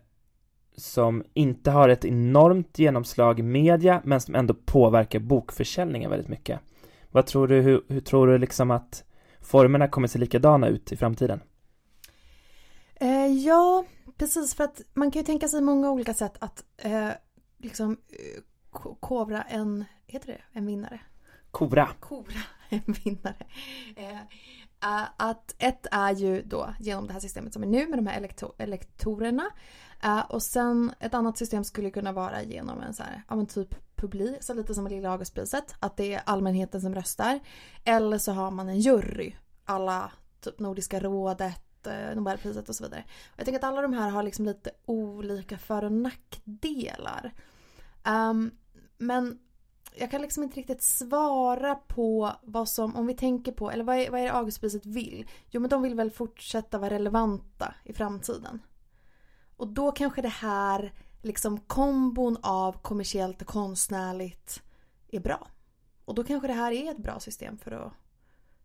som 0.77 1.25
inte 1.35 1.71
har 1.71 1.89
ett 1.89 2.05
enormt 2.05 2.79
genomslag 2.79 3.41
i 3.41 3.43
media, 3.43 4.01
men 4.05 4.21
som 4.21 4.35
ändå 4.35 4.55
påverkar 4.55 5.19
bokförsäljningen 5.19 6.11
väldigt 6.11 6.29
mycket. 6.29 6.61
Vad 7.11 7.27
tror 7.27 7.49
du, 7.49 7.61
hur, 7.61 7.83
hur 7.89 8.01
tror 8.01 8.27
du 8.27 8.39
liksom 8.39 8.71
att 8.71 9.05
formerna 9.41 9.89
kommer 9.89 10.09
se 10.09 10.19
likadana 10.19 10.69
ut 10.69 10.93
i 10.93 10.97
framtiden? 10.97 11.41
Eh, 12.95 13.27
ja, 13.27 13.85
precis 14.17 14.55
för 14.55 14.65
att 14.65 14.81
man 14.95 15.11
kan 15.11 15.21
ju 15.21 15.27
tänka 15.27 15.49
sig 15.49 15.61
många 15.61 15.91
olika 15.91 16.15
sätt 16.15 16.37
att 16.39 16.65
eh, 16.77 17.11
liksom 17.59 17.93
eh, 17.93 18.43
kovra 19.01 19.43
en, 19.43 19.85
heter 20.07 20.27
det, 20.27 20.41
en 20.53 20.67
vinnare? 20.67 21.01
Kora. 21.51 21.89
Kora 22.01 22.43
en 22.69 22.95
vinnare. 23.05 23.47
Eh, 23.97 24.19
att 25.17 25.55
ett 25.59 25.87
är 25.91 26.15
ju 26.15 26.43
då 26.43 26.75
genom 26.81 27.07
det 27.07 27.13
här 27.13 27.21
systemet 27.21 27.53
som 27.53 27.63
är 27.63 27.67
nu 27.67 27.87
med 27.87 27.99
de 27.99 28.07
här 28.07 28.17
elektor 28.17 28.55
elektorerna. 28.59 29.45
Uh, 30.05 30.31
och 30.31 30.43
sen 30.43 30.95
ett 31.01 31.15
annat 31.15 31.39
system 31.39 31.65
skulle 31.65 31.91
kunna 31.91 32.13
vara 32.13 32.43
genom 32.43 32.81
en 32.81 32.95
så 32.95 33.03
här, 33.03 33.23
ja 33.29 33.37
men 33.37 33.47
typ 33.47 33.97
publik, 33.97 34.43
så 34.43 34.55
lite 34.55 34.75
som 34.75 34.87
Lilla 34.87 35.11
Augustpriset. 35.11 35.75
Att 35.81 35.97
det 35.97 36.15
är 36.15 36.23
allmänheten 36.27 36.81
som 36.81 36.95
röstar. 36.95 37.41
Eller 37.85 38.19
så 38.19 38.33
har 38.33 38.51
man 38.51 38.69
en 38.69 38.81
jury. 38.81 39.33
Alla 39.65 40.13
typ 40.41 40.59
Nordiska 40.59 41.01
rådet 41.01 41.64
Eh, 41.64 41.64
Eh, 41.87 42.15
Nobelpriset 42.15 42.69
och 42.69 42.77
så 42.77 42.85
vidare. 42.85 43.05
Och 43.33 43.39
jag 43.39 43.45
tänker 43.45 43.59
att 43.59 43.65
alla 43.65 43.83
de 43.83 43.93
här 43.93 44.11
har 44.11 44.23
liksom 44.23 44.45
lite 44.45 44.71
olika 44.85 45.59
för 45.59 45.85
och 45.85 45.93
nackdelar. 45.93 47.33
Um, 48.07 48.51
men 48.99 49.39
jag 49.95 50.11
kan 50.11 50.23
liksom 50.23 50.43
inte 50.43 50.61
riktigt 50.61 50.83
svara 50.83 51.75
på 51.75 52.33
vad 52.43 52.69
som, 52.69 52.97
om 52.97 53.07
vi 53.07 53.15
tänker 53.15 53.53
på, 53.53 53.71
eller 53.71 53.85
vad 53.85 53.97
är, 53.97 54.11
vad 54.11 54.21
är 54.21 54.25
det 54.25 54.33
Augustpriset 54.33 54.87
vill? 54.87 55.27
Jo 55.51 55.61
men 55.61 55.71
de 55.71 55.83
vill 55.83 55.95
väl 55.95 56.11
fortsätta 56.11 56.79
vara 56.79 56.91
relevanta 56.91 57.75
i 57.85 57.93
framtiden. 57.93 58.63
Och 59.57 59.69
då 59.69 59.93
kanske 59.93 60.23
det 60.23 60.29
här 60.29 60.93
liksom 61.23 61.61
kombon 61.61 62.37
av 62.43 62.73
kommersiellt 62.83 63.43
och 63.43 63.49
konstnärligt 63.49 64.63
är 65.09 65.21
bra. 65.21 65.49
Och 66.05 66.15
då 66.15 66.25
kanske 66.25 66.49
det 66.49 66.55
här 66.55 66.73
är 66.73 66.91
ett 66.91 67.03
bra 67.03 67.21
system 67.21 67.59
för 67.59 67.71
att 67.71 67.93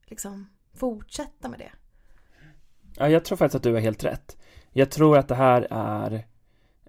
liksom 0.05 0.49
fortsätta 0.73 1.49
med 1.49 1.59
det. 1.59 1.71
Ja, 2.99 3.09
jag 3.09 3.25
tror 3.25 3.37
faktiskt 3.37 3.55
att 3.55 3.63
du 3.63 3.73
har 3.73 3.79
helt 3.79 4.03
rätt. 4.03 4.37
Jag 4.71 4.91
tror 4.91 5.17
att 5.17 5.27
det 5.27 5.35
här 5.35 5.67
är 5.69 6.13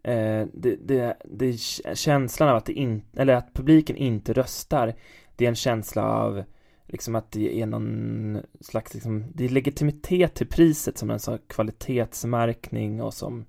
eh, 0.02 0.46
det, 0.52 0.76
det, 0.76 1.16
det 1.24 1.46
är 1.46 1.94
känslan 1.94 2.48
av 2.48 2.56
att 2.56 2.66
det 2.66 2.72
in, 2.72 3.02
eller 3.16 3.34
att 3.34 3.54
publiken 3.54 3.96
inte 3.96 4.32
röstar. 4.32 4.94
Det 5.36 5.44
är 5.44 5.48
en 5.48 5.54
känsla 5.54 6.04
av 6.04 6.44
liksom 6.86 7.14
att 7.14 7.32
det 7.32 7.60
är 7.62 7.66
någon 7.66 8.42
slags 8.60 8.94
liksom, 8.94 9.24
det 9.34 9.44
är 9.44 9.48
legitimitet 9.48 10.34
till 10.34 10.46
priset 10.46 10.98
som 10.98 11.10
en 11.10 11.20
sån 11.20 11.38
kvalitetsmärkning 11.46 13.02
och 13.02 13.14
som 13.14 13.46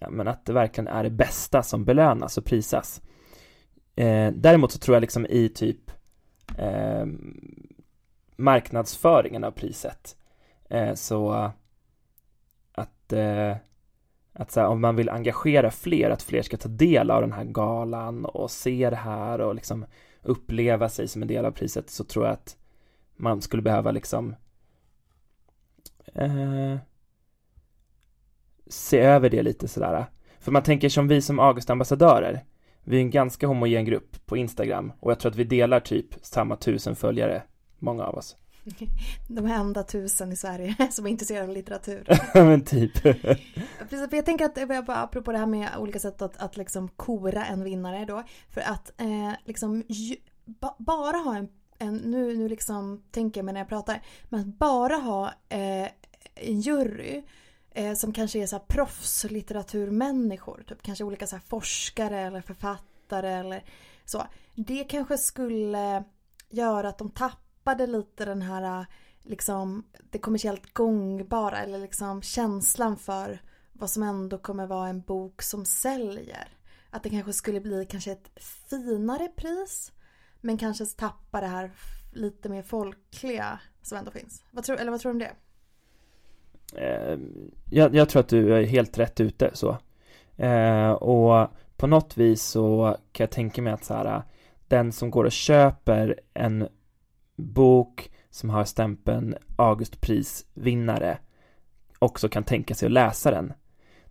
ja, 0.00 0.10
men 0.10 0.28
att 0.28 0.46
det 0.46 0.52
verkligen 0.52 0.88
är 0.88 1.04
det 1.04 1.10
bästa 1.10 1.62
som 1.62 1.84
belönas 1.84 2.38
och 2.38 2.44
prisas. 2.44 3.02
Eh, 3.96 4.32
däremot 4.32 4.72
så 4.72 4.78
tror 4.78 4.94
jag 4.94 5.00
liksom 5.00 5.26
i 5.26 5.48
typ 5.48 5.90
eh, 6.58 7.06
marknadsföringen 8.36 9.44
av 9.44 9.50
priset 9.50 10.16
eh, 10.68 10.94
så 10.94 11.50
eh, 13.12 13.56
att 14.32 14.50
så 14.50 14.60
här, 14.60 14.68
om 14.68 14.80
man 14.80 14.96
vill 14.96 15.08
engagera 15.08 15.70
fler, 15.70 16.10
att 16.10 16.22
fler 16.22 16.42
ska 16.42 16.56
ta 16.56 16.68
del 16.68 17.10
av 17.10 17.20
den 17.20 17.32
här 17.32 17.44
galan 17.44 18.24
och 18.24 18.50
se 18.50 18.90
det 18.90 18.96
här 18.96 19.40
och 19.40 19.54
liksom 19.54 19.86
uppleva 20.22 20.88
sig 20.88 21.08
som 21.08 21.22
en 21.22 21.28
del 21.28 21.44
av 21.44 21.50
priset 21.50 21.90
så 21.90 22.04
tror 22.04 22.24
jag 22.24 22.32
att 22.32 22.56
man 23.16 23.42
skulle 23.42 23.62
behöva 23.62 23.90
liksom 23.90 24.36
eh, 26.14 26.76
se 28.66 28.98
över 28.98 29.30
det 29.30 29.42
lite 29.42 29.68
sådär. 29.68 30.06
För 30.38 30.52
man 30.52 30.62
tänker 30.62 30.88
som 30.88 31.08
vi 31.08 31.22
som 31.22 31.38
Augustambassadörer, 31.38 32.44
vi 32.84 32.96
är 32.96 33.00
en 33.00 33.10
ganska 33.10 33.46
homogen 33.46 33.84
grupp 33.84 34.26
på 34.26 34.36
Instagram 34.36 34.92
och 35.00 35.10
jag 35.10 35.20
tror 35.20 35.30
att 35.30 35.36
vi 35.36 35.44
delar 35.44 35.80
typ 35.80 36.06
samma 36.22 36.56
tusen 36.56 36.96
följare, 36.96 37.42
många 37.78 38.04
av 38.04 38.14
oss. 38.14 38.36
De 39.28 39.46
enda 39.46 39.82
tusen 39.82 40.32
i 40.32 40.36
Sverige 40.36 40.76
som 40.90 41.06
är 41.06 41.10
intresserade 41.10 41.48
av 41.48 41.54
litteratur. 41.54 42.04
men 42.34 42.64
typ. 42.64 43.02
Precis, 43.02 44.10
för 44.10 44.16
jag 44.16 44.24
tänker 44.24 44.44
att, 44.44 44.88
apropå 44.88 45.32
det 45.32 45.38
här 45.38 45.46
med 45.46 45.68
olika 45.78 45.98
sätt 45.98 46.22
att, 46.22 46.36
att 46.36 46.56
liksom 46.56 46.88
kora 46.88 47.44
en 47.44 47.64
vinnare 47.64 48.04
då. 48.04 48.22
För 48.50 48.60
att 48.60 49.00
eh, 49.00 49.32
liksom 49.44 49.84
ba, 50.44 50.74
bara 50.78 51.16
ha 51.16 51.36
en, 51.36 51.48
en, 51.78 51.96
nu, 51.96 52.36
nu 52.36 52.48
liksom 52.48 53.02
tänker 53.10 53.40
jag 53.40 53.44
mig 53.44 53.54
när 53.54 53.60
jag 53.60 53.68
pratar, 53.68 54.02
men 54.28 54.40
att 54.40 54.58
bara 54.58 54.96
ha 54.96 55.32
eh, 55.48 55.88
en 56.34 56.60
jury 56.60 57.22
eh, 57.70 57.94
som 57.94 58.12
kanske 58.12 58.38
är 58.38 58.46
så 58.46 58.56
här 58.56 58.64
proffslitteraturmänniskor, 58.68 60.64
typ 60.68 60.82
kanske 60.82 61.04
olika 61.04 61.26
så 61.26 61.38
forskare 61.38 62.20
eller 62.20 62.40
författare 62.40 63.32
eller 63.32 63.64
så. 64.04 64.26
Det 64.54 64.84
kanske 64.84 65.18
skulle 65.18 66.04
göra 66.50 66.88
att 66.88 66.98
de 66.98 67.10
tappar 67.10 67.45
tappade 67.66 67.86
lite 67.86 68.24
den 68.24 68.42
här 68.42 68.80
äh, 68.80 68.86
liksom 69.22 69.84
det 70.10 70.18
kommersiellt 70.18 70.74
gångbara 70.74 71.58
eller 71.58 71.78
liksom 71.78 72.22
känslan 72.22 72.96
för 72.96 73.38
vad 73.72 73.90
som 73.90 74.02
ändå 74.02 74.38
kommer 74.38 74.66
vara 74.66 74.88
en 74.88 75.00
bok 75.00 75.42
som 75.42 75.64
säljer. 75.64 76.48
Att 76.90 77.02
det 77.02 77.10
kanske 77.10 77.32
skulle 77.32 77.60
bli 77.60 77.86
kanske 77.90 78.12
ett 78.12 78.30
finare 78.70 79.28
pris 79.36 79.92
men 80.40 80.58
kanske 80.58 80.86
tappa 80.86 81.40
det 81.40 81.46
här 81.46 81.70
lite 82.12 82.48
mer 82.48 82.62
folkliga 82.62 83.60
som 83.82 83.98
ändå 83.98 84.10
finns. 84.10 84.42
Vad 84.50 84.64
tror, 84.64 84.76
eller 84.76 84.90
vad 84.90 85.00
tror 85.00 85.12
du 85.12 85.24
om 85.24 85.28
det? 85.28 85.32
Ehm, 86.80 87.50
jag, 87.70 87.94
jag, 87.94 88.08
tror 88.08 88.20
att 88.20 88.28
du 88.28 88.54
är 88.54 88.62
helt 88.62 88.98
rätt 88.98 89.20
ute 89.20 89.50
så. 89.52 89.78
Eh, 90.36 90.90
och 90.90 91.48
på 91.76 91.86
något 91.86 92.16
vis 92.16 92.42
så 92.42 92.96
kan 93.12 93.24
jag 93.24 93.30
tänka 93.30 93.62
mig 93.62 93.72
att 93.72 93.84
så 93.84 93.94
här, 93.94 94.16
äh, 94.16 94.22
den 94.68 94.92
som 94.92 95.10
går 95.10 95.24
och 95.24 95.32
köper 95.32 96.20
en 96.34 96.68
bok 97.36 98.10
som 98.30 98.50
har 98.50 98.64
stämpeln 98.64 99.34
Augustprisvinnare 99.56 101.18
också 101.98 102.28
kan 102.28 102.44
tänka 102.44 102.74
sig 102.74 102.86
att 102.86 102.92
läsa 102.92 103.30
den. 103.30 103.52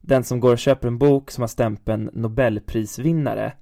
Den 0.01 0.23
som 0.23 0.39
går 0.39 0.51
och 0.51 0.59
köper 0.59 0.88
en 0.88 0.97
bok 0.97 1.32
som 1.32 1.41
har 1.41 1.47
stämpeln 1.47 2.09
Nobelprisvinnare 2.13 3.53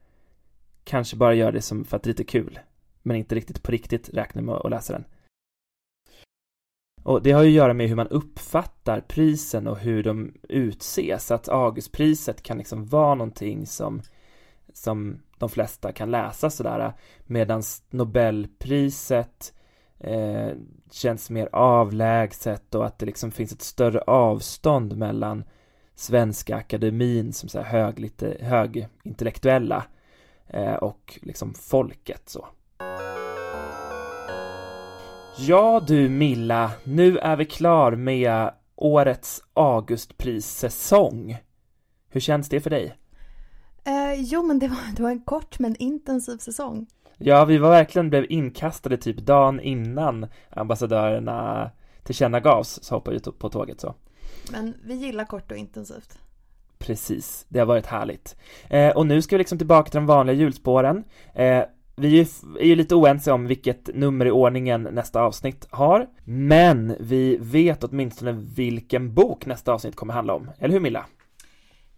kanske 0.84 1.16
bara 1.16 1.34
gör 1.34 1.52
det 1.52 1.62
som 1.62 1.86
för 1.86 1.98
att 1.98 2.04
det 2.04 2.08
är 2.08 2.12
lite 2.12 2.24
kul, 2.24 2.60
men 3.02 3.18
inte 3.18 3.36
riktigt 3.36 3.64
på 3.64 3.72
riktigt 3.72 4.10
räknar 4.14 4.42
med 4.42 4.56
att 4.56 4.72
läsa 4.72 4.94
den. 4.94 5.06
Och 7.04 7.24
det 7.24 7.32
har 7.32 7.44
ju 7.44 7.50
att 7.50 7.56
göra 7.56 7.74
med 7.74 7.90
hur 7.90 7.96
man 7.96 8.08
uppfattar 8.08 9.02
prisen 9.02 9.68
och 9.68 9.78
hur 9.78 10.04
de 10.04 10.34
utses, 10.50 11.32
att 11.32 11.50
Augustpriset 11.50 12.44
kan 12.44 12.58
liksom 12.58 12.86
vara 12.86 13.16
någonting 13.16 13.66
som, 13.66 14.02
som 14.74 15.20
de 15.38 15.50
flesta 15.50 15.92
kan 15.92 16.12
läsa 16.12 16.50
sådär, 16.50 16.94
medan 17.26 17.64
Nobelpriset 17.90 19.54
eh, 20.00 20.50
känns 20.92 21.30
mer 21.30 21.50
avlägset 21.52 22.76
och 22.76 22.86
att 22.86 23.00
det 23.00 23.06
liksom 23.06 23.32
finns 23.32 23.52
ett 23.52 23.62
större 23.62 24.02
avstånd 24.02 24.98
mellan 24.98 25.44
Svenska 25.96 26.56
akademin 26.56 27.34
som 27.34 27.50
så 27.50 27.62
här 27.62 27.80
hög, 27.80 28.00
lite 28.00 28.38
högintellektuella 28.42 29.86
eh, 30.48 30.74
och 30.74 31.20
liksom 31.22 31.54
folket 31.54 32.30
så. 32.30 32.48
Ja 35.38 35.84
du 35.88 36.10
Milla, 36.10 36.72
nu 36.84 37.18
är 37.18 37.36
vi 37.36 37.46
klar 37.46 37.92
med 37.92 38.52
årets 38.76 39.44
Augustprissäsong. 39.54 41.38
Hur 42.10 42.20
känns 42.20 42.50
det 42.50 42.62
för 42.62 42.70
dig? 42.70 42.98
Eh, 43.86 44.14
jo, 44.22 44.44
men 44.44 44.60
det 44.60 44.68
var, 44.68 44.78
det 44.96 45.04
var 45.04 45.10
en 45.10 45.22
kort 45.22 45.60
men 45.60 45.76
intensiv 45.76 46.38
säsong. 46.38 46.88
Ja, 47.18 47.46
vi 47.46 47.58
var 47.58 47.70
verkligen 47.70 48.10
blev 48.10 48.26
inkastade 48.30 48.98
typ 48.98 49.18
dagen 49.18 49.60
innan 49.60 50.28
ambassadörerna 50.50 51.72
tillkännagavs 52.04 52.80
så 52.84 52.96
hoppade 52.96 53.18
vi 53.18 53.32
på 53.32 53.50
tåget 53.50 53.82
så. 53.82 53.96
Men 54.52 54.74
vi 54.84 54.94
gillar 54.94 55.26
kort 55.26 55.52
och 55.52 55.58
intensivt. 55.58 56.20
Precis, 56.78 57.46
det 57.50 57.60
har 57.60 57.66
varit 57.66 57.86
härligt. 57.86 58.36
Eh, 58.70 58.90
och 58.90 59.08
nu 59.08 59.22
ska 59.22 59.36
vi 59.36 59.38
liksom 59.38 59.58
tillbaka 59.58 59.92
till 59.92 59.98
de 59.98 60.06
vanliga 60.06 60.36
hjulspåren. 60.36 61.04
Eh, 61.34 61.64
vi 61.96 62.20
är 62.60 62.66
ju 62.66 62.76
lite 62.76 62.96
oense 62.96 63.32
om 63.32 63.48
vilket 63.48 63.96
nummer 63.96 64.26
i 64.26 64.32
ordningen 64.32 64.88
nästa 64.92 65.22
avsnitt 65.22 65.68
har, 65.72 66.08
men 66.24 66.96
vi 67.00 67.38
vet 67.42 67.84
åtminstone 67.84 68.32
vilken 68.32 69.14
bok 69.14 69.46
nästa 69.46 69.74
avsnitt 69.74 69.96
kommer 69.96 70.14
handla 70.14 70.34
om. 70.34 70.50
Eller 70.60 70.74
hur 70.74 70.80
Milla? 70.80 71.06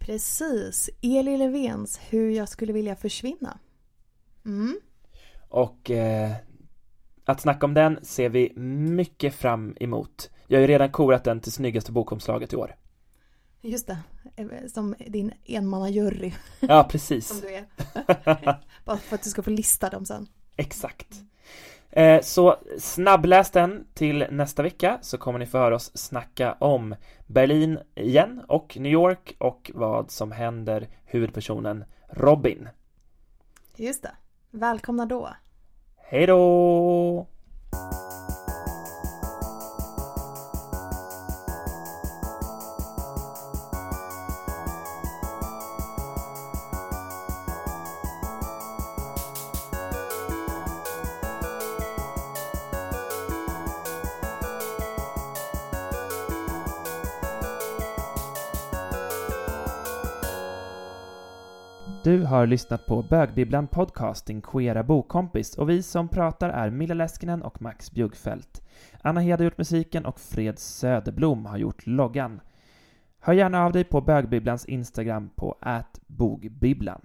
Precis, 0.05 0.89
Eli 1.01 1.37
Levens 1.37 1.99
Hur 2.09 2.29
jag 2.29 2.49
skulle 2.49 2.73
vilja 2.73 2.95
försvinna. 2.95 3.59
Mm. 4.45 4.79
Och 5.49 5.91
eh, 5.91 6.31
att 7.25 7.41
snacka 7.41 7.65
om 7.65 7.73
den 7.73 7.99
ser 8.01 8.29
vi 8.29 8.53
mycket 8.55 9.35
fram 9.35 9.75
emot. 9.79 10.29
Jag 10.47 10.57
har 10.57 10.61
ju 10.61 10.67
redan 10.67 10.91
korat 10.91 11.23
den 11.23 11.39
till 11.39 11.51
snyggaste 11.51 11.91
bokomslaget 11.91 12.53
i 12.53 12.55
år. 12.55 12.75
Just 13.61 13.87
det, 13.87 13.97
eh, 14.35 14.47
som 14.73 14.95
din 15.07 15.31
enmannajury. 15.45 16.33
Ja, 16.59 16.87
precis. 16.89 17.27
som 17.27 17.39
du 17.39 17.55
är. 17.55 17.65
Bara 18.85 18.97
för 18.97 19.15
att 19.15 19.23
du 19.23 19.29
ska 19.29 19.43
få 19.43 19.49
lista 19.49 19.89
dem 19.89 20.05
sen. 20.05 20.27
Exakt. 20.55 21.07
Eh, 21.95 22.21
så 22.21 22.55
snabbläs 22.79 23.51
den 23.51 23.87
till 23.93 24.25
nästa 24.29 24.63
vecka 24.63 24.97
så 25.01 25.17
kommer 25.17 25.39
ni 25.39 25.45
få 25.45 25.57
höra 25.57 25.75
oss 25.75 25.97
snacka 25.97 26.53
om 26.59 26.95
Berlin 27.27 27.79
igen 27.95 28.41
och 28.47 28.77
New 28.79 28.91
York 28.91 29.35
och 29.39 29.71
vad 29.73 30.11
som 30.11 30.31
händer 30.31 30.87
huvudpersonen 31.05 31.85
Robin. 32.09 32.69
Just 33.75 34.03
det. 34.03 34.11
Välkomna 34.51 35.05
då. 35.05 35.29
Hej 35.97 36.25
då! 36.25 37.27
Du 62.05 62.23
har 62.23 62.47
lyssnat 62.47 62.85
på 62.85 63.01
Bögbibblan 63.01 63.67
Podcast, 63.67 64.25
din 64.25 64.41
queera 64.41 64.83
bokkompis, 64.83 65.57
och 65.57 65.69
vi 65.69 65.83
som 65.83 66.07
pratar 66.07 66.49
är 66.49 66.69
Milla 66.69 66.93
Läskinen 66.93 67.41
och 67.41 67.61
Max 67.61 67.91
Bjuggfeldt. 67.91 68.61
Anna 69.01 69.21
Hed 69.21 69.39
har 69.39 69.43
gjort 69.43 69.57
musiken 69.57 70.05
och 70.05 70.19
Fred 70.19 70.59
Söderblom 70.59 71.45
har 71.45 71.57
gjort 71.57 71.87
loggan. 71.87 72.41
Hör 73.19 73.33
gärna 73.33 73.65
av 73.65 73.71
dig 73.71 73.83
på 73.83 74.01
Bögbibblans 74.01 74.65
Instagram 74.65 75.29
på 75.35 75.57
bogbibblan. 76.07 77.01